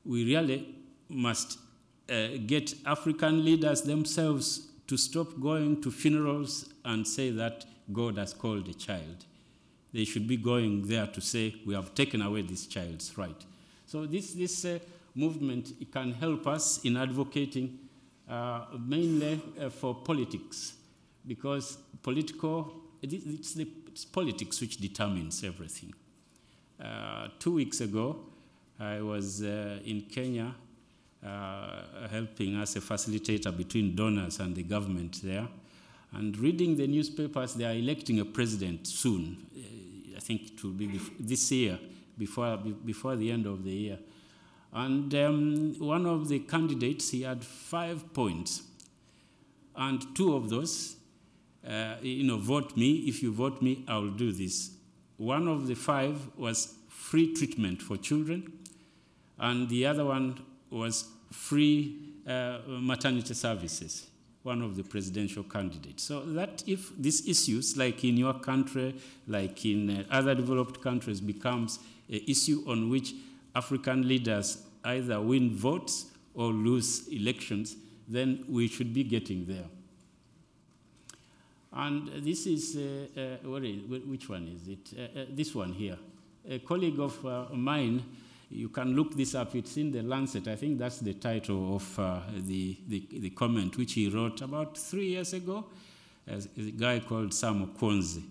We 0.05 0.25
really 0.25 0.75
must 1.09 1.59
uh, 2.09 2.29
get 2.47 2.75
African 2.87 3.45
leaders 3.45 3.83
themselves 3.83 4.69
to 4.87 4.97
stop 4.97 5.29
going 5.41 5.81
to 5.83 5.91
funerals 5.91 6.73
and 6.85 7.07
say 7.07 7.31
that 7.31 7.65
God 7.93 8.19
has 8.19 8.33
called 8.33 8.67
the 8.67 8.75
child. 8.75 9.25
They 9.93 10.05
should 10.05 10.29
be 10.29 10.37
going 10.37 10.87
there 10.87 11.07
to 11.09 11.21
say, 11.21 11.57
We 11.67 11.75
have 11.75 11.95
taken 11.95 12.23
away 12.23 12.43
this 12.43 12.67
child's 12.67 13.17
right. 13.19 13.45
So, 13.87 14.07
this, 14.07 14.35
this 14.35 14.65
uh, 14.65 14.79
movement 15.17 15.73
can 15.93 16.13
help 16.13 16.47
us 16.47 16.81
in 16.85 16.97
advocating 16.97 17.79
uh, 18.29 18.67
mainly 18.79 19.41
uh, 19.61 19.69
for 19.69 19.95
politics 19.95 20.75
because 21.27 21.79
political, 22.03 22.73
it's 23.03 23.55
the 23.55 23.69
it's 23.91 24.05
politics 24.05 24.61
which 24.61 24.77
determines 24.77 25.43
everything. 25.45 25.93
Uh, 26.83 27.29
two 27.39 27.55
weeks 27.55 27.81
ago, 27.81 28.21
I 28.79 29.01
was 29.01 29.43
uh, 29.43 29.81
in 29.85 30.03
Kenya 30.03 30.55
uh, 31.25 32.09
helping 32.11 32.61
as 32.61 32.77
a 32.77 32.81
facilitator 32.81 33.55
between 33.55 33.95
donors 33.95 34.41
and 34.41 34.55
the 34.55 34.63
government 34.63 35.21
there. 35.23 35.49
And 36.13 36.37
reading 36.39 36.77
the 36.77 36.87
newspapers, 36.87 37.55
they 37.55 37.65
are 37.65 37.75
electing 37.75 38.21
a 38.21 38.25
president 38.25 38.87
soon. 38.87 39.37
Uh, 39.55 40.17
I 40.17 40.21
think 40.21 40.53
it 40.53 40.65
will 40.65 40.73
be 40.73 41.01
this 41.19 41.53
year, 41.53 41.79
before, 42.17 42.57
before 42.57 43.17
the 43.17 43.31
end 43.31 43.47
of 43.47 43.65
the 43.65 43.71
year. 43.71 43.99
And 44.73 45.15
um, 45.15 45.75
one 45.79 46.07
of 46.07 46.29
the 46.29 46.39
candidates, 46.39 47.11
he 47.11 47.23
had 47.23 47.45
five 47.45 48.13
points. 48.15 48.63
And 49.77 50.03
two 50.15 50.35
of 50.35 50.49
those, 50.49 50.97
uh, 51.67 51.97
you 52.03 52.25
know, 52.25 52.39
vote 52.39 52.77
me. 52.77 53.05
If 53.07 53.23
you 53.23 53.33
vote 53.33 53.61
me, 53.61 53.85
I 53.87 53.99
will 53.99 54.11
do 54.11 54.33
this. 54.33 54.71
One 55.17 55.49
of 55.49 55.67
the 55.67 55.75
five 55.75 56.19
was 56.37 56.75
free 56.89 57.35
treatment 57.35 57.83
for 57.83 57.97
children, 57.97 58.53
and 59.39 59.69
the 59.69 59.87
other 59.87 60.05
one 60.05 60.41
was 60.71 61.05
free 61.31 62.15
uh, 62.27 62.59
maternity 62.67 63.35
services, 63.35 64.09
one 64.43 64.63
of 64.63 64.77
the 64.77 64.83
presidential 64.83 65.43
candidates. 65.43 66.05
So 66.05 66.21
that 66.21 66.63
if 66.67 66.91
these 66.97 67.29
issues, 67.29 67.77
like 67.77 68.05
in 68.05 68.17
your 68.17 68.35
country, 68.35 68.95
like 69.27 69.65
in 69.67 69.91
uh, 69.91 70.05
other 70.11 70.35
developed 70.35 70.81
countries, 70.81 71.21
becomes 71.21 71.79
an 72.09 72.21
issue 72.27 72.65
on 72.67 72.89
which 72.89 73.15
African 73.55 74.09
leaders 74.09 74.63
either 74.85 75.21
win 75.21 75.55
votes 75.55 76.07
or 76.35 76.53
lose 76.53 77.07
elections, 77.09 77.77
then 78.09 78.45
we 78.49 78.69
should 78.69 78.95
be 78.95 79.05
getting 79.05 79.45
there. 79.47 79.67
And 81.73 82.25
this 82.25 82.47
is, 82.47 82.77
uh, 82.77 83.21
uh, 83.45 83.61
which 84.07 84.29
one 84.29 84.49
is 84.49 84.69
it? 84.69 84.91
Uh, 84.99 85.21
uh, 85.21 85.25
this 85.31 85.55
one 85.55 85.73
here. 85.73 85.97
A 86.49 86.59
colleague 86.59 86.99
of 86.99 87.25
uh, 87.25 87.47
mine, 87.53 88.03
you 88.51 88.71
can 88.71 88.97
look 88.97 89.15
this 89.15 89.35
up, 89.37 89.55
it's 89.55 89.77
in 89.77 89.93
the 89.93 90.03
Lancet. 90.03 90.49
I 90.49 90.57
think 90.57 90.79
that's 90.79 90.99
the 90.99 91.15
title 91.15 91.77
of 91.77 91.97
the, 92.47 92.77
the, 92.89 93.07
the, 93.13 93.31
comment 93.31 93.77
which 93.77 93.93
he 93.93 94.09
wrote 94.09 94.41
about 94.43 94.77
three 94.77 95.11
years 95.11 95.33
ago. 95.33 95.67
A 96.27 96.41
guy 96.73 96.99
called 97.01 97.33
Sam 97.33 97.67
Okuonzi. 97.67 98.23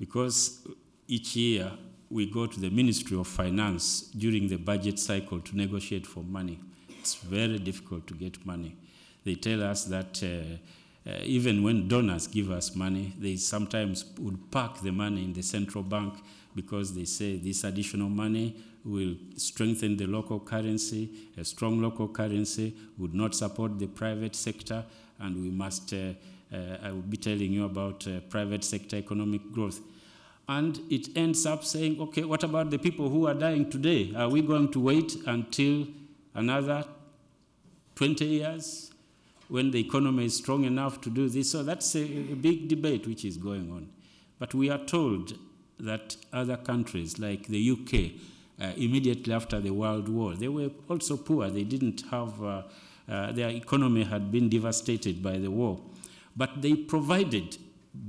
Because 0.00 0.66
each 1.06 1.36
year 1.36 1.70
we 2.08 2.30
go 2.30 2.46
to 2.46 2.58
the 2.58 2.70
Ministry 2.70 3.18
of 3.18 3.26
Finance 3.26 4.02
during 4.16 4.48
the 4.48 4.56
budget 4.56 4.98
cycle 4.98 5.40
to 5.40 5.56
negotiate 5.56 6.06
for 6.06 6.22
money. 6.22 6.58
It's 7.00 7.16
very 7.16 7.58
difficult 7.58 8.06
to 8.06 8.14
get 8.14 8.44
money. 8.46 8.76
They 9.24 9.34
tell 9.34 9.62
us 9.62 9.84
that 9.84 10.22
uh, 10.22 10.56
uh, 11.08 11.20
even 11.22 11.62
when 11.62 11.88
donors 11.88 12.26
give 12.26 12.50
us 12.50 12.74
money, 12.74 13.14
they 13.18 13.36
sometimes 13.36 14.04
would 14.18 14.50
park 14.50 14.80
the 14.80 14.92
money 14.92 15.24
in 15.24 15.32
the 15.32 15.42
central 15.42 15.82
bank 15.82 16.14
because 16.54 16.94
they 16.94 17.04
say 17.04 17.36
this 17.38 17.64
additional 17.64 18.08
money 18.08 18.56
will 18.84 19.14
strengthen 19.36 19.96
the 19.96 20.06
local 20.06 20.40
currency. 20.40 21.10
A 21.36 21.44
strong 21.44 21.80
local 21.80 22.08
currency 22.08 22.74
would 22.98 23.14
not 23.14 23.34
support 23.34 23.78
the 23.78 23.86
private 23.86 24.34
sector, 24.36 24.84
and 25.18 25.40
we 25.40 25.50
must, 25.50 25.92
uh, 25.92 26.12
uh 26.52 26.76
I 26.82 26.92
will 26.92 27.08
be 27.08 27.16
telling 27.16 27.52
you 27.52 27.64
about 27.64 28.06
uh, 28.06 28.20
private 28.28 28.64
sector 28.64 28.96
economic 28.96 29.52
growth 29.52 29.80
and 30.48 30.80
it 30.88 31.08
ends 31.14 31.44
up 31.44 31.62
saying, 31.62 32.00
okay, 32.00 32.24
what 32.24 32.42
about 32.42 32.70
the 32.70 32.78
people 32.78 33.10
who 33.10 33.26
are 33.26 33.34
dying 33.34 33.68
today? 33.68 34.14
Are 34.16 34.30
we 34.30 34.40
going 34.40 34.70
to 34.72 34.80
wait 34.80 35.14
until 35.26 35.86
another 36.34 36.84
20 37.96 38.24
years 38.24 38.87
when 39.48 39.70
the 39.70 39.80
economy 39.80 40.26
is 40.26 40.36
strong 40.36 40.64
enough 40.64 41.00
to 41.02 41.10
do 41.10 41.28
this? 41.28 41.50
So 41.52 41.62
that's 41.62 41.94
a, 41.94 42.02
a 42.02 42.34
big 42.34 42.68
debate 42.68 43.06
which 43.06 43.24
is 43.24 43.36
going 43.36 43.70
on. 43.72 43.88
But 44.38 44.54
we 44.54 44.70
are 44.70 44.78
told 44.78 45.34
that 45.80 46.16
other 46.32 46.56
countries 46.56 47.18
like 47.18 47.46
the 47.46 47.70
UK, 47.70 48.20
uh, 48.60 48.72
immediately 48.76 49.32
after 49.32 49.60
the 49.60 49.70
World 49.70 50.08
War, 50.08 50.34
they 50.34 50.48
were 50.48 50.70
also 50.88 51.16
poor. 51.16 51.48
They 51.50 51.64
didn't 51.64 52.02
have, 52.10 52.42
uh, 52.42 52.62
uh, 53.08 53.32
their 53.32 53.50
economy 53.50 54.04
had 54.04 54.30
been 54.30 54.48
devastated 54.48 55.22
by 55.22 55.38
the 55.38 55.50
war. 55.50 55.80
But 56.36 56.62
they 56.62 56.74
provided 56.74 57.56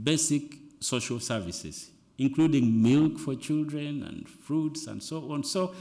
basic 0.04 0.56
social 0.80 1.20
services 1.20 1.92
including 2.20 2.82
milk 2.82 3.18
for 3.18 3.34
children 3.34 4.04
and 4.04 4.30
fruits 4.30 4.88
and 4.88 5.02
so 5.02 5.32
on. 5.32 5.44
So 5.44 5.74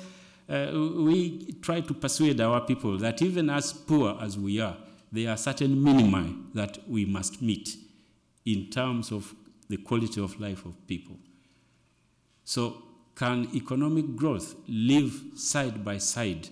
uh, 0.48 0.70
we 0.72 1.52
try 1.60 1.80
to 1.82 1.92
persuade 1.92 2.40
our 2.40 2.60
people 2.62 2.96
that 2.98 3.20
even 3.20 3.50
as 3.50 3.72
poor 3.72 4.16
as 4.20 4.38
we 4.38 4.60
are, 4.60 4.76
there 5.10 5.30
are 5.30 5.36
certain 5.36 5.82
minima 5.82 6.34
that 6.54 6.78
we 6.88 7.04
must 7.04 7.40
meet 7.40 7.76
in 8.44 8.70
terms 8.70 9.12
of 9.12 9.34
the 9.68 9.76
quality 9.76 10.22
of 10.22 10.40
life 10.40 10.64
of 10.64 10.74
people. 10.86 11.16
So, 12.44 12.82
can 13.14 13.48
economic 13.54 14.16
growth 14.16 14.54
live 14.68 15.20
side 15.34 15.84
by 15.84 15.98
side 15.98 16.48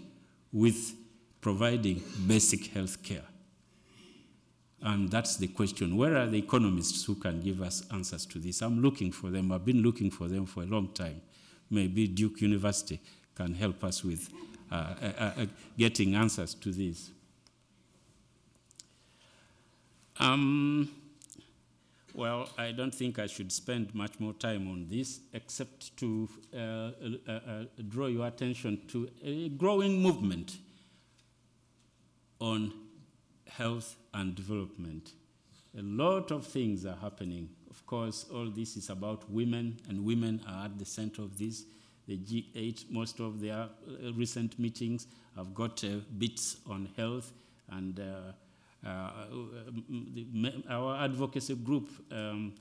with 0.52 0.94
providing 1.40 2.02
basic 2.26 2.66
health 2.66 3.02
care? 3.02 3.22
And 4.82 5.10
that's 5.10 5.36
the 5.36 5.48
question. 5.48 5.96
Where 5.96 6.16
are 6.16 6.26
the 6.26 6.38
economists 6.38 7.04
who 7.04 7.14
can 7.14 7.40
give 7.40 7.62
us 7.62 7.82
answers 7.92 8.26
to 8.26 8.38
this? 8.38 8.62
I'm 8.62 8.82
looking 8.82 9.10
for 9.10 9.30
them. 9.30 9.52
I've 9.52 9.64
been 9.64 9.82
looking 9.82 10.10
for 10.10 10.28
them 10.28 10.44
for 10.44 10.62
a 10.62 10.66
long 10.66 10.88
time. 10.88 11.22
Maybe 11.70 12.06
Duke 12.08 12.40
University 12.40 13.00
can 13.34 13.54
help 13.54 13.82
us 13.84 14.04
with 14.04 14.28
uh, 14.70 14.94
uh, 15.02 15.06
uh, 15.38 15.46
getting 15.78 16.14
answers 16.14 16.54
to 16.54 16.72
this. 16.72 17.10
Um, 20.18 20.90
well, 22.14 22.48
I 22.56 22.72
don't 22.72 22.94
think 22.94 23.18
I 23.18 23.26
should 23.26 23.52
spend 23.52 23.94
much 23.94 24.18
more 24.18 24.32
time 24.32 24.68
on 24.68 24.86
this, 24.88 25.20
except 25.34 25.94
to 25.98 26.28
uh, 26.54 26.58
uh, 26.58 26.90
uh, 27.28 27.64
draw 27.88 28.06
your 28.06 28.26
attention 28.26 28.80
to 28.88 29.10
a 29.22 29.50
growing 29.50 30.00
movement 30.00 30.56
on 32.40 32.72
health 33.48 33.96
and 34.14 34.34
development. 34.34 35.12
A 35.78 35.82
lot 35.82 36.30
of 36.30 36.46
things 36.46 36.86
are 36.86 36.96
happening. 36.96 37.50
Of 37.68 37.84
course, 37.84 38.24
all 38.32 38.48
this 38.48 38.78
is 38.78 38.88
about 38.88 39.30
women, 39.30 39.76
and 39.88 40.02
women 40.02 40.40
are 40.48 40.64
at 40.64 40.78
the 40.78 40.86
center 40.86 41.20
of 41.20 41.36
this. 41.36 41.64
The 42.06 42.16
G8, 42.16 42.90
most 42.90 43.20
of 43.20 43.40
their 43.40 43.56
uh, 43.58 44.12
recent 44.14 44.58
meetings 44.58 45.06
have 45.36 45.54
got 45.54 45.84
uh, 45.84 45.98
bits 46.16 46.56
on 46.66 46.88
health, 46.96 47.30
and 47.68 48.00
uh, 48.00 48.32
our 48.84 49.26
advocacy 51.02 51.54
group, 51.56 51.88
um, 52.10 52.54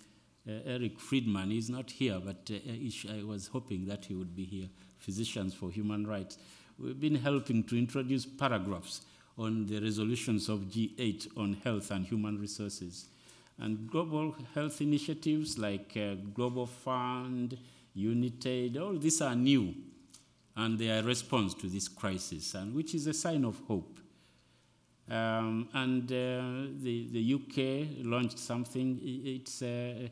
uh, 0.48 0.52
Eric 0.66 1.00
Friedman, 1.00 1.52
is 1.52 1.70
not 1.70 1.90
here, 1.90 2.20
but 2.24 2.50
uh, 2.52 3.14
I 3.14 3.24
was 3.24 3.48
hoping 3.48 3.86
that 3.86 4.06
he 4.06 4.16
would 4.16 4.36
be 4.36 4.46
here. 4.46 4.70
Physicians 4.98 5.54
for 5.54 5.70
Human 5.70 6.08
Rights. 6.08 6.38
We've 6.80 7.00
been 7.00 7.16
helping 7.16 7.64
to 7.66 7.78
introduce 7.78 8.26
paragraphs 8.26 9.02
on 9.38 9.66
the 9.66 9.80
resolutions 9.80 10.50
of 10.50 10.62
G8 10.62 11.38
on 11.38 11.54
health 11.64 11.92
and 11.92 12.06
human 12.06 12.40
resources. 12.40 13.08
And 13.60 13.90
global 13.90 14.36
health 14.54 14.82
initiatives 14.82 15.58
like 15.58 15.96
uh, 15.96 16.16
Global 16.34 16.66
Fund, 16.66 17.58
UNITAID, 17.96 18.80
all 18.80 18.98
these 18.98 19.22
are 19.22 19.36
new, 19.36 19.74
and 20.58 20.78
they 20.78 20.90
are 20.90 21.00
a 21.00 21.04
response 21.04 21.54
to 21.56 21.68
this 21.68 21.88
crisis, 21.88 22.54
and 22.54 22.74
which 22.74 22.94
is 22.94 23.08
a 23.08 23.14
sign 23.14 23.46
of 23.46 23.60
hope. 23.68 24.00
Um, 25.10 25.70
and 25.74 26.12
uh, 26.12 26.72
the, 26.82 27.08
the 27.12 27.34
UK 27.36 28.06
launched 28.06 28.40
something, 28.40 29.00
it's 29.04 29.62
a 29.62 30.12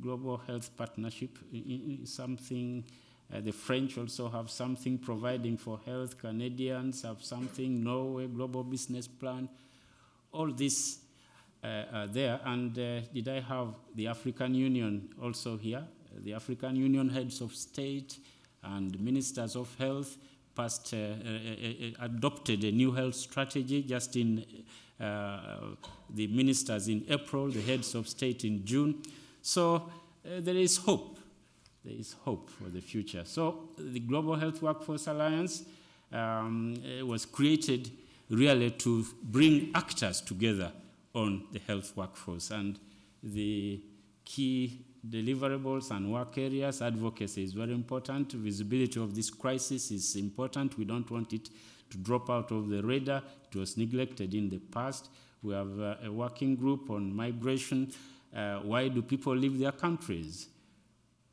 global 0.00 0.38
health 0.38 0.74
partnership, 0.76 1.38
something 2.04 2.84
uh, 3.32 3.40
the 3.40 3.52
French 3.52 3.96
also 3.96 4.28
have 4.28 4.50
something 4.50 4.98
providing 4.98 5.56
for 5.56 5.78
health. 5.86 6.18
Canadians 6.18 7.02
have 7.02 7.22
something. 7.22 7.82
Norway, 7.82 8.26
Global 8.26 8.64
Business 8.64 9.06
Plan. 9.06 9.48
All 10.32 10.50
this 10.50 10.98
uh, 11.62 12.06
there. 12.10 12.40
And 12.44 12.76
uh, 12.76 13.00
did 13.12 13.28
I 13.28 13.40
have 13.40 13.74
the 13.94 14.08
African 14.08 14.54
Union 14.54 15.10
also 15.22 15.56
here? 15.56 15.84
The 16.24 16.34
African 16.34 16.74
Union 16.74 17.08
heads 17.08 17.40
of 17.40 17.54
state 17.54 18.18
and 18.64 18.98
ministers 19.00 19.54
of 19.54 19.72
health 19.78 20.16
uh, 20.60 20.96
uh, 20.96 21.00
uh, 21.00 22.04
adopted 22.04 22.64
a 22.64 22.72
new 22.72 22.92
health 22.92 23.14
strategy 23.14 23.82
just 23.82 24.16
in 24.16 24.44
the 24.98 26.26
ministers 26.26 26.88
in 26.88 27.04
April, 27.08 27.50
the 27.50 27.62
heads 27.62 27.94
of 27.94 28.08
state 28.08 28.44
in 28.44 28.64
June. 28.64 29.02
So 29.42 29.90
there 30.22 30.56
is 30.56 30.76
hope 30.76 31.18
there 31.84 31.94
is 31.98 32.14
hope 32.24 32.50
for 32.50 32.68
the 32.68 32.80
future. 32.80 33.24
So 33.24 33.70
the 33.78 34.00
Global 34.00 34.34
Health 34.34 34.60
Workforce 34.60 35.06
Alliance 35.06 35.64
um, 36.12 36.76
was 37.02 37.24
created 37.24 37.90
really 38.28 38.70
to 38.70 39.06
bring 39.22 39.70
actors 39.74 40.20
together 40.20 40.72
on 41.14 41.44
the 41.52 41.60
health 41.66 41.96
workforce 41.96 42.50
and 42.50 42.78
the 43.22 43.80
key 44.24 44.84
deliverables 45.08 45.90
and 45.90 46.12
work 46.12 46.38
areas. 46.38 46.82
Advocacy 46.82 47.44
is 47.44 47.52
very 47.52 47.72
important. 47.72 48.32
Visibility 48.32 49.00
of 49.00 49.14
this 49.14 49.30
crisis 49.30 49.90
is 49.90 50.16
important. 50.16 50.78
We 50.78 50.84
don't 50.84 51.10
want 51.10 51.32
it 51.32 51.48
to 51.90 51.98
drop 51.98 52.30
out 52.30 52.50
of 52.50 52.68
the 52.68 52.82
radar. 52.82 53.22
It 53.50 53.58
was 53.58 53.76
neglected 53.76 54.34
in 54.34 54.48
the 54.48 54.58
past. 54.58 55.08
We 55.42 55.54
have 55.54 55.80
uh, 55.80 55.96
a 56.04 56.12
working 56.12 56.56
group 56.56 56.90
on 56.90 57.14
migration. 57.14 57.92
Uh, 58.34 58.58
why 58.58 58.88
do 58.88 59.02
people 59.02 59.34
leave 59.34 59.58
their 59.58 59.72
countries? 59.72 60.48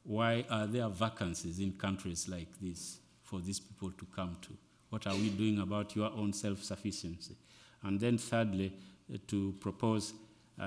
why 0.07 0.45
are 0.49 0.65
there 0.65 0.87
vacancies 0.87 1.59
in 1.59 1.73
countries 1.73 2.29
like 2.29 2.47
this 2.61 2.99
for 3.23 3.41
these 3.41 3.59
people 3.59 3.91
to 3.91 4.05
come 4.15 4.37
to? 4.41 4.49
What 4.89 5.05
are 5.05 5.15
we 5.15 5.29
doing 5.29 5.59
about 5.59 5.97
your 5.97 6.09
own 6.11 6.31
self 6.31 6.63
sufficiency? 6.63 7.35
And 7.83 7.99
then, 7.99 8.17
thirdly, 8.17 8.71
uh, 9.13 9.17
to 9.27 9.53
propose 9.59 10.13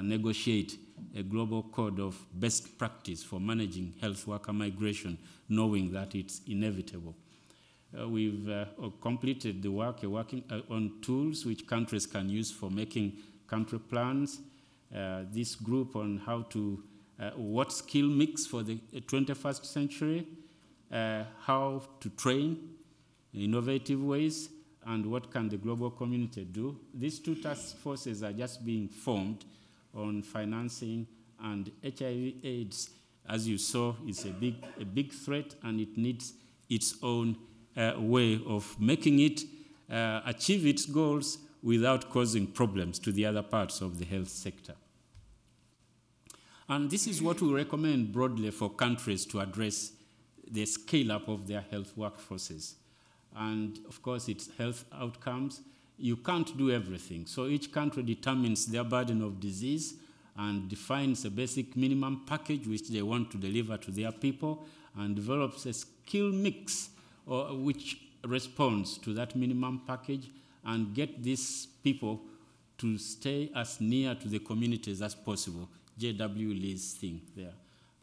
negotiate 0.02 0.78
a 1.16 1.22
global 1.22 1.64
code 1.64 1.98
of 1.98 2.16
best 2.32 2.78
practice 2.78 3.22
for 3.22 3.40
managing 3.40 3.94
health 4.00 4.26
worker 4.26 4.52
migration, 4.52 5.18
knowing 5.48 5.92
that 5.92 6.14
it's 6.14 6.40
inevitable. 6.46 7.14
Uh, 7.98 8.08
we've 8.08 8.48
uh, 8.48 8.66
completed 9.00 9.62
the 9.62 9.70
work 9.70 10.04
uh, 10.04 10.08
working 10.08 10.44
uh, 10.50 10.60
on 10.72 10.92
tools 11.02 11.44
which 11.44 11.66
countries 11.66 12.06
can 12.06 12.28
use 12.28 12.50
for 12.50 12.70
making 12.70 13.12
country 13.48 13.80
plans. 13.80 14.40
Uh, 14.94 15.22
this 15.32 15.56
group 15.56 15.96
on 15.96 16.18
how 16.24 16.42
to, 16.42 16.82
what 17.36 17.72
skill 17.72 18.06
mix 18.06 18.46
for 18.46 18.62
the 18.62 18.78
21st 18.94 19.64
century, 19.64 20.26
how 20.90 21.82
to 22.00 22.08
train 22.10 22.70
innovative 23.34 24.02
ways, 24.02 24.48
and 24.86 25.06
what 25.06 25.30
can 25.30 25.48
the 25.48 25.56
global 25.56 25.90
community 25.90 26.44
do. 26.44 26.76
These 26.94 27.20
two 27.20 27.36
task 27.36 27.76
forces 27.76 28.22
are 28.22 28.32
just 28.32 28.64
being 28.64 28.88
formed 28.88 29.44
on 29.94 30.22
financing 30.22 31.06
and 31.42 31.70
HIV 31.82 32.34
AIDS, 32.44 32.90
as 33.28 33.48
you 33.48 33.58
saw, 33.58 33.94
is 34.06 34.24
a 34.24 34.30
big, 34.30 34.56
a 34.80 34.84
big 34.84 35.12
threat 35.12 35.54
and 35.62 35.80
it 35.80 35.96
needs 35.96 36.34
its 36.68 36.96
own 37.02 37.36
uh, 37.76 37.94
way 37.98 38.40
of 38.46 38.78
making 38.80 39.20
it 39.20 39.42
uh, 39.90 40.20
achieve 40.24 40.66
its 40.66 40.86
goals 40.86 41.38
without 41.62 42.10
causing 42.10 42.46
problems 42.46 42.98
to 42.98 43.12
the 43.12 43.26
other 43.26 43.42
parts 43.42 43.80
of 43.80 43.98
the 43.98 44.04
health 44.04 44.28
sector. 44.28 44.74
And 46.68 46.88
this 46.88 47.06
is 47.06 47.20
what 47.20 47.42
we 47.42 47.52
recommend 47.52 48.12
broadly 48.12 48.50
for 48.50 48.70
countries 48.70 49.26
to 49.26 49.40
address 49.40 49.92
the 50.48 50.64
scale 50.66 51.12
up 51.12 51.28
of 51.28 51.46
their 51.46 51.64
health 51.70 51.96
workforces. 51.96 52.74
And 53.36 53.78
of 53.88 54.00
course, 54.02 54.28
it's 54.28 54.48
health 54.56 54.84
outcomes 54.92 55.62
you 56.00 56.16
can't 56.16 56.56
do 56.56 56.70
everything. 56.70 57.26
So 57.26 57.46
each 57.46 57.72
country 57.72 58.02
determines 58.02 58.66
their 58.66 58.84
burden 58.84 59.22
of 59.22 59.40
disease 59.40 59.94
and 60.36 60.68
defines 60.68 61.24
a 61.24 61.30
basic 61.30 61.76
minimum 61.76 62.22
package 62.26 62.66
which 62.66 62.88
they 62.88 63.02
want 63.02 63.30
to 63.32 63.36
deliver 63.36 63.76
to 63.76 63.90
their 63.90 64.12
people 64.12 64.66
and 64.96 65.14
develops 65.14 65.66
a 65.66 65.72
skill 65.72 66.30
mix 66.32 66.90
or, 67.26 67.56
which 67.56 67.98
responds 68.24 68.98
to 68.98 69.12
that 69.14 69.36
minimum 69.36 69.82
package 69.86 70.30
and 70.64 70.94
get 70.94 71.22
these 71.22 71.66
people 71.82 72.20
to 72.78 72.96
stay 72.98 73.50
as 73.54 73.80
near 73.80 74.14
to 74.14 74.28
the 74.28 74.38
communities 74.38 75.02
as 75.02 75.14
possible. 75.14 75.68
J.W. 75.98 76.48
Lee's 76.48 76.94
thing 76.94 77.20
there. 77.36 77.52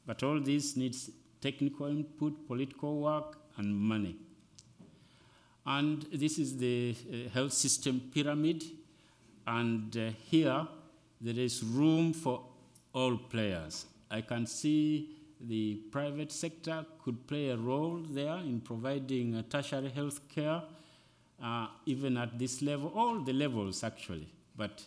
But 0.06 0.22
all 0.24 0.40
this 0.40 0.78
needs 0.78 1.10
technical 1.42 1.88
input, 1.88 2.48
political 2.48 3.02
work, 3.02 3.38
and 3.58 3.76
money. 3.76 4.16
And 5.68 6.04
this 6.14 6.40
is 6.40 6.58
the 6.58 6.96
uh, 6.96 7.30
health 7.30 7.52
system 7.52 8.10
pyramid. 8.14 8.64
And 9.46 9.96
uh, 9.98 10.12
here, 10.24 10.66
there 11.20 11.38
is 11.38 11.62
room 11.62 12.14
for 12.14 12.42
all 12.94 13.18
players. 13.18 13.86
I 14.10 14.22
can 14.22 14.48
see 14.48 15.18
the 15.42 15.76
private 15.92 16.32
sector 16.32 16.86
could 17.04 17.28
play 17.28 17.50
a 17.50 17.58
role 17.58 18.02
there 18.10 18.38
in 18.38 18.62
providing 18.62 19.36
uh, 19.36 19.44
tertiary 19.50 19.90
health 19.90 20.22
care, 20.34 20.64
uh, 21.44 21.68
even 21.86 22.16
at 22.18 22.40
this 22.40 22.62
level, 22.62 22.92
all 22.96 23.20
the 23.20 23.34
levels 23.34 23.84
actually. 23.84 24.28
But 24.56 24.84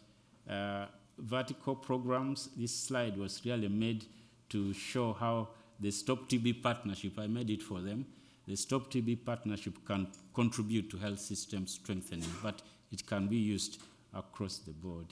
uh, 0.48 0.86
vertical 1.18 1.76
programs, 1.76 2.48
this 2.56 2.74
slide 2.74 3.16
was 3.18 3.42
really 3.44 3.68
made 3.68 4.06
to 4.48 4.72
show 4.72 5.12
how 5.12 5.48
the 5.78 5.90
Stop 5.90 6.28
TB 6.28 6.62
partnership, 6.62 7.18
I 7.18 7.26
made 7.26 7.50
it 7.50 7.62
for 7.62 7.80
them, 7.80 8.06
the 8.50 8.56
Stop 8.56 8.90
TB 8.90 9.24
partnership 9.24 9.78
can 9.86 10.08
contribute 10.34 10.90
to 10.90 10.96
health 10.96 11.20
system 11.20 11.68
strengthening, 11.68 12.28
but 12.42 12.62
it 12.90 13.06
can 13.06 13.28
be 13.28 13.36
used 13.36 13.80
across 14.12 14.58
the 14.58 14.72
board. 14.72 15.06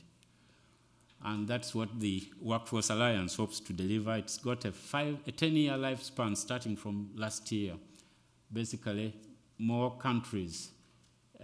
And 1.24 1.46
that's 1.46 1.72
what 1.72 2.00
the 2.00 2.24
Workforce 2.40 2.90
Alliance 2.90 3.36
hopes 3.36 3.60
to 3.60 3.72
deliver. 3.72 4.16
It's 4.16 4.38
got 4.38 4.64
a, 4.64 4.72
five, 4.72 5.18
a 5.24 5.30
10 5.30 5.52
year 5.52 5.72
lifespan 5.74 6.36
starting 6.36 6.74
from 6.74 7.10
last 7.14 7.50
year. 7.52 7.74
Basically, 8.52 9.14
more 9.56 9.96
countries 9.98 10.70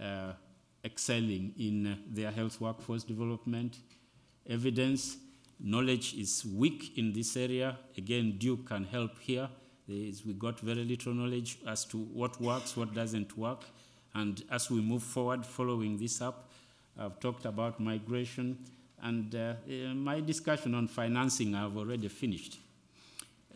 uh, 0.01 0.33
excelling 0.83 1.53
in 1.57 1.97
their 2.09 2.31
health 2.31 2.59
workforce 2.59 3.05
development. 3.05 3.77
Evidence, 4.49 5.15
knowledge 5.61 6.13
is 6.15 6.45
weak 6.45 6.97
in 6.97 7.13
this 7.13 7.37
area. 7.37 7.77
Again, 7.97 8.35
Duke 8.37 8.67
can 8.67 8.83
help 8.83 9.17
here 9.19 9.47
is 9.87 10.25
we 10.25 10.33
got 10.33 10.59
very 10.59 10.83
little 10.83 11.13
knowledge 11.13 11.59
as 11.67 11.85
to 11.85 11.97
what 11.97 12.39
works, 12.41 12.75
what 12.75 12.93
doesn't 12.93 13.37
work. 13.37 13.63
And 14.13 14.43
as 14.49 14.71
we 14.71 14.81
move 14.81 15.03
forward 15.03 15.45
following 15.45 15.97
this 15.97 16.21
up, 16.21 16.49
I've 16.97 17.19
talked 17.19 17.45
about 17.45 17.79
migration. 17.79 18.57
And 19.01 19.35
uh, 19.35 19.53
my 19.93 20.21
discussion 20.21 20.73
on 20.73 20.87
financing, 20.87 21.53
I've 21.53 21.77
already 21.77 22.07
finished. 22.07 22.57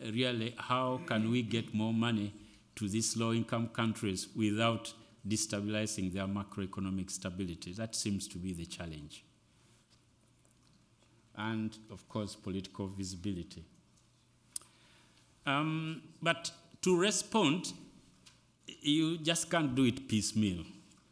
Really, 0.00 0.54
how 0.56 1.00
can 1.06 1.30
we 1.30 1.42
get 1.42 1.74
more 1.74 1.92
money 1.92 2.32
to 2.76 2.88
these 2.88 3.16
low 3.16 3.32
income 3.32 3.68
countries 3.68 4.28
without 4.36 4.92
destabilizing 5.26 6.12
their 6.12 6.26
macroeconomic 6.26 7.10
stability? 7.10 7.72
That 7.72 7.94
seems 7.94 8.28
to 8.28 8.38
be 8.38 8.52
the 8.52 8.66
challenge. 8.66 9.24
And 11.36 11.76
of 11.90 12.08
course, 12.08 12.36
political 12.36 12.86
visibility. 12.86 13.64
Um, 15.46 16.02
but 16.22 16.50
to 16.82 16.98
respond, 16.98 17.72
you 18.82 19.18
just 19.18 19.50
can't 19.50 19.74
do 19.74 19.84
it 19.84 20.08
piecemeal. 20.08 20.64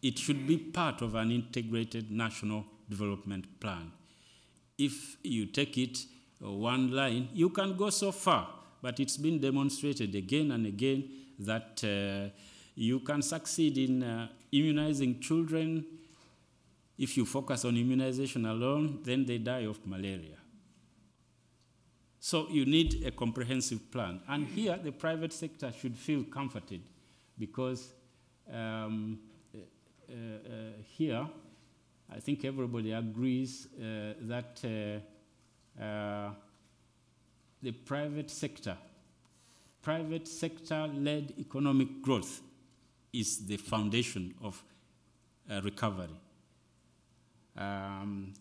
It 0.03 0.19
should 0.19 0.47
be 0.47 0.57
part 0.57 1.03
of 1.03 1.15
an 1.15 1.31
integrated 1.31 2.11
national 2.11 2.65
development 2.89 3.61
plan. 3.61 3.93
If 4.79 5.17
you 5.25 5.47
take 5.47 5.77
it 5.77 5.99
uh, 6.45 6.51
one 6.51 6.93
line, 6.93 7.29
you 7.33 7.51
can 7.51 7.77
go 7.77 7.91
so 7.91 8.13
far, 8.13 8.49
but 8.81 9.01
it's 9.01 9.17
been 9.17 9.41
demonstrated 9.41 10.15
again 10.15 10.53
and 10.53 10.67
again 10.67 11.09
that 11.41 11.83
uh, 11.85 12.31
you 12.75 13.01
can 13.01 13.23
succeed 13.23 13.77
in 13.77 14.03
uh, 14.03 14.29
immunizing 14.53 15.21
children. 15.21 15.85
If 16.97 17.17
you 17.17 17.25
focus 17.27 17.65
on 17.65 17.77
immunization 17.77 18.47
alone, 18.47 19.01
then 19.05 19.27
they 19.27 19.39
die 19.39 19.67
of 19.67 19.85
malaria. 19.87 20.38
So 22.21 22.49
you 22.51 22.67
need 22.67 23.07
a 23.07 23.11
comprehensive 23.11 23.91
plan. 23.91 24.21
And 24.29 24.47
here, 24.47 24.79
the 24.83 24.93
private 24.93 25.33
sector 25.33 25.73
should 25.73 25.97
feel 25.97 26.25
comforted 26.25 26.81
because 27.39 27.93
um, 28.53 29.21
uh, 29.55 29.59
uh, 30.11 30.15
here, 30.83 31.27
I 32.11 32.21
think 32.21 32.45
everybody 32.45 32.93
agrees 32.93 33.69
uh, 33.77 34.15
that 34.23 34.61
uh, 34.65 35.83
uh, 35.83 36.31
the 37.63 37.73
private 37.73 38.31
sector, 38.31 38.77
private 39.83 40.27
sector-led 40.27 41.35
economic 41.39 42.03
growth 42.03 42.41
is 43.13 43.47
the 43.47 43.57
foundation 43.57 44.35
of 44.43 44.63
uh, 45.51 45.61
recovery. 45.63 46.09
Um, 47.57 48.33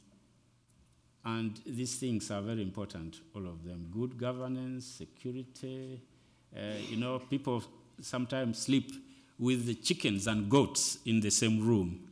and 1.28 1.59
these 1.65 1.95
things 1.95 2.32
are 2.32 2.41
very 2.41 2.61
important, 2.61 3.19
all 3.36 3.45
of 3.47 3.65
them. 3.65 3.89
Good 3.91 4.17
governance, 4.17 4.86
security. 4.86 6.01
Uh, 6.55 6.61
you 6.89 6.95
know, 6.95 7.19
people 7.19 7.61
sometimes 8.01 8.59
sleep 8.59 8.93
with 9.38 9.65
the 9.65 9.75
chickens 9.75 10.28
and 10.28 10.49
goats 10.49 10.99
in 11.05 11.19
the 11.19 11.30
same 11.30 11.67
room. 11.67 12.07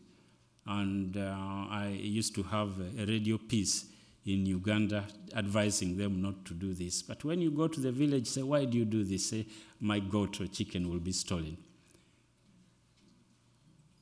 And 0.68 1.16
uh, 1.16 1.22
I 1.70 1.98
used 1.98 2.36
to 2.36 2.44
have 2.44 2.72
a 3.00 3.06
radio 3.06 3.38
piece 3.38 3.86
in 4.26 4.46
Uganda 4.46 5.06
advising 5.34 5.96
them 5.96 6.22
not 6.22 6.44
to 6.48 6.54
do 6.54 6.74
this. 6.74 7.02
But 7.02 7.24
when 7.24 7.40
you 7.40 7.52
go 7.52 7.70
to 7.70 7.80
the 7.80 7.94
village, 7.94 8.28
say, 8.28 8.42
Why 8.42 8.66
do 8.66 8.78
you 8.78 8.84
do 8.84 9.06
this? 9.06 9.30
Say, 9.30 9.48
My 9.80 10.00
goat 10.00 10.42
or 10.42 10.48
chicken 10.48 10.90
will 10.90 11.00
be 11.00 11.14
stolen. 11.14 11.56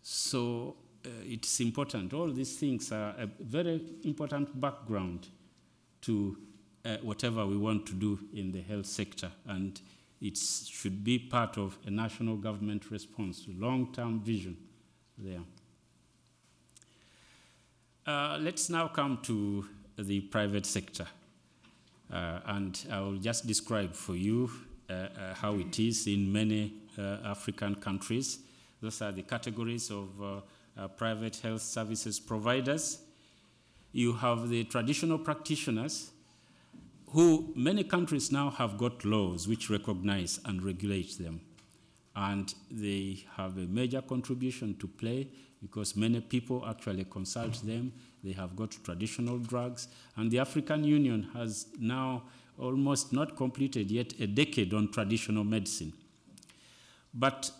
So 0.01 0.75
it's 1.03 1.59
important. 1.59 2.13
All 2.13 2.31
these 2.31 2.57
things 2.57 2.91
are 2.91 3.15
a 3.17 3.27
very 3.39 3.81
important 4.03 4.59
background 4.59 5.27
to 6.01 6.37
uh, 6.85 6.97
whatever 7.01 7.45
we 7.45 7.57
want 7.57 7.85
to 7.87 7.93
do 7.93 8.19
in 8.33 8.51
the 8.51 8.61
health 8.61 8.85
sector. 8.85 9.31
And 9.47 9.79
it 10.21 10.37
should 10.37 11.03
be 11.03 11.19
part 11.19 11.57
of 11.57 11.77
a 11.85 11.91
national 11.91 12.37
government 12.37 12.91
response, 12.91 13.45
to 13.45 13.51
long 13.57 13.91
term 13.93 14.21
vision 14.21 14.57
there. 15.17 15.41
Uh, 18.05 18.37
let's 18.41 18.69
now 18.69 18.87
come 18.87 19.19
to 19.23 19.65
the 19.97 20.21
private 20.21 20.65
sector. 20.65 21.07
Uh, 22.11 22.39
and 22.47 22.85
I 22.91 22.99
will 22.99 23.17
just 23.17 23.47
describe 23.47 23.93
for 23.95 24.15
you 24.15 24.51
uh, 24.89 24.93
uh, 24.93 25.33
how 25.35 25.55
it 25.55 25.79
is 25.79 26.07
in 26.07 26.31
many 26.31 26.73
African 26.97 27.75
countries. 27.75 28.39
Those 28.81 29.01
are 29.01 29.11
the 29.11 29.23
categories 29.23 29.89
of 29.89 30.43
uh, 30.77 30.87
private 30.87 31.37
health 31.37 31.61
services 31.61 32.19
providers. 32.19 32.99
You 33.91 34.13
have 34.13 34.49
the 34.49 34.63
traditional 34.65 35.19
practitioners 35.19 36.11
who 37.11 37.53
many 37.55 37.83
countries 37.83 38.31
now 38.31 38.49
have 38.49 38.77
got 38.77 39.05
laws 39.05 39.47
which 39.47 39.69
recognize 39.69 40.39
and 40.45 40.63
regulate 40.63 41.17
them. 41.19 41.41
And 42.15 42.53
they 42.71 43.23
have 43.37 43.57
a 43.57 43.67
major 43.67 44.01
contribution 44.01 44.75
to 44.79 44.87
play 44.87 45.27
because 45.61 45.95
many 45.95 46.21
people 46.21 46.65
actually 46.67 47.05
consult 47.05 47.53
them. 47.63 47.93
They 48.23 48.33
have 48.33 48.55
got 48.55 48.71
traditional 48.83 49.37
drugs. 49.37 49.87
And 50.15 50.31
the 50.31 50.39
African 50.39 50.83
Union 50.83 51.29
has 51.33 51.67
now 51.79 52.23
almost 52.57 53.13
not 53.13 53.35
completed 53.35 53.89
yet 53.91 54.13
a 54.19 54.27
decade 54.27 54.73
on 54.73 54.91
traditional 54.91 55.43
medicine. 55.43 55.93
But 57.13 57.51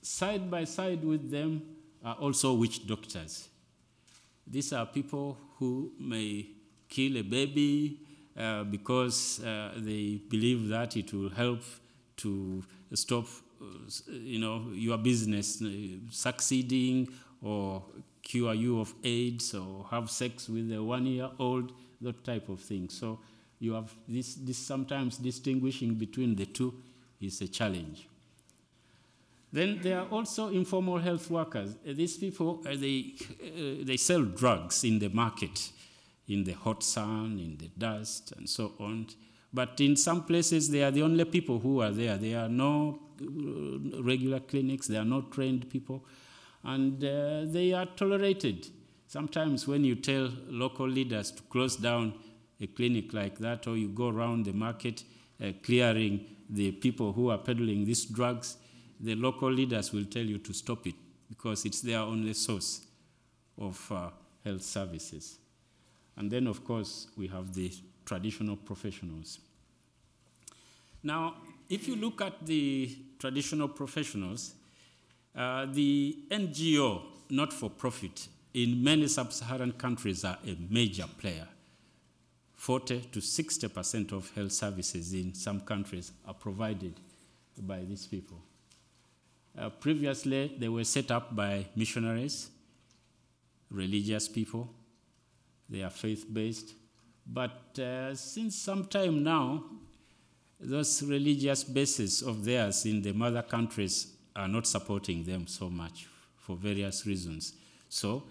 side 0.00 0.50
by 0.50 0.64
side 0.64 1.04
with 1.04 1.30
them 1.30 1.62
are 2.04 2.14
also 2.14 2.54
witch 2.54 2.86
doctors. 2.86 3.48
These 4.46 4.72
are 4.72 4.86
people 4.86 5.38
who 5.58 5.92
may 5.98 6.46
kill 6.88 7.16
a 7.16 7.22
baby 7.22 8.00
uh, 8.36 8.64
because 8.64 9.40
uh, 9.40 9.72
they 9.76 10.20
believe 10.28 10.68
that 10.68 10.96
it 10.96 11.12
will 11.12 11.30
help 11.30 11.60
to 12.16 12.62
stop, 12.94 13.26
uh, 13.60 13.64
you 14.10 14.38
know, 14.38 14.66
your 14.72 14.98
business 14.98 15.62
uh, 15.62 15.68
succeeding 16.10 17.08
or 17.40 17.82
cure 18.22 18.54
you 18.54 18.80
of 18.80 18.94
AIDS 19.04 19.54
or 19.54 19.86
have 19.90 20.10
sex 20.10 20.48
with 20.48 20.72
a 20.72 20.82
one-year-old, 20.82 21.72
that 22.00 22.24
type 22.24 22.48
of 22.48 22.60
thing. 22.60 22.88
So 22.88 23.20
you 23.58 23.74
have 23.74 23.94
this, 24.08 24.34
this 24.34 24.58
sometimes 24.58 25.18
distinguishing 25.18 25.94
between 25.94 26.34
the 26.34 26.46
two 26.46 26.74
is 27.20 27.40
a 27.40 27.48
challenge. 27.48 28.08
Then 29.52 29.80
there 29.82 30.00
are 30.00 30.06
also 30.06 30.48
informal 30.48 30.98
health 30.98 31.30
workers. 31.30 31.76
Uh, 31.86 31.92
these 31.92 32.16
people, 32.16 32.62
uh, 32.66 32.70
they, 32.74 33.14
uh, 33.42 33.84
they 33.84 33.98
sell 33.98 34.22
drugs 34.22 34.82
in 34.82 34.98
the 34.98 35.10
market, 35.10 35.70
in 36.26 36.44
the 36.44 36.52
hot 36.52 36.82
sun, 36.82 37.38
in 37.38 37.58
the 37.58 37.68
dust, 37.76 38.32
and 38.36 38.48
so 38.48 38.72
on. 38.80 39.08
But 39.52 39.78
in 39.80 39.96
some 39.96 40.24
places, 40.24 40.70
they 40.70 40.82
are 40.82 40.90
the 40.90 41.02
only 41.02 41.26
people 41.26 41.58
who 41.58 41.82
are 41.82 41.90
there. 41.90 42.16
There 42.16 42.38
are 42.38 42.48
no 42.48 43.00
uh, 43.20 44.02
regular 44.02 44.40
clinics, 44.40 44.86
there 44.86 45.02
are 45.02 45.04
no 45.04 45.22
trained 45.22 45.68
people, 45.68 46.06
and 46.64 47.04
uh, 47.04 47.42
they 47.44 47.74
are 47.74 47.84
tolerated. 47.84 48.68
Sometimes, 49.06 49.68
when 49.68 49.84
you 49.84 49.96
tell 49.96 50.30
local 50.48 50.88
leaders 50.88 51.30
to 51.32 51.42
close 51.42 51.76
down 51.76 52.14
a 52.58 52.66
clinic 52.66 53.12
like 53.12 53.38
that, 53.40 53.66
or 53.66 53.76
you 53.76 53.88
go 53.88 54.08
around 54.08 54.46
the 54.46 54.54
market 54.54 55.04
uh, 55.44 55.52
clearing 55.62 56.24
the 56.48 56.72
people 56.72 57.12
who 57.12 57.28
are 57.28 57.36
peddling 57.36 57.84
these 57.84 58.06
drugs, 58.06 58.56
the 59.02 59.16
local 59.16 59.50
leaders 59.50 59.92
will 59.92 60.04
tell 60.04 60.22
you 60.22 60.38
to 60.38 60.52
stop 60.52 60.86
it 60.86 60.94
because 61.28 61.64
it's 61.64 61.80
their 61.80 61.98
only 61.98 62.32
source 62.34 62.86
of 63.58 63.90
uh, 63.90 64.10
health 64.44 64.62
services. 64.62 65.38
And 66.16 66.30
then, 66.30 66.46
of 66.46 66.64
course, 66.64 67.08
we 67.16 67.26
have 67.28 67.52
the 67.52 67.72
traditional 68.04 68.56
professionals. 68.56 69.40
Now, 71.02 71.34
if 71.68 71.88
you 71.88 71.96
look 71.96 72.20
at 72.20 72.46
the 72.46 72.96
traditional 73.18 73.68
professionals, 73.68 74.54
uh, 75.34 75.66
the 75.72 76.18
NGO, 76.30 77.02
not 77.30 77.52
for 77.52 77.70
profit, 77.70 78.28
in 78.54 78.84
many 78.84 79.08
sub 79.08 79.32
Saharan 79.32 79.72
countries 79.72 80.24
are 80.24 80.38
a 80.46 80.56
major 80.70 81.06
player. 81.18 81.48
40 82.54 83.00
to 83.12 83.20
60 83.20 83.68
percent 83.68 84.12
of 84.12 84.30
health 84.36 84.52
services 84.52 85.14
in 85.14 85.34
some 85.34 85.60
countries 85.62 86.12
are 86.26 86.34
provided 86.34 86.94
by 87.58 87.80
these 87.80 88.06
people. 88.06 88.40
Uh, 89.56 89.68
previously, 89.68 90.54
they 90.58 90.68
were 90.68 90.84
set 90.84 91.10
up 91.10 91.36
by 91.36 91.66
missionaries, 91.76 92.50
religious 93.70 94.28
people. 94.28 94.70
They 95.68 95.82
are 95.82 95.90
faith 95.90 96.26
based. 96.32 96.74
But 97.26 97.78
uh, 97.78 98.14
since 98.14 98.56
some 98.56 98.86
time 98.86 99.22
now, 99.22 99.64
those 100.58 101.02
religious 101.02 101.64
bases 101.64 102.22
of 102.22 102.44
theirs 102.44 102.86
in 102.86 103.02
the 103.02 103.12
mother 103.12 103.42
countries 103.42 104.14
are 104.34 104.48
not 104.48 104.66
supporting 104.66 105.24
them 105.24 105.46
so 105.46 105.68
much 105.68 106.08
for 106.36 106.56
various 106.56 107.06
reasons. 107.06 107.54
So, 107.88 108.24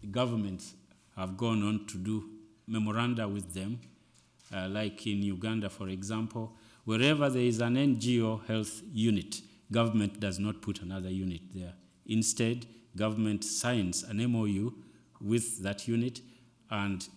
the 0.00 0.06
governments 0.06 0.74
have 1.16 1.36
gone 1.36 1.62
on 1.62 1.86
to 1.86 1.98
do 1.98 2.24
memoranda 2.66 3.26
with 3.26 3.52
them, 3.52 3.80
uh, 4.54 4.68
like 4.68 5.06
in 5.06 5.22
Uganda, 5.22 5.68
for 5.68 5.88
example. 5.88 6.52
Wherever 6.84 7.28
there 7.28 7.42
is 7.42 7.60
an 7.60 7.74
NGO 7.74 8.46
health 8.46 8.82
unit, 8.92 9.40
government 9.70 10.20
does 10.20 10.38
not 10.38 10.62
put 10.62 10.80
another 10.80 11.10
unit 11.10 11.40
there. 11.54 11.74
Instead, 12.06 12.66
government 12.96 13.44
signs 13.44 14.02
an 14.02 14.18
MOU 14.30 14.72
with 15.20 15.62
that 15.62 15.86
unit 15.86 16.20
and 16.70 17.08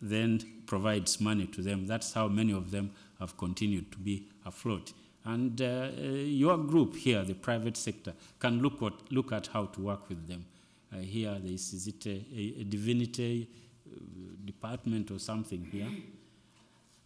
then 0.00 0.62
provides 0.66 1.20
money 1.20 1.46
to 1.46 1.62
them. 1.62 1.86
That's 1.86 2.12
how 2.12 2.28
many 2.28 2.52
of 2.52 2.70
them 2.70 2.92
have 3.18 3.36
continued 3.36 3.90
to 3.92 3.98
be 3.98 4.28
afloat. 4.46 4.92
And 5.24 5.60
uh, 5.60 5.64
uh, 5.64 6.00
your 6.00 6.56
group 6.56 6.96
here, 6.96 7.24
the 7.24 7.34
private 7.34 7.76
sector, 7.76 8.14
can 8.38 8.62
look 8.62 8.82
at, 8.82 9.12
look 9.12 9.32
at 9.32 9.48
how 9.48 9.66
to 9.66 9.80
work 9.80 10.08
with 10.08 10.26
them. 10.26 10.46
Uh, 10.92 10.98
here, 11.00 11.36
is, 11.44 11.86
it 11.86 12.06
a, 12.06 12.60
a 12.60 12.64
divinity 12.64 13.48
uh, 13.86 13.98
department 14.44 15.10
or 15.10 15.18
something 15.18 15.68
here? 15.70 15.88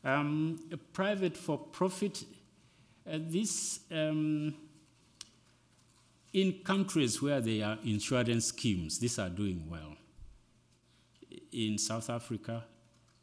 Um, 0.05 0.59
a 0.71 0.77
private 0.77 1.37
for 1.37 1.59
profit, 1.59 2.25
uh, 3.11 3.19
this 3.21 3.81
um, 3.91 4.55
in 6.33 6.61
countries 6.65 7.21
where 7.21 7.41
there 7.41 7.67
are 7.67 7.79
insurance 7.85 8.47
schemes, 8.47 8.99
these 8.99 9.19
are 9.19 9.29
doing 9.29 9.65
well. 9.69 9.97
In 11.53 11.77
South 11.79 12.09
Africa, 12.09 12.65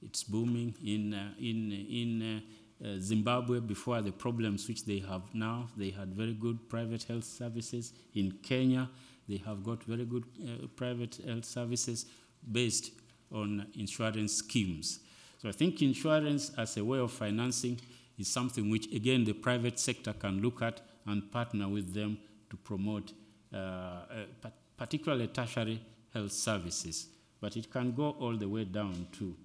it's 0.02 0.24
booming. 0.24 0.76
In, 0.86 1.14
uh, 1.14 1.32
in, 1.40 1.72
in 1.72 2.44
uh, 2.84 2.88
uh, 2.88 3.00
Zimbabwe, 3.00 3.60
before 3.60 4.02
the 4.02 4.12
problems 4.12 4.68
which 4.68 4.86
they 4.86 5.00
have 5.00 5.24
now, 5.34 5.68
they 5.76 5.90
had 5.90 6.14
very 6.14 6.34
good 6.34 6.70
private 6.70 7.04
health 7.04 7.24
services. 7.24 7.94
In 8.14 8.38
Kenya, 8.44 8.90
they 9.28 9.38
have 9.38 9.64
got 9.64 9.84
very 9.84 10.06
good 10.06 10.24
uh, 10.44 10.68
private 10.76 11.20
health 11.26 11.46
services 11.46 12.06
based 12.52 12.92
on 13.32 13.68
insurance 13.76 14.36
schemes. 14.36 15.00
So 15.42 15.50
I 15.50 15.52
think 15.52 15.82
insurance 15.82 16.52
as 16.58 16.78
a 16.78 16.86
way 16.86 17.00
of 17.00 17.12
financing 17.12 17.80
is 18.18 18.28
something 18.28 18.70
which, 18.70 18.86
again, 18.94 19.24
the 19.24 19.34
private 19.34 19.80
sector 19.80 20.14
can 20.14 20.42
look 20.42 20.62
at 20.62 20.82
and 21.06 21.32
partner 21.32 21.68
with 21.68 21.94
them 21.94 22.18
to 22.50 22.58
promote 22.58 23.14
uh, 23.54 23.58
uh, 23.58 24.50
particularly 24.78 25.28
tertiary 25.28 25.82
health 26.14 26.32
services, 26.32 27.08
but 27.42 27.58
it 27.58 27.72
can 27.72 27.92
go 27.92 28.12
all 28.20 28.38
the 28.38 28.48
way 28.48 28.64
down 28.64 29.08
too. 29.12 29.36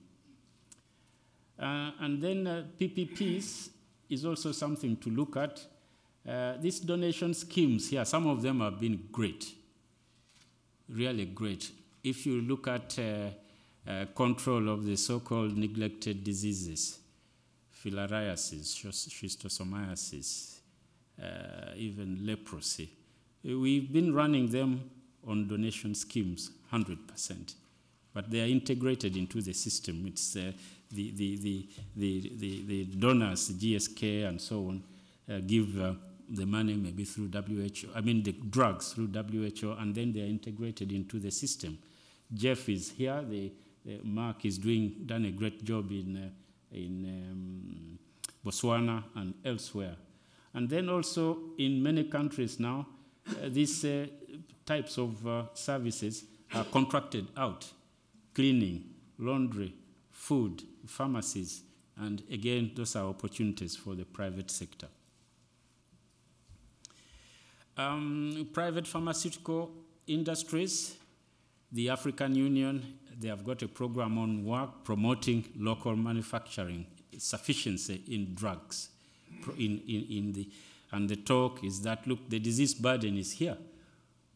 Uh, 1.59 1.91
and 2.01 2.23
then 2.23 2.47
uh, 2.47 2.65
PPPs 2.79 3.71
is 4.11 4.25
also 4.25 4.53
something 4.53 4.97
to 4.97 5.11
look 5.11 5.37
at. 5.37 5.65
Uh, 6.29 6.55
these 6.61 6.81
donation 6.81 7.35
schemes 7.35 7.91
here, 7.91 8.05
some 8.05 8.27
of 8.27 8.43
them 8.43 8.61
have 8.61 8.81
been 8.81 9.09
great, 9.13 9.55
really 10.89 11.27
great. 11.27 11.71
If 12.03 12.27
you 12.27 12.41
look 12.41 12.69
at 12.69 12.99
uh, 12.99 13.31
control 14.15 14.69
of 14.69 14.85
the 14.85 14.97
so-called 14.97 15.57
neglected 15.57 16.25
diseases, 16.25 16.99
filariasis, 17.85 18.75
schistosomiasis, 18.87 20.54
uh, 20.54 20.54
even 21.77 22.19
leprosy. 22.27 22.91
We've 23.45 23.93
been 23.93 24.15
running 24.15 24.49
them 24.49 24.91
on 25.27 25.49
donation 25.49 25.95
schemes, 25.95 26.51
100%, 26.73 27.55
but 28.13 28.31
they 28.31 28.41
are 28.41 28.47
integrated 28.47 29.17
into 29.17 29.43
the 29.43 29.53
system. 29.53 30.05
It's 30.07 30.37
uh, 30.37 30.53
the, 30.91 31.11
the, 31.11 31.37
the, 31.37 31.69
the, 31.97 32.33
the, 32.39 32.63
the, 32.67 32.85
donors, 32.97 33.51
GSK 33.51 34.29
and 34.29 34.41
so 34.41 34.69
on, 34.69 34.83
uh, 35.31 35.41
give 35.47 35.81
uh, 35.81 35.95
the 36.31 36.47
money 36.47 36.75
maybe 36.75 37.05
through 37.05 37.29
WHO, 37.29 37.91
I 37.95 38.01
mean 38.01 38.23
the 38.23 38.33
drugs 38.33 38.93
through 38.93 39.09
WHO, 39.09 39.73
and 39.73 39.95
then 39.95 40.13
they 40.13 40.23
are 40.23 40.27
integrated 40.27 40.93
into 40.93 41.19
the 41.19 41.31
system. 41.31 41.79
Jeff 42.33 42.69
is 42.69 42.93
here, 42.93 43.23
the, 43.29 43.53
Mark 44.03 44.45
is 44.47 44.57
doing, 44.57 45.03
done 45.05 45.27
a 45.27 45.31
great 45.31 45.63
job 45.63 45.91
in, 45.91 46.17
uh, 46.17 46.77
in 46.77 47.05
um, 47.05 47.99
Botswana 48.45 49.05
and 49.17 49.35
elsewhere. 49.45 49.97
And 50.55 50.71
then 50.71 50.89
also 50.89 51.39
in 51.59 51.83
many 51.83 52.05
countries 52.05 52.61
now, 52.61 52.87
uh, 53.29 53.49
these 53.49 53.85
uh, 53.85 54.07
types 54.65 54.99
of 54.99 55.27
uh, 55.27 55.45
services 55.55 56.25
are 56.55 56.65
contracted 56.65 57.27
out 57.37 57.67
cleaning, 58.35 58.85
laundry, 59.19 59.75
food, 60.11 60.63
pharmacies, 60.87 61.63
and 61.97 62.23
again, 62.31 62.73
those 62.75 62.97
are 62.97 63.07
opportunities 63.07 63.77
for 63.77 63.95
the 63.95 64.05
private 64.05 64.51
sector. 64.51 64.89
Um, 67.77 68.49
private 68.53 68.87
pharmaceutical 68.87 69.71
industries, 70.07 70.97
the 71.71 71.91
African 71.91 72.35
Union, 72.35 72.99
they 73.19 73.29
have 73.29 73.45
got 73.45 73.63
a 73.63 73.69
program 73.69 74.19
on 74.19 74.45
work 74.45 74.85
promoting 74.85 75.45
local 75.57 75.95
manufacturing 75.95 76.87
sufficiency 77.17 78.03
in 78.09 78.35
drugs 78.35 78.91
in, 79.59 79.81
in, 79.87 80.07
in 80.11 80.33
the, 80.33 80.49
and 80.93 81.09
the 81.09 81.17
talk 81.17 81.65
is 81.65 81.83
that, 81.83 82.07
look, 82.07 82.29
the 82.29 82.39
disease 82.39 82.75
burden 82.75 83.19
is 83.19 83.33
here. 83.33 83.57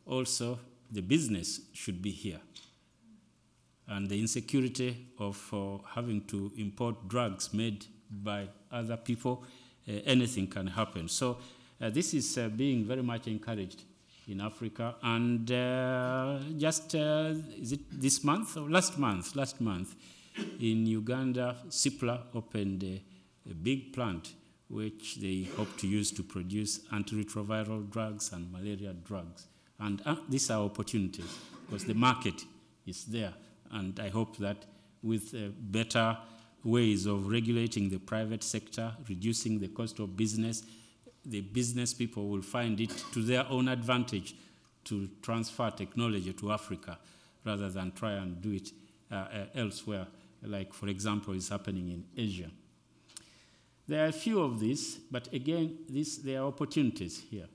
Also, 0.07 0.59
the 0.91 1.03
business 1.03 1.61
should 1.73 2.03
be 2.03 2.11
here. 2.11 2.41
And 3.87 4.09
the 4.09 4.21
insecurity 4.21 5.07
of 5.19 5.43
uh, 5.53 5.79
having 5.95 6.23
to 6.27 6.53
import 6.57 7.09
drugs 7.09 7.55
made 7.55 7.87
by 8.11 8.49
other 8.71 8.97
people, 8.97 9.45
uh, 9.89 9.93
anything 10.05 10.47
can 10.47 10.67
happen. 10.67 11.09
So 11.09 11.39
uh, 11.81 11.91
this 11.91 12.13
is 12.13 12.37
uh, 12.37 12.49
being 12.49 12.85
very 12.85 13.03
much 13.03 13.27
encouraged 13.27 13.83
in 14.27 14.41
Africa. 14.41 14.97
And 15.03 15.51
uh, 15.51 16.39
just 16.57 16.95
uh, 16.95 17.35
is 17.61 17.73
it 17.73 17.81
this 17.91 18.23
month 18.25 18.57
or 18.57 18.69
last 18.69 18.99
month? 18.99 19.37
Last 19.37 19.61
month, 19.61 19.95
in 20.61 20.87
Uganda, 20.87 21.57
CIPLA 21.69 22.21
opened 22.35 22.83
a, 22.85 23.03
a 23.51 23.55
big 23.55 23.93
plant 23.93 24.35
which 24.69 25.17
they 25.17 25.49
hope 25.57 25.77
to 25.79 25.87
use 25.87 26.11
to 26.13 26.23
produce 26.23 26.81
antiretroviral 26.93 27.91
drugs 27.91 28.33
and 28.33 28.53
malaria 28.53 28.93
drugs. 28.93 29.47
And 29.81 30.03
uh, 30.05 30.17
these 30.29 30.51
are 30.51 30.63
opportunities 30.63 31.39
because 31.67 31.85
the 31.85 31.95
market 31.95 32.45
is 32.87 33.05
there. 33.07 33.33
And 33.71 33.99
I 34.01 34.09
hope 34.09 34.37
that 34.39 34.65
with 35.03 35.35
uh, 35.35 35.49
better 35.59 36.19
ways 36.65 37.07
of 37.07 37.29
regulating 37.29 37.89
the 37.89 37.99
private 37.99 38.43
sector, 38.43 38.93
reducing 39.09 39.59
the 39.59 39.69
cost 39.69 39.99
of 40.01 40.17
business, 40.17 40.65
the 41.25 41.41
business 41.41 41.95
people 41.95 42.29
will 42.29 42.43
find 42.43 42.81
it 42.81 42.93
to 43.13 43.23
their 43.23 43.47
own 43.49 43.69
advantage 43.69 44.35
to 44.85 45.09
transfer 45.23 45.71
technology 45.71 46.33
to 46.33 46.53
Africa 46.53 46.99
rather 47.45 47.71
than 47.71 47.93
try 47.93 48.13
and 48.13 48.41
do 48.41 48.53
it 48.53 48.71
uh, 49.11 49.15
uh, 49.15 49.27
elsewhere, 49.55 50.07
like, 50.43 50.73
for 50.73 50.89
example, 50.89 51.35
is 51.35 51.49
happening 51.49 51.89
in 51.89 52.05
Asia. 52.17 52.51
There 53.89 54.05
are 54.05 54.09
a 54.09 54.13
few 54.13 54.41
of 54.41 54.61
these, 54.61 54.99
but 55.11 55.33
again, 55.33 55.79
there 56.23 56.43
are 56.43 56.47
opportunities 56.47 57.23
here. 57.31 57.47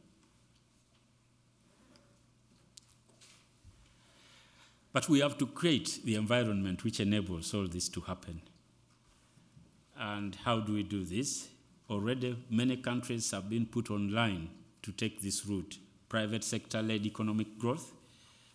But 4.92 5.08
we 5.10 5.20
have 5.20 5.38
to 5.38 5.46
create 5.46 6.00
the 6.04 6.16
environment 6.16 6.84
which 6.84 7.00
enables 7.00 7.54
all 7.54 7.68
this 7.68 7.88
to 7.90 8.02
happen. 8.02 8.42
And 9.98 10.36
how 10.44 10.60
do 10.60 10.74
we 10.74 10.84
do 10.84 11.06
this? 11.06 11.50
Already, 11.90 12.36
many 12.50 12.78
countries 12.78 13.30
have 13.32 13.50
been 13.50 13.68
put 13.68 13.92
online 13.92 14.50
to 14.82 14.92
take 14.92 15.22
this 15.22 15.46
route 15.46 15.78
private 16.14 16.44
sector 16.44 16.80
led 16.80 17.08
economic 17.08 17.58
growth, 17.58 17.92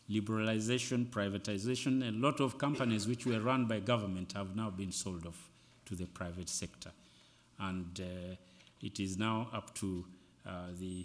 liberalization, 0.08 1.04
privatization. 1.06 2.08
A 2.08 2.12
lot 2.12 2.40
of 2.40 2.56
companies 2.56 3.08
which 3.08 3.26
were 3.26 3.40
run 3.40 3.66
by 3.66 3.80
government 3.80 4.32
have 4.34 4.54
now 4.54 4.70
been 4.70 4.92
sold 4.92 5.26
off 5.26 5.50
to 5.84 5.96
the 5.96 6.06
private 6.06 6.48
sector. 6.48 6.92
And 7.58 8.00
uh, 8.00 8.36
it 8.80 9.00
is 9.00 9.18
now 9.18 9.48
up 9.52 9.74
to 9.76 10.04
uh, 10.46 10.50
the, 10.78 11.04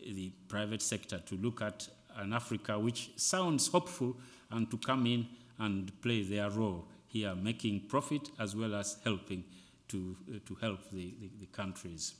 the 0.00 0.30
private 0.48 0.82
sector 0.82 1.18
to 1.26 1.34
look 1.36 1.60
at 1.62 1.88
an 2.16 2.32
Africa 2.32 2.78
which 2.78 3.10
sounds 3.16 3.68
hopeful 3.68 4.16
and 4.50 4.70
to 4.70 4.76
come 4.78 5.06
in 5.06 5.26
and 5.58 5.92
play 6.00 6.22
their 6.22 6.50
role 6.50 6.86
here, 7.06 7.34
making 7.34 7.80
profit 7.88 8.30
as 8.38 8.56
well 8.56 8.74
as 8.74 8.98
helping 9.04 9.44
to, 9.88 10.16
uh, 10.28 10.38
to 10.46 10.54
help 10.56 10.90
the, 10.90 11.14
the, 11.20 11.30
the, 11.40 11.46
countries. 11.46 12.14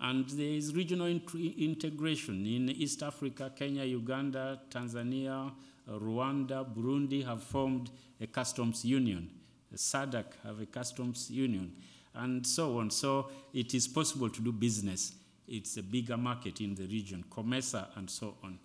And 0.00 0.28
there 0.30 0.54
is 0.54 0.74
regional 0.74 1.06
integration 1.06 2.46
in 2.46 2.70
East 2.70 3.02
Africa, 3.02 3.52
Kenya, 3.54 3.84
Uganda, 3.84 4.60
Tanzania, 4.70 5.52
Rwanda, 5.88 6.64
Burundi 6.64 7.24
have 7.24 7.42
formed 7.42 7.90
a 8.20 8.26
customs 8.26 8.84
union. 8.84 9.30
SADC 9.74 10.24
have 10.44 10.60
a 10.60 10.66
customs 10.66 11.30
union, 11.30 11.72
and 12.14 12.46
so 12.46 12.78
on. 12.78 12.90
So 12.90 13.30
it 13.52 13.74
is 13.74 13.88
possible 13.88 14.28
to 14.28 14.40
do 14.40 14.52
business. 14.52 15.12
It's 15.48 15.76
a 15.76 15.82
bigger 15.82 16.16
market 16.16 16.60
in 16.60 16.74
the 16.74 16.86
region, 16.86 17.24
COMESA, 17.30 17.88
and 17.96 18.08
so 18.08 18.36
on. 18.42 18.58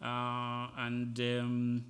Uh, 0.00 0.68
and 0.78 1.18
um, 1.20 1.84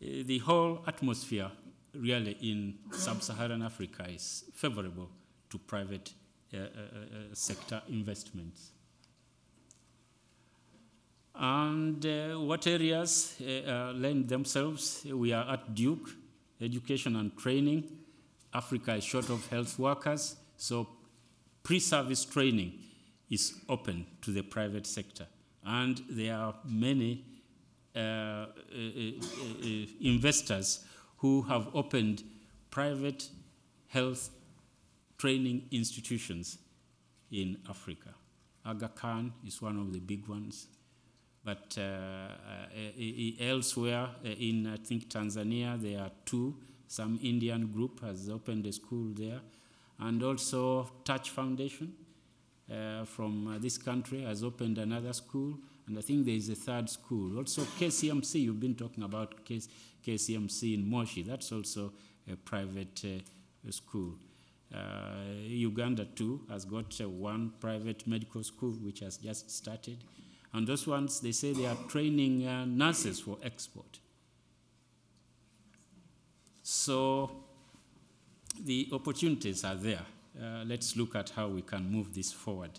the 0.00 0.38
whole 0.38 0.82
atmosphere 0.86 1.50
really 1.94 2.36
in 2.40 2.74
sub-Saharan 2.90 3.62
Africa 3.62 4.06
is 4.08 4.44
favorable 4.52 5.08
to 5.50 5.58
private 5.58 6.12
uh, 6.52 6.56
uh, 6.56 6.60
uh, 6.60 6.66
sector 7.32 7.82
investments. 7.88 8.70
And 11.34 12.04
uh, 12.06 12.40
what 12.40 12.66
areas 12.66 13.36
uh, 13.40 13.92
lend 13.94 14.28
themselves? 14.28 15.04
We 15.04 15.32
are 15.32 15.48
at 15.52 15.74
Duke, 15.74 16.10
education 16.60 17.16
and 17.16 17.36
training. 17.36 18.03
Africa 18.54 18.94
is 18.94 19.04
short 19.04 19.28
of 19.30 19.46
health 19.48 19.78
workers, 19.78 20.36
so 20.56 20.88
pre-service 21.62 22.24
training 22.24 22.72
is 23.30 23.54
open 23.68 24.06
to 24.22 24.30
the 24.30 24.42
private 24.42 24.86
sector. 24.86 25.26
And 25.64 26.00
there 26.08 26.36
are 26.36 26.54
many 26.64 27.24
investors 30.00 30.84
who 31.18 31.42
have 31.42 31.68
opened 31.74 32.22
private 32.70 33.28
health 33.88 34.30
training 35.16 35.66
institutions 35.70 36.58
in 37.30 37.56
Africa. 37.68 38.14
Aga 38.64 38.88
Khan 38.94 39.32
is 39.46 39.60
one 39.62 39.78
of 39.78 39.92
the 39.92 40.00
big 40.00 40.26
ones. 40.28 40.66
But 41.44 41.76
uh, 41.76 41.82
uh, 41.82 43.38
elsewhere, 43.38 44.08
uh, 44.24 44.28
in 44.28 44.66
I 44.66 44.76
think 44.78 45.08
Tanzania, 45.08 45.80
there 45.80 46.00
are 46.00 46.10
two. 46.24 46.56
Some 46.88 47.18
Indian 47.22 47.72
group 47.72 48.00
has 48.00 48.28
opened 48.28 48.66
a 48.66 48.72
school 48.72 49.12
there. 49.14 49.40
And 49.98 50.22
also, 50.22 50.90
Touch 51.04 51.30
Foundation 51.30 51.92
uh, 52.70 53.04
from 53.04 53.46
uh, 53.46 53.58
this 53.58 53.78
country 53.78 54.22
has 54.22 54.42
opened 54.42 54.78
another 54.78 55.12
school. 55.12 55.58
And 55.86 55.98
I 55.98 56.00
think 56.00 56.24
there 56.24 56.34
is 56.34 56.48
a 56.48 56.54
third 56.54 56.88
school. 56.88 57.38
Also, 57.38 57.62
KCMC, 57.62 58.42
you've 58.42 58.60
been 58.60 58.74
talking 58.74 59.04
about 59.04 59.44
KCMC 59.44 60.74
in 60.74 60.88
Moshi. 60.88 61.22
That's 61.22 61.52
also 61.52 61.92
a 62.30 62.36
private 62.36 63.02
uh, 63.04 63.70
school. 63.70 64.14
Uh, 64.74 64.78
Uganda, 65.46 66.04
too, 66.04 66.40
has 66.50 66.64
got 66.64 67.00
uh, 67.00 67.08
one 67.08 67.52
private 67.60 68.06
medical 68.06 68.42
school 68.42 68.72
which 68.72 69.00
has 69.00 69.18
just 69.18 69.50
started. 69.50 69.98
And 70.52 70.66
those 70.66 70.86
ones, 70.86 71.20
they 71.20 71.32
say 71.32 71.52
they 71.52 71.66
are 71.66 71.76
training 71.88 72.46
uh, 72.46 72.64
nurses 72.64 73.20
for 73.20 73.38
export. 73.42 73.98
So 76.66 77.30
the 78.58 78.88
opportunities 78.90 79.64
are 79.64 79.74
there. 79.74 80.00
Uh, 80.36 80.64
let's 80.64 80.96
look 80.96 81.14
at 81.14 81.28
how 81.28 81.48
we 81.48 81.60
can 81.60 81.92
move 81.92 82.14
this 82.14 82.32
forward. 82.32 82.70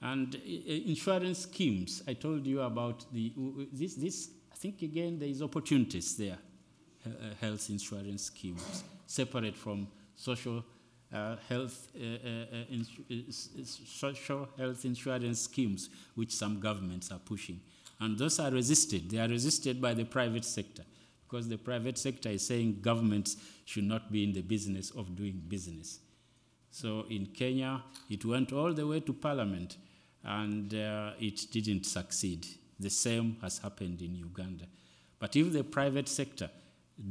And 0.00 0.34
uh, 0.34 0.40
insurance 0.86 1.40
schemes, 1.40 2.02
I 2.08 2.14
told 2.14 2.46
you 2.46 2.62
about 2.62 3.04
the, 3.12 3.30
this, 3.72 3.94
this 3.94 4.30
I 4.50 4.54
think 4.54 4.80
again 4.80 5.18
there 5.18 5.28
is 5.28 5.42
opportunities 5.42 6.16
there, 6.16 6.38
uh, 7.06 7.10
health 7.38 7.68
insurance 7.68 8.24
schemes, 8.24 8.84
separate 9.06 9.54
from 9.54 9.86
social 10.16 10.64
uh, 11.12 11.36
health, 11.46 11.88
uh, 11.94 12.04
uh, 12.04 12.74
uh 12.80 13.32
social 13.66 14.48
health 14.56 14.84
insurance 14.86 15.42
schemes, 15.42 15.90
which 16.14 16.32
some 16.32 16.58
governments 16.58 17.12
are 17.12 17.18
pushing. 17.18 17.60
And 18.00 18.18
those 18.18 18.40
are 18.40 18.50
resisted. 18.50 19.10
They 19.10 19.18
are 19.18 19.28
resisted 19.28 19.78
by 19.78 19.92
the 19.92 20.04
private 20.04 20.46
sector 20.46 20.84
because 21.28 21.48
the 21.48 21.58
private 21.58 21.98
sector 21.98 22.30
is 22.30 22.46
saying 22.46 22.78
governments 22.80 23.36
should 23.64 23.84
not 23.84 24.10
be 24.10 24.24
in 24.24 24.32
the 24.32 24.40
business 24.40 24.90
of 24.92 25.14
doing 25.14 25.42
business. 25.46 26.00
So 26.70 27.04
in 27.10 27.26
Kenya, 27.26 27.82
it 28.08 28.24
went 28.24 28.52
all 28.52 28.72
the 28.72 28.86
way 28.86 29.00
to 29.00 29.12
parliament 29.12 29.76
and 30.24 30.72
uh, 30.74 31.12
it 31.20 31.50
didn't 31.50 31.84
succeed. 31.84 32.46
The 32.80 32.90
same 32.90 33.36
has 33.42 33.58
happened 33.58 34.00
in 34.00 34.14
Uganda. 34.14 34.64
But 35.18 35.36
if 35.36 35.52
the 35.52 35.64
private 35.64 36.08
sector 36.08 36.50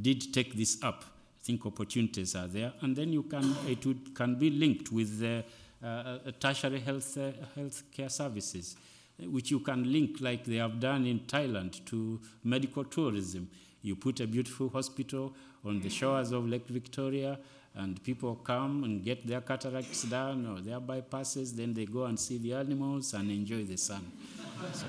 did 0.00 0.32
take 0.32 0.54
this 0.54 0.82
up, 0.82 1.04
I 1.04 1.44
think 1.44 1.64
opportunities 1.66 2.34
are 2.34 2.46
there, 2.46 2.72
and 2.80 2.96
then 2.96 3.12
you 3.12 3.22
can, 3.22 3.54
it 3.66 3.84
would, 3.86 4.14
can 4.14 4.34
be 4.34 4.50
linked 4.50 4.90
with 4.90 5.20
the 5.20 5.44
uh, 5.82 5.86
uh, 5.86 6.18
tertiary 6.40 6.80
health, 6.80 7.16
uh, 7.16 7.30
health 7.54 7.82
care 7.92 8.08
services, 8.08 8.76
which 9.20 9.50
you 9.50 9.60
can 9.60 9.90
link 9.92 10.20
like 10.20 10.44
they 10.44 10.56
have 10.56 10.80
done 10.80 11.06
in 11.06 11.20
Thailand 11.20 11.84
to 11.86 12.20
medical 12.44 12.84
tourism. 12.84 13.48
You 13.82 13.96
put 13.96 14.20
a 14.20 14.26
beautiful 14.26 14.68
hospital 14.68 15.34
on 15.64 15.80
the 15.80 15.90
shores 15.90 16.32
of 16.32 16.46
Lake 16.48 16.66
Victoria, 16.68 17.38
and 17.74 18.02
people 18.02 18.34
come 18.36 18.84
and 18.84 19.04
get 19.04 19.26
their 19.26 19.40
cataracts 19.40 20.02
done 20.02 20.46
or 20.46 20.60
their 20.60 20.80
bypasses, 20.80 21.54
then 21.54 21.74
they 21.74 21.86
go 21.86 22.04
and 22.04 22.18
see 22.18 22.38
the 22.38 22.54
animals 22.54 23.14
and 23.14 23.30
enjoy 23.30 23.64
the 23.64 23.76
sun. 23.76 24.10
So, 24.72 24.86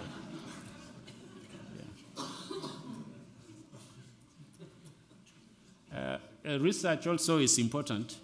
Uh, 5.92 6.58
research 6.60 7.06
also 7.06 7.38
is 7.40 7.60
important 7.60 8.18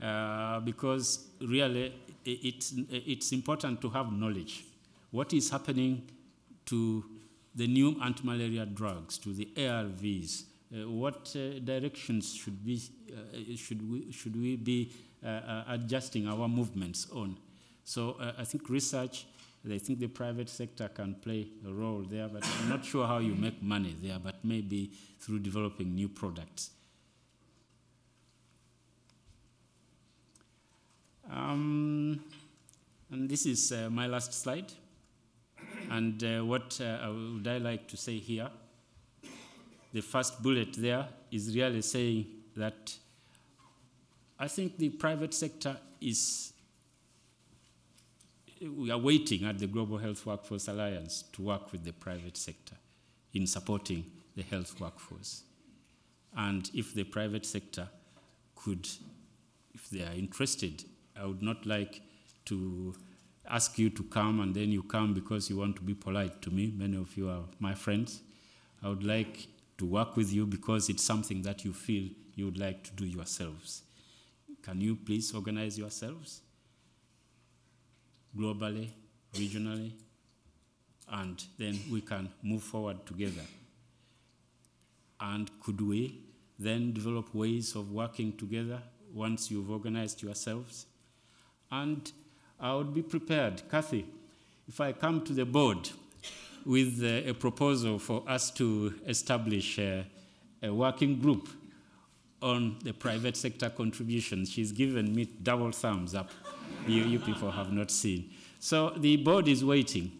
uh, 0.00 0.60
because 0.60 1.26
really 1.40 1.92
it's, 2.24 2.72
it's 2.90 3.32
important 3.32 3.80
to 3.80 3.88
have 3.90 4.12
knowledge. 4.12 4.64
What 5.10 5.32
is 5.32 5.50
happening 5.50 6.02
to 6.66 7.04
the 7.56 7.66
new 7.66 7.96
anti-malaria 8.02 8.66
drugs, 8.66 9.18
to 9.18 9.32
the 9.32 9.48
ARVs? 9.56 10.44
Uh, 10.72 10.88
what 10.88 11.34
uh, 11.36 11.58
directions 11.60 12.34
should, 12.34 12.64
be, 12.64 12.80
uh, 13.10 13.56
should, 13.56 13.90
we, 13.90 14.12
should 14.12 14.36
we 14.40 14.56
be 14.56 14.92
uh, 15.24 15.64
adjusting 15.68 16.28
our 16.28 16.48
movements 16.48 17.08
on? 17.12 17.36
So 17.84 18.16
I 18.36 18.44
think 18.44 18.68
research 18.68 19.26
I 19.72 19.78
think 19.78 19.98
the 19.98 20.06
private 20.06 20.48
sector 20.48 20.88
can 20.88 21.14
play 21.14 21.48
a 21.66 21.72
role 21.72 22.04
there, 22.08 22.28
but 22.28 22.46
I'm 22.60 22.68
not 22.68 22.84
sure 22.84 23.06
how 23.06 23.18
you 23.18 23.34
make 23.34 23.60
money 23.62 23.96
there, 24.00 24.18
but 24.18 24.44
maybe 24.44 24.92
through 25.18 25.40
developing 25.40 25.94
new 25.94 26.08
products. 26.08 26.70
Um, 31.28 32.20
and 33.10 33.28
this 33.28 33.46
is 33.46 33.72
uh, 33.72 33.90
my 33.90 34.06
last 34.06 34.32
slide. 34.32 34.72
And 35.90 36.22
uh, 36.22 36.44
what 36.44 36.80
uh, 36.80 37.12
would 37.34 37.46
I 37.46 37.58
like 37.58 37.88
to 37.88 37.96
say 37.96 38.18
here? 38.18 38.50
The 39.92 40.02
first 40.02 40.42
bullet 40.42 40.74
there 40.74 41.08
is 41.30 41.54
really 41.54 41.82
saying 41.82 42.26
that 42.56 42.96
I 44.38 44.48
think 44.48 44.76
the 44.76 44.90
private 44.90 45.32
sector 45.32 45.76
is, 46.00 46.52
we 48.60 48.90
are 48.90 48.98
waiting 48.98 49.44
at 49.44 49.58
the 49.58 49.66
Global 49.66 49.98
Health 49.98 50.26
Workforce 50.26 50.68
Alliance 50.68 51.24
to 51.32 51.42
work 51.42 51.72
with 51.72 51.84
the 51.84 51.92
private 51.92 52.36
sector 52.36 52.76
in 53.32 53.46
supporting 53.46 54.04
the 54.34 54.42
health 54.42 54.78
workforce. 54.80 55.44
And 56.36 56.70
if 56.74 56.92
the 56.92 57.04
private 57.04 57.46
sector 57.46 57.88
could, 58.54 58.86
if 59.72 59.88
they 59.88 60.02
are 60.02 60.12
interested, 60.12 60.84
I 61.18 61.24
would 61.24 61.42
not 61.42 61.64
like 61.64 62.02
to 62.46 62.94
ask 63.48 63.78
you 63.78 63.90
to 63.90 64.02
come 64.04 64.40
and 64.40 64.54
then 64.54 64.70
you 64.70 64.82
come 64.82 65.14
because 65.14 65.48
you 65.50 65.56
want 65.56 65.76
to 65.76 65.82
be 65.82 65.94
polite 65.94 66.42
to 66.42 66.50
me. 66.50 66.72
Many 66.76 66.96
of 66.96 67.16
you 67.16 67.28
are 67.28 67.42
my 67.58 67.74
friends. 67.74 68.22
I 68.82 68.88
would 68.88 69.04
like 69.04 69.46
to 69.78 69.86
work 69.86 70.16
with 70.16 70.32
you 70.32 70.46
because 70.46 70.88
it's 70.88 71.02
something 71.02 71.42
that 71.42 71.64
you 71.64 71.72
feel 71.72 72.08
you 72.34 72.44
would 72.46 72.58
like 72.58 72.82
to 72.84 72.92
do 72.92 73.06
yourselves. 73.06 73.82
Can 74.62 74.80
you 74.80 74.96
please 74.96 75.32
organize 75.32 75.78
yourselves 75.78 76.40
globally, 78.36 78.90
regionally, 79.34 79.92
and 81.08 81.42
then 81.58 81.78
we 81.90 82.00
can 82.00 82.28
move 82.42 82.62
forward 82.62 83.06
together? 83.06 83.46
And 85.20 85.50
could 85.60 85.80
we 85.80 86.20
then 86.58 86.92
develop 86.92 87.34
ways 87.34 87.74
of 87.74 87.92
working 87.92 88.36
together 88.36 88.82
once 89.12 89.50
you've 89.50 89.70
organized 89.70 90.22
yourselves? 90.22 90.86
And 91.70 92.10
I 92.58 92.74
would 92.74 92.94
be 92.94 93.02
prepared, 93.02 93.62
Kathy, 93.70 94.06
if 94.66 94.80
I 94.80 94.92
come 94.92 95.22
to 95.24 95.32
the 95.32 95.44
board 95.44 95.90
with 96.64 97.02
uh, 97.02 97.28
a 97.28 97.34
proposal 97.34 97.98
for 97.98 98.24
us 98.26 98.50
to 98.52 98.94
establish 99.06 99.78
uh, 99.78 100.02
a 100.62 100.72
working 100.72 101.20
group 101.20 101.48
on 102.42 102.76
the 102.82 102.92
private 102.92 103.36
sector 103.36 103.68
contributions. 103.70 104.50
She's 104.50 104.72
given 104.72 105.14
me 105.14 105.26
double 105.42 105.70
thumbs 105.70 106.14
up. 106.14 106.30
you, 106.86 107.04
you 107.04 107.18
people 107.18 107.50
have 107.50 107.72
not 107.72 107.90
seen. 107.90 108.30
So 108.58 108.90
the 108.96 109.16
board 109.16 109.48
is 109.48 109.64
waiting. 109.64 110.10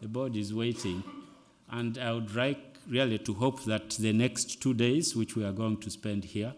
The 0.00 0.08
board 0.08 0.36
is 0.36 0.54
waiting. 0.54 1.02
And 1.68 1.98
I 1.98 2.12
would 2.12 2.34
like 2.34 2.58
really 2.88 3.18
to 3.18 3.34
hope 3.34 3.64
that 3.64 3.90
the 3.90 4.12
next 4.12 4.62
two 4.62 4.72
days, 4.72 5.14
which 5.14 5.36
we 5.36 5.44
are 5.44 5.52
going 5.52 5.78
to 5.78 5.90
spend 5.90 6.24
here, 6.24 6.54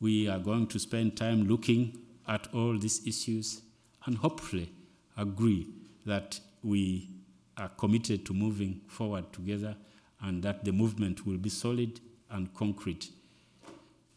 we 0.00 0.28
are 0.28 0.38
going 0.38 0.66
to 0.68 0.78
spend 0.78 1.16
time 1.16 1.48
looking 1.48 1.98
at 2.28 2.52
all 2.52 2.76
these 2.78 3.06
issues 3.06 3.62
and 4.06 4.16
hopefully 4.18 4.70
agree 5.16 5.68
that 6.04 6.40
we 6.62 7.10
are 7.56 7.70
committed 7.76 8.24
to 8.26 8.32
moving 8.32 8.80
forward 8.88 9.32
together 9.32 9.76
and 10.22 10.42
that 10.42 10.64
the 10.64 10.72
movement 10.72 11.26
will 11.26 11.36
be 11.36 11.50
solid 11.50 12.00
and 12.30 12.52
concrete. 12.54 13.10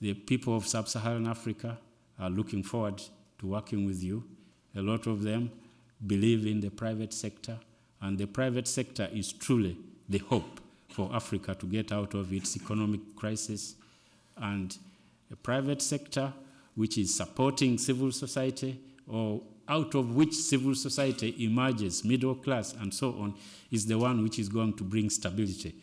The 0.02 0.14
people 0.14 0.56
of 0.56 0.66
sub 0.66 0.88
Saharan 0.88 1.28
Africa 1.28 1.78
are 2.20 2.30
looking 2.30 2.64
forward 2.64 3.02
to 3.40 3.48
working 3.48 3.86
with 3.86 4.02
you. 4.02 4.24
A 4.76 4.82
lot 4.82 5.07
of 5.07 5.24
them 5.24 5.52
believe 6.06 6.45
in 6.45 6.61
the 6.61 6.70
private 6.70 7.14
sector, 7.14 7.57
and 8.02 8.18
the 8.18 8.28
private 8.28 8.68
sector 8.68 9.10
is 9.11 9.34
truly 9.34 9.78
the 10.07 10.20
hope 10.20 10.61
for 10.88 11.14
Africa 11.14 11.56
to 11.56 11.66
get 11.66 11.91
out 11.91 12.14
of 12.14 12.32
its 12.32 12.56
economic 12.56 13.02
crisis. 13.16 13.76
And 14.38 14.78
a 15.32 15.36
private 15.36 15.82
sector 15.82 16.34
which 16.76 16.98
is 16.98 17.14
supporting 17.14 17.78
civil 17.78 18.11
society 18.11 18.80
or 19.07 19.41
out 19.69 19.93
of 19.93 20.15
which 20.15 20.33
civil 20.33 20.73
society 20.73 21.35
emerges, 21.45 22.03
middle 22.03 22.35
class, 22.35 22.73
and 22.73 22.93
so 22.93 23.11
on, 23.19 23.35
is 23.71 23.85
the 23.85 23.97
one 23.97 24.23
which 24.23 24.39
is 24.39 24.49
going 24.49 24.73
to 24.73 24.83
bring 24.83 25.09
stability 25.09 25.75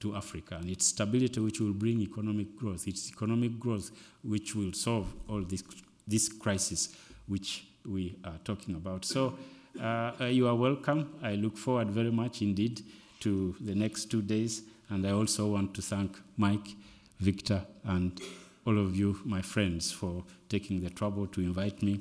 to 0.00 0.16
Africa. 0.16 0.56
And 0.56 0.68
it's 0.68 0.86
stability 0.86 1.40
which 1.40 1.60
will 1.60 1.72
bring 1.72 2.00
economic 2.00 2.56
growth. 2.56 2.88
It's 2.88 3.08
economic 3.08 3.58
growth 3.60 3.90
which 4.24 4.56
will 4.56 4.72
solve 4.72 5.12
all 5.28 5.42
this, 5.42 5.62
this 6.08 6.28
crisis 6.28 6.96
which 7.28 7.64
we 7.86 8.16
are 8.24 8.38
talking 8.44 8.74
about. 8.74 9.04
So 9.04 9.34
uh, 9.80 10.12
you 10.28 10.48
are 10.48 10.54
welcome. 10.54 11.14
I 11.22 11.34
look 11.34 11.56
forward 11.56 11.90
very 11.90 12.10
much 12.10 12.42
indeed 12.42 12.82
to 13.20 13.54
the 13.60 13.74
next 13.74 14.06
two 14.06 14.22
days. 14.22 14.62
And 14.88 15.06
I 15.06 15.12
also 15.12 15.46
want 15.46 15.74
to 15.74 15.82
thank 15.82 16.18
Mike, 16.36 16.74
Victor, 17.20 17.64
and 17.84 18.20
all 18.66 18.78
of 18.78 18.96
you, 18.96 19.20
my 19.24 19.40
friends, 19.40 19.92
for 19.92 20.24
taking 20.48 20.80
the 20.80 20.90
trouble 20.90 21.26
to 21.28 21.40
invite 21.40 21.82
me 21.82 22.00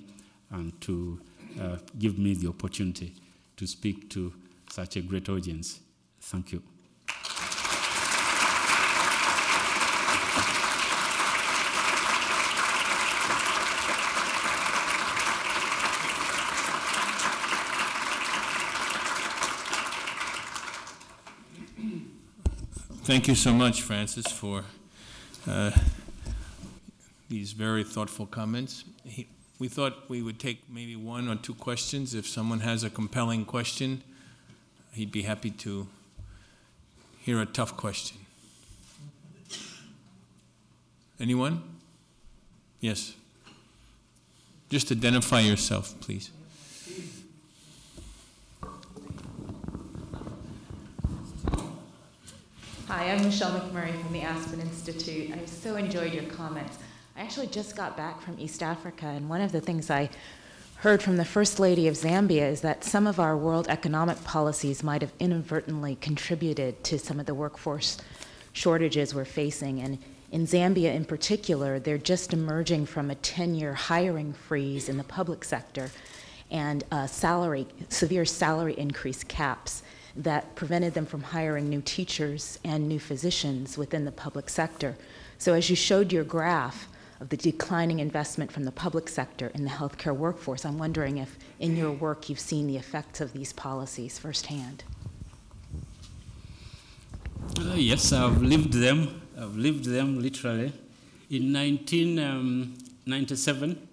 and 0.52 0.80
to 0.82 1.20
uh, 1.60 1.78
give 1.98 2.18
me 2.18 2.34
the 2.34 2.48
opportunity 2.48 3.14
to 3.58 3.68
speak 3.68 4.10
to 4.10 4.34
such 4.72 4.96
a 4.96 5.02
great 5.02 5.30
audience. 5.30 5.80
Thank 6.22 6.52
you. 6.52 6.64
Thank 23.04 23.28
you 23.28 23.34
so 23.34 23.52
much, 23.54 23.82
Francis, 23.82 24.28
for 24.32 24.64
uh, 25.48 25.72
these 27.28 27.54
very 27.54 27.84
thoughtful 27.84 28.28
comments. 28.28 28.84
He, 29.04 29.28
we 29.60 29.68
thought 29.68 30.10
we 30.10 30.22
would 30.22 30.40
take 30.40 30.70
maybe 30.70 30.96
one 30.96 31.28
or 31.28 31.36
two 31.36 31.54
questions. 31.54 32.16
If 32.16 32.26
someone 32.26 32.62
has 32.62 32.84
a 32.84 32.90
compelling 32.90 33.44
question, 33.44 34.02
he'd 34.94 35.12
be 35.12 35.24
happy 35.24 35.52
to 35.52 35.88
hear 37.20 37.42
a 37.42 37.46
tough 37.46 37.76
question. 37.76 38.18
Anyone? 41.20 41.62
Yes. 42.80 43.14
Just 44.70 44.92
identify 44.92 45.42
yourself, 45.42 45.94
please. 46.00 46.32
Hi, 52.88 53.12
I'm 53.12 53.24
Michelle 53.24 53.52
McMurry 53.52 54.02
from 54.02 54.14
the 54.14 54.22
Aspen 54.22 54.62
Institute. 54.62 55.32
I 55.32 55.46
so 55.46 55.76
enjoyed 55.76 56.12
your 56.12 56.24
comments. 56.24 56.79
I 57.20 57.24
actually 57.24 57.48
just 57.48 57.76
got 57.76 57.98
back 57.98 58.22
from 58.22 58.40
East 58.40 58.64
Africa, 58.64 59.06
and 59.06 59.28
one 59.28 59.42
of 59.42 59.52
the 59.52 59.60
things 59.60 59.90
I 59.90 60.10
heard 60.78 61.04
from 61.04 61.18
the 61.18 61.26
First 61.26 61.60
Lady 61.60 61.90
of 61.90 61.96
Zambia 61.96 62.50
is 62.50 62.62
that 62.62 62.86
some 62.86 63.06
of 63.06 63.20
our 63.20 63.36
world 63.36 63.68
economic 63.68 64.24
policies 64.24 64.84
might 64.84 65.02
have 65.02 65.12
inadvertently 65.20 65.98
contributed 65.98 66.82
to 66.86 66.98
some 66.98 67.20
of 67.20 67.26
the 67.26 67.34
workforce 67.34 67.98
shortages 68.54 69.14
we're 69.14 69.26
facing. 69.26 69.82
And 69.82 69.98
in 70.32 70.48
Zambia, 70.48 70.96
in 70.96 71.04
particular, 71.04 71.78
they're 71.78 71.98
just 71.98 72.32
emerging 72.32 72.86
from 72.86 73.12
a 73.12 73.16
10 73.16 73.54
year 73.54 73.74
hiring 73.74 74.32
freeze 74.32 74.88
in 74.88 74.96
the 74.96 75.04
public 75.04 75.44
sector 75.44 75.92
and 76.50 76.86
salary, 77.08 77.68
severe 77.90 78.24
salary 78.24 78.76
increase 78.78 79.26
caps 79.26 79.84
that 80.16 80.56
prevented 80.56 80.94
them 80.94 81.06
from 81.06 81.24
hiring 81.24 81.68
new 81.68 81.82
teachers 81.82 82.60
and 82.64 82.88
new 82.88 82.98
physicians 82.98 83.78
within 83.78 84.06
the 84.06 84.12
public 84.14 84.48
sector. 84.48 84.96
So, 85.38 85.54
as 85.54 85.70
you 85.70 85.76
showed 85.76 86.14
your 86.14 86.24
graph, 86.24 86.88
of 87.20 87.30
the 87.30 87.38
declining 87.38 88.00
investment 88.00 88.52
from 88.52 88.64
the 88.64 88.72
public 88.72 89.10
sector 89.10 89.52
in 89.54 89.64
the 89.64 89.70
healthcare 89.70 90.16
workforce. 90.16 90.66
I'm 90.66 90.78
wondering 90.78 91.18
if 91.18 91.38
in 91.60 91.76
your 91.76 91.92
work 91.92 92.30
you've 92.30 92.40
seen 92.40 92.68
the 92.68 92.78
effects 92.78 93.20
of 93.22 93.34
these 93.34 93.54
policies 93.54 94.18
firsthand. 94.18 94.84
Uh, 97.58 97.74
yes, 97.76 98.14
I've 98.14 98.42
lived 98.42 98.74
them. 98.74 99.22
I've 99.38 99.58
lived 99.58 99.86
them 99.86 100.22
literally. 100.22 100.74
In 101.30 101.54
1997, 101.54 103.88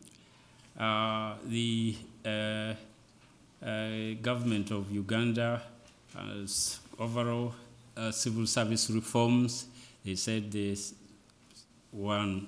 um, 0.79 0.81
uh, 0.85 1.35
the 1.47 1.97
uh, 2.25 2.75
uh, 3.65 4.15
government 4.23 4.71
of 4.71 4.91
Uganda, 4.91 5.63
has 6.15 6.81
overall 6.99 7.55
uh, 7.97 8.11
civil 8.11 8.47
service 8.47 8.91
reforms, 8.91 9.67
they 10.05 10.15
said 10.15 10.51
this 10.51 10.95
one 11.91 12.47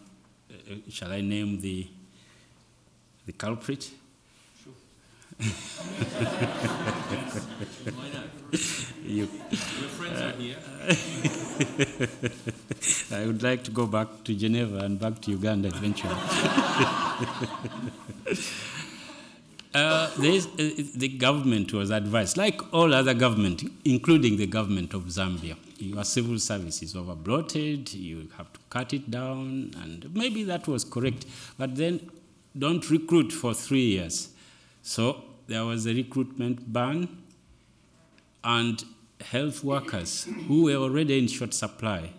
uh, 0.51 0.75
shall 0.91 1.13
I 1.13 1.21
name 1.21 1.61
the, 1.61 1.87
the 3.27 3.33
culprit? 3.33 3.91
Sure. 4.63 4.73
Why 7.95 8.09
not? 8.15 8.25
You, 9.05 9.29
Your 9.51 9.89
friends 9.99 10.21
are 10.21 10.33
here. 10.33 10.57
I 13.19 13.27
would 13.27 13.43
like 13.43 13.63
to 13.65 13.71
go 13.71 13.87
back 13.87 14.09
to 14.25 14.35
Geneva 14.35 14.79
and 14.79 14.99
back 14.99 15.21
to 15.23 15.31
Uganda 15.31 15.69
eventually. 15.69 16.15
Uh, 19.75 19.79
uh, 19.79 20.11
the 20.17 21.15
government 21.19 21.75
was 21.75 21.91
advised, 21.91 22.39
like 22.39 22.59
all 22.73 22.95
other 22.95 23.13
government, 23.13 23.63
including 23.85 24.39
the 24.39 24.47
government 24.47 24.95
of 24.95 25.03
Zambia, 25.03 25.57
your 25.79 26.03
civil 26.05 26.39
service 26.39 26.83
is 26.83 26.95
overbloated, 26.95 27.93
you 27.95 28.29
have 28.39 28.51
to 28.53 28.58
cut 28.71 28.93
it 28.93 29.11
down, 29.11 29.73
and 29.83 30.15
maybe 30.15 30.45
that 30.45 30.67
was 30.69 30.85
correct. 30.85 31.27
But 31.57 31.77
then 31.77 32.11
don't 32.57 32.89
recruit 32.91 33.33
for 33.33 33.55
three 33.55 33.87
years. 33.87 34.31
So 34.83 35.25
there 35.47 35.65
was 35.65 35.87
a 35.87 35.95
recruitment 35.95 36.73
ban, 36.73 37.09
and 38.45 38.85
health 39.21 39.65
workers 39.65 40.29
who 40.47 40.65
were 40.65 40.77
already 40.77 41.19
in 41.19 41.27
short 41.27 41.55
supply 41.55 42.11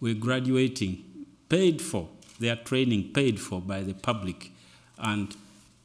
were 0.00 0.14
graduating, 0.14 1.04
paid 1.48 1.80
for, 1.80 2.08
their 2.38 2.56
training 2.56 3.12
paid 3.12 3.40
for 3.40 3.60
by 3.60 3.82
the 3.82 3.94
public, 3.94 4.50
and 4.98 5.36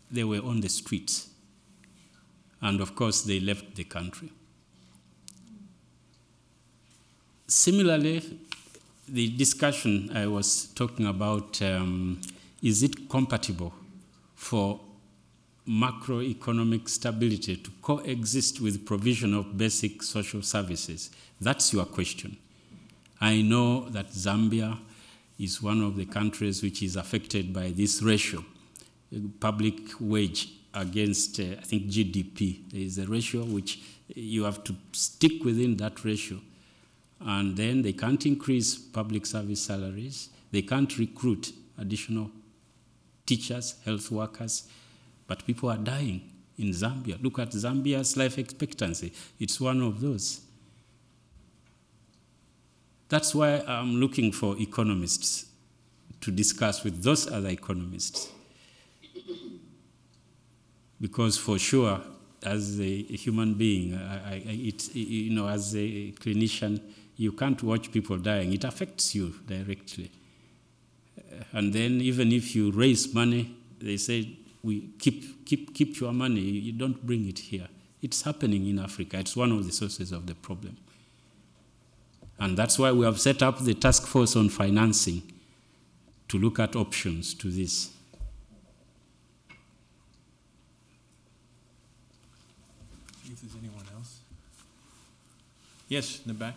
they 0.10 0.24
were 0.24 0.42
on 0.44 0.62
the 0.62 0.70
streets. 0.70 1.30
And 2.62 2.80
of 2.82 2.96
course, 2.96 3.24
they 3.24 3.40
left 3.40 3.76
the 3.76 3.84
country. 3.84 4.32
Similarly, 7.48 8.40
the 9.12 9.30
discussion 9.36 10.10
I 10.16 10.26
was 10.28 10.68
talking 10.74 11.06
about 11.06 11.62
um, 11.62 12.22
is 12.64 12.82
it 12.82 13.10
compatible 13.10 13.74
for 14.36 14.80
macroeconomic 15.68 16.88
stability 16.88 17.58
to 17.58 17.72
coexist 17.82 18.62
with 18.62 18.86
provision 18.86 19.34
of 19.34 19.58
basic 19.58 20.02
social 20.02 20.42
services? 20.42 21.12
That's 21.42 21.74
your 21.74 21.86
question. 21.86 22.38
I 23.20 23.42
know 23.42 23.90
that 23.90 24.12
Zambia 24.12 24.80
is 25.38 25.62
one 25.62 25.82
of 25.82 25.98
the 25.98 26.06
countries 26.06 26.64
which 26.64 26.82
is 26.82 26.96
affected 26.96 27.54
by 27.54 27.72
this 27.72 28.02
ratio, 28.02 28.46
public 29.42 29.76
wage 30.00 30.54
against, 30.74 31.38
uh, 31.40 31.44
I 31.60 31.64
think, 31.64 31.88
GDP. 31.88 32.72
There 32.72 32.82
is 32.82 32.98
a 32.98 33.06
ratio 33.08 33.44
which 33.44 33.82
you 34.08 34.46
have 34.46 34.64
to 34.64 34.76
stick 34.94 35.44
within 35.44 35.76
that 35.78 36.06
ratio. 36.06 36.40
And 37.24 37.56
then 37.56 37.82
they 37.82 37.94
can't 37.94 38.26
increase 38.26 38.78
public 38.78 39.26
service 39.26 39.62
salaries, 39.64 40.30
they 40.52 40.64
can't 40.64 40.98
recruit 40.98 41.54
additional 41.78 42.32
teachers, 43.26 43.76
health 43.86 44.12
workers, 44.12 44.68
but 45.28 45.46
people 45.46 45.70
are 45.70 45.78
dying 45.78 46.22
in 46.58 46.70
Zambia. 46.70 47.22
Look 47.22 47.40
at 47.40 47.52
Zambia's 47.52 48.18
life 48.18 48.38
expectancy, 48.38 49.14
it's 49.40 49.62
one 49.62 49.82
of 49.82 50.02
those. 50.02 50.42
That's 53.08 53.36
why 53.36 53.62
I'm 53.68 54.00
looking 54.00 54.32
for 54.32 54.58
economists 54.58 55.46
to 56.22 56.32
discuss 56.32 56.84
with 56.84 57.04
those 57.04 57.30
other 57.30 57.50
economists. 57.50 58.32
Because 61.00 61.38
for 61.38 61.60
sure, 61.60 62.00
as 62.44 62.80
a 62.80 63.02
human 63.04 63.56
being, 63.56 63.96
I, 63.96 64.36
I, 64.36 64.44
it, 64.46 64.96
you 64.96 65.32
know, 65.32 65.48
as 65.48 65.76
a 65.76 66.12
clinician, 66.14 66.80
you 67.18 67.32
can't 67.32 67.62
watch 67.64 67.92
people 67.92 68.18
dying. 68.18 68.54
It 68.54 68.64
affects 68.64 69.14
you 69.16 69.36
directly. 69.48 70.12
Uh, 71.18 71.44
and 71.54 71.74
then 71.74 72.02
even 72.02 72.32
if 72.32 72.56
you 72.56 72.72
raise 72.72 73.14
money, 73.14 73.56
they 73.80 73.98
say, 73.98 74.38
we 74.64 74.90
keep, 75.00 75.46
keep, 75.46 75.74
keep 75.74 76.00
your 76.00 76.14
money, 76.14 76.42
you 76.42 76.72
don't 76.72 77.06
bring 77.06 77.28
it 77.28 77.40
here. 77.40 77.68
It's 78.02 78.22
happening 78.24 78.68
in 78.68 78.80
Africa. 78.80 79.20
It's 79.20 79.36
one 79.36 79.52
of 79.52 79.66
the 79.66 79.72
sources 79.72 80.12
of 80.12 80.26
the 80.26 80.36
problem. 80.36 80.78
And 82.40 82.58
that's 82.58 82.80
why 82.80 82.92
we 82.92 83.06
have 83.06 83.20
set 83.20 83.44
up 83.44 83.60
the 83.60 83.76
task 83.76 84.08
force 84.08 84.36
on 84.36 84.50
financing 84.50 85.22
to 86.28 86.40
look 86.40 86.60
at 86.60 86.76
options 86.76 87.34
to 87.36 87.52
this. 87.52 87.92
If 93.26 93.42
there's 93.42 93.56
anyone 93.60 93.86
else? 93.96 94.20
Yes, 95.88 96.22
in 96.26 96.30
the 96.30 96.34
back. 96.34 96.56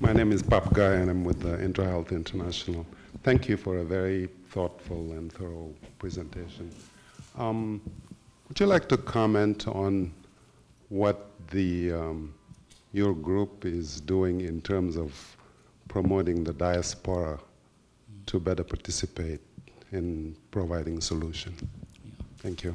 My 0.00 0.12
name 0.12 0.32
is 0.32 0.42
Pape 0.42 0.72
Gaye, 0.74 1.00
and 1.00 1.10
I'm 1.10 1.24
with 1.24 1.44
uh, 1.44 1.56
IntraHealth 1.58 2.10
International. 2.10 2.86
Thank 3.22 3.48
you 3.48 3.56
for 3.56 3.78
a 3.78 3.84
very 3.84 4.28
thoughtful 4.50 5.12
and 5.12 5.32
thorough 5.32 5.74
presentation. 5.98 6.70
Um, 7.36 7.80
would 8.48 8.58
you 8.60 8.66
like 8.66 8.88
to 8.88 8.96
comment 8.96 9.66
on 9.68 10.12
what 10.88 11.30
the 11.50 11.92
um, 11.92 12.34
your 12.92 13.14
group 13.14 13.64
is 13.64 14.00
doing 14.00 14.42
in 14.42 14.60
terms 14.62 14.96
of 14.96 15.36
promoting 15.88 16.44
the 16.44 16.52
diaspora 16.52 17.38
to 18.26 18.40
better 18.40 18.64
participate 18.64 19.40
in 19.92 20.36
providing 20.50 21.00
solution? 21.00 21.54
Thank 22.38 22.64
you. 22.64 22.74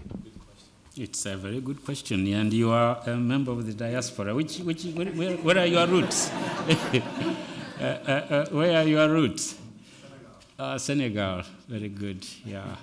It's 0.97 1.25
a 1.25 1.37
very 1.37 1.61
good 1.61 1.85
question, 1.85 2.27
and 2.33 2.51
you 2.51 2.69
are 2.69 2.99
a 3.05 3.15
member 3.15 3.53
of 3.53 3.65
the 3.65 3.73
diaspora. 3.73 4.35
Which, 4.35 4.57
which, 4.57 4.83
where, 4.83 5.37
where, 5.37 5.59
are 5.59 5.65
your 5.65 5.87
roots? 5.87 6.29
uh, 6.29 6.99
uh, 7.79 8.11
uh, 8.11 8.45
where 8.49 8.77
are 8.77 8.85
your 8.85 9.07
roots? 9.07 9.55
Senegal. 10.57 10.79
Senegal, 10.79 11.43
very 11.69 11.87
good, 11.87 12.27
yeah. 12.43 12.75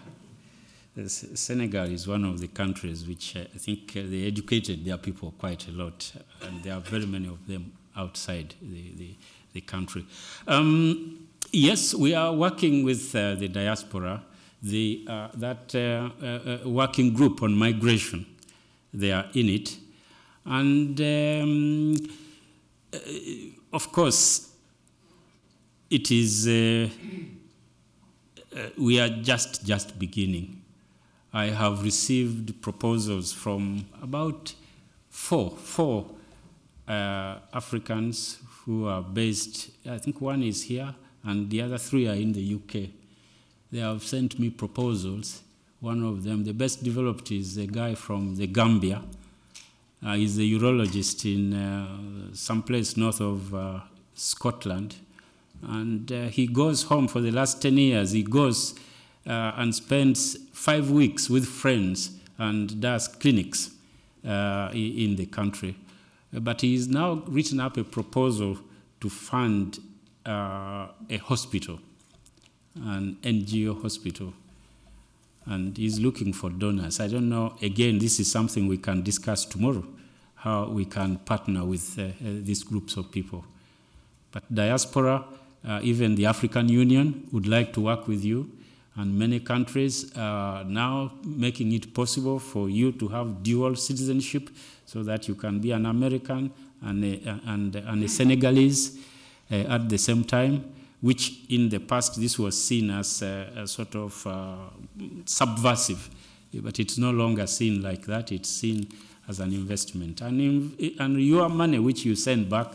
Senegal 1.06 1.84
is 1.84 2.08
one 2.08 2.24
of 2.24 2.40
the 2.40 2.48
countries 2.48 3.06
which 3.06 3.36
uh, 3.36 3.40
I 3.40 3.58
think 3.58 3.94
uh, 3.94 4.00
they 4.06 4.26
educated 4.26 4.86
their 4.86 4.96
people 4.96 5.34
quite 5.38 5.68
a 5.68 5.72
lot, 5.72 6.10
and 6.40 6.62
there 6.62 6.72
are 6.72 6.80
very 6.80 7.04
many 7.04 7.28
of 7.28 7.46
them 7.46 7.72
outside 7.94 8.54
the, 8.62 8.90
the, 8.96 9.14
the 9.52 9.60
country. 9.60 10.06
Um, 10.46 11.28
yes, 11.52 11.94
we 11.94 12.14
are 12.14 12.32
working 12.32 12.84
with 12.84 13.14
uh, 13.14 13.34
the 13.34 13.48
diaspora 13.48 14.22
the, 14.62 15.04
uh, 15.08 15.28
that 15.34 15.74
uh, 15.74 16.24
uh, 16.24 16.68
working 16.68 17.12
group 17.14 17.42
on 17.42 17.54
migration. 17.54 18.26
They 18.92 19.12
are 19.12 19.26
in 19.34 19.48
it. 19.48 19.76
And 20.44 21.00
um, 21.00 21.96
of 23.72 23.92
course, 23.92 24.50
it 25.90 26.10
is, 26.10 26.46
we 28.76 29.00
are 29.00 29.08
just, 29.08 29.64
just 29.64 29.98
beginning. 29.98 30.62
I 31.32 31.46
have 31.46 31.82
received 31.82 32.60
proposals 32.62 33.32
from 33.32 33.86
about 34.02 34.54
four, 35.10 35.50
four 35.50 36.10
uh, 36.88 37.38
Africans 37.52 38.38
who 38.64 38.86
are 38.86 39.02
based, 39.02 39.70
I 39.88 39.98
think 39.98 40.20
one 40.20 40.42
is 40.42 40.62
here, 40.64 40.94
and 41.22 41.50
the 41.50 41.62
other 41.62 41.78
three 41.78 42.08
are 42.08 42.14
in 42.14 42.32
the 42.32 42.54
UK. 42.54 42.90
They 43.70 43.80
have 43.80 44.02
sent 44.02 44.38
me 44.38 44.48
proposals. 44.50 45.42
One 45.80 46.02
of 46.02 46.24
them, 46.24 46.44
the 46.44 46.54
best 46.54 46.82
developed, 46.82 47.30
is 47.30 47.56
a 47.58 47.66
guy 47.66 47.94
from 47.94 48.36
the 48.36 48.46
Gambia. 48.46 49.02
Uh, 50.04 50.14
he's 50.14 50.38
a 50.38 50.42
urologist 50.42 51.24
in 51.24 51.52
uh, 51.52 52.32
some 52.32 52.62
place 52.62 52.96
north 52.96 53.20
of 53.20 53.54
uh, 53.54 53.80
Scotland. 54.14 54.96
And 55.62 56.10
uh, 56.10 56.22
he 56.28 56.46
goes 56.46 56.84
home 56.84 57.08
for 57.08 57.20
the 57.20 57.30
last 57.30 57.60
10 57.60 57.76
years. 57.76 58.12
He 58.12 58.22
goes 58.22 58.74
uh, 59.26 59.52
and 59.56 59.74
spends 59.74 60.36
five 60.52 60.90
weeks 60.90 61.28
with 61.28 61.44
friends 61.46 62.12
and 62.38 62.80
does 62.80 63.08
clinics 63.08 63.70
uh, 64.26 64.70
in 64.72 65.16
the 65.16 65.26
country. 65.26 65.76
But 66.32 66.60
he's 66.62 66.88
now 66.88 67.22
written 67.26 67.60
up 67.60 67.76
a 67.76 67.84
proposal 67.84 68.58
to 69.00 69.08
fund 69.10 69.78
a 70.24 71.16
hospital 71.22 71.80
an 72.84 73.16
NGO 73.22 73.80
hospital, 73.82 74.32
and 75.46 75.76
he's 75.76 75.98
looking 75.98 76.32
for 76.32 76.50
donors. 76.50 77.00
I 77.00 77.08
don't 77.08 77.28
know, 77.28 77.56
again, 77.62 77.98
this 77.98 78.20
is 78.20 78.30
something 78.30 78.66
we 78.66 78.78
can 78.78 79.02
discuss 79.02 79.44
tomorrow, 79.44 79.84
how 80.36 80.68
we 80.68 80.84
can 80.84 81.16
partner 81.18 81.64
with 81.64 81.98
uh, 81.98 82.02
uh, 82.02 82.08
these 82.20 82.62
groups 82.62 82.96
of 82.96 83.10
people. 83.10 83.44
But 84.30 84.42
diaspora, 84.52 85.24
uh, 85.66 85.80
even 85.82 86.14
the 86.14 86.26
African 86.26 86.68
Union 86.68 87.28
would 87.32 87.46
like 87.46 87.72
to 87.74 87.80
work 87.80 88.06
with 88.06 88.24
you, 88.24 88.50
and 88.96 89.18
many 89.18 89.40
countries 89.40 90.12
are 90.16 90.64
now 90.64 91.12
making 91.24 91.72
it 91.72 91.94
possible 91.94 92.38
for 92.38 92.68
you 92.68 92.92
to 92.92 93.08
have 93.08 93.42
dual 93.42 93.76
citizenship 93.76 94.50
so 94.86 95.02
that 95.04 95.28
you 95.28 95.34
can 95.34 95.60
be 95.60 95.70
an 95.70 95.86
American 95.86 96.50
and 96.82 97.04
a, 97.04 97.40
and, 97.46 97.76
and 97.76 98.04
a 98.04 98.08
Senegalese 98.08 98.98
uh, 99.50 99.54
at 99.54 99.88
the 99.88 99.98
same 99.98 100.24
time 100.24 100.64
which 101.00 101.40
in 101.48 101.68
the 101.68 101.78
past 101.78 102.20
this 102.20 102.38
was 102.38 102.62
seen 102.62 102.90
as 102.90 103.22
a, 103.22 103.52
a 103.56 103.66
sort 103.66 103.94
of 103.94 104.26
uh, 104.26 104.56
subversive, 105.24 106.10
but 106.54 106.78
it's 106.80 106.98
no 106.98 107.10
longer 107.10 107.46
seen 107.46 107.82
like 107.82 108.06
that. 108.06 108.32
It's 108.32 108.48
seen 108.48 108.88
as 109.28 109.40
an 109.40 109.52
investment. 109.52 110.20
And, 110.22 110.40
in, 110.40 110.96
and 110.98 111.20
your 111.20 111.48
money, 111.48 111.78
which 111.78 112.04
you 112.04 112.16
send 112.16 112.48
back, 112.48 112.68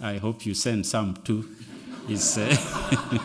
I 0.00 0.18
hope 0.18 0.44
you 0.44 0.54
send 0.54 0.84
some 0.86 1.14
too, 1.24 1.48
is. 2.08 2.36
Uh, 2.36 2.54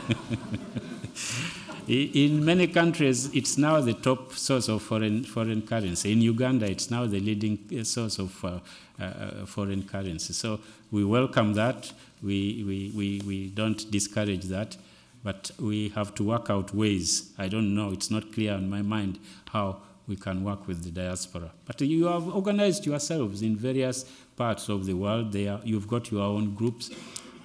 in 1.87 2.45
many 2.45 2.67
countries, 2.67 3.33
it's 3.35 3.57
now 3.57 3.81
the 3.81 3.93
top 3.93 4.33
source 4.33 4.69
of 4.69 4.81
foreign, 4.81 5.23
foreign 5.23 5.61
currency. 5.61 6.11
In 6.11 6.21
Uganda, 6.21 6.69
it's 6.69 6.89
now 6.89 7.05
the 7.05 7.19
leading 7.19 7.59
uh, 7.77 7.83
source 7.83 8.19
of 8.19 8.45
uh, 8.45 8.59
uh, 9.01 9.45
foreign 9.45 9.83
currency. 9.83 10.33
So 10.33 10.59
we 10.91 11.03
welcome 11.03 11.53
that. 11.55 11.91
We, 12.21 12.63
we, 12.65 12.91
we, 12.95 13.21
we 13.25 13.47
don't 13.49 13.89
discourage 13.91 14.45
that, 14.45 14.77
but 15.23 15.51
we 15.59 15.89
have 15.89 16.13
to 16.15 16.23
work 16.23 16.49
out 16.49 16.73
ways. 16.73 17.31
I 17.37 17.47
don't 17.47 17.73
know, 17.75 17.91
it's 17.91 18.11
not 18.11 18.31
clear 18.33 18.53
in 18.53 18.69
my 18.69 18.81
mind 18.81 19.19
how 19.51 19.81
we 20.07 20.15
can 20.15 20.43
work 20.43 20.67
with 20.67 20.83
the 20.83 20.91
diaspora. 20.91 21.51
But 21.65 21.81
you 21.81 22.05
have 22.05 22.27
organized 22.27 22.85
yourselves 22.85 23.41
in 23.41 23.55
various 23.55 24.05
parts 24.35 24.69
of 24.69 24.85
the 24.85 24.93
world. 24.93 25.31
There, 25.31 25.59
you've 25.63 25.87
got 25.87 26.11
your 26.11 26.23
own 26.23 26.55
groups. 26.55 26.91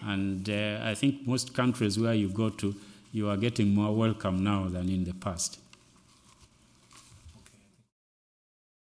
And 0.02 0.48
uh, 0.48 0.80
I 0.82 0.94
think 0.94 1.26
most 1.26 1.54
countries 1.54 1.98
where 1.98 2.14
you 2.14 2.28
go 2.28 2.50
to, 2.50 2.74
you 3.12 3.28
are 3.28 3.36
getting 3.36 3.74
more 3.74 3.94
welcome 3.94 4.42
now 4.42 4.68
than 4.68 4.88
in 4.88 5.04
the 5.04 5.14
past. 5.14 5.60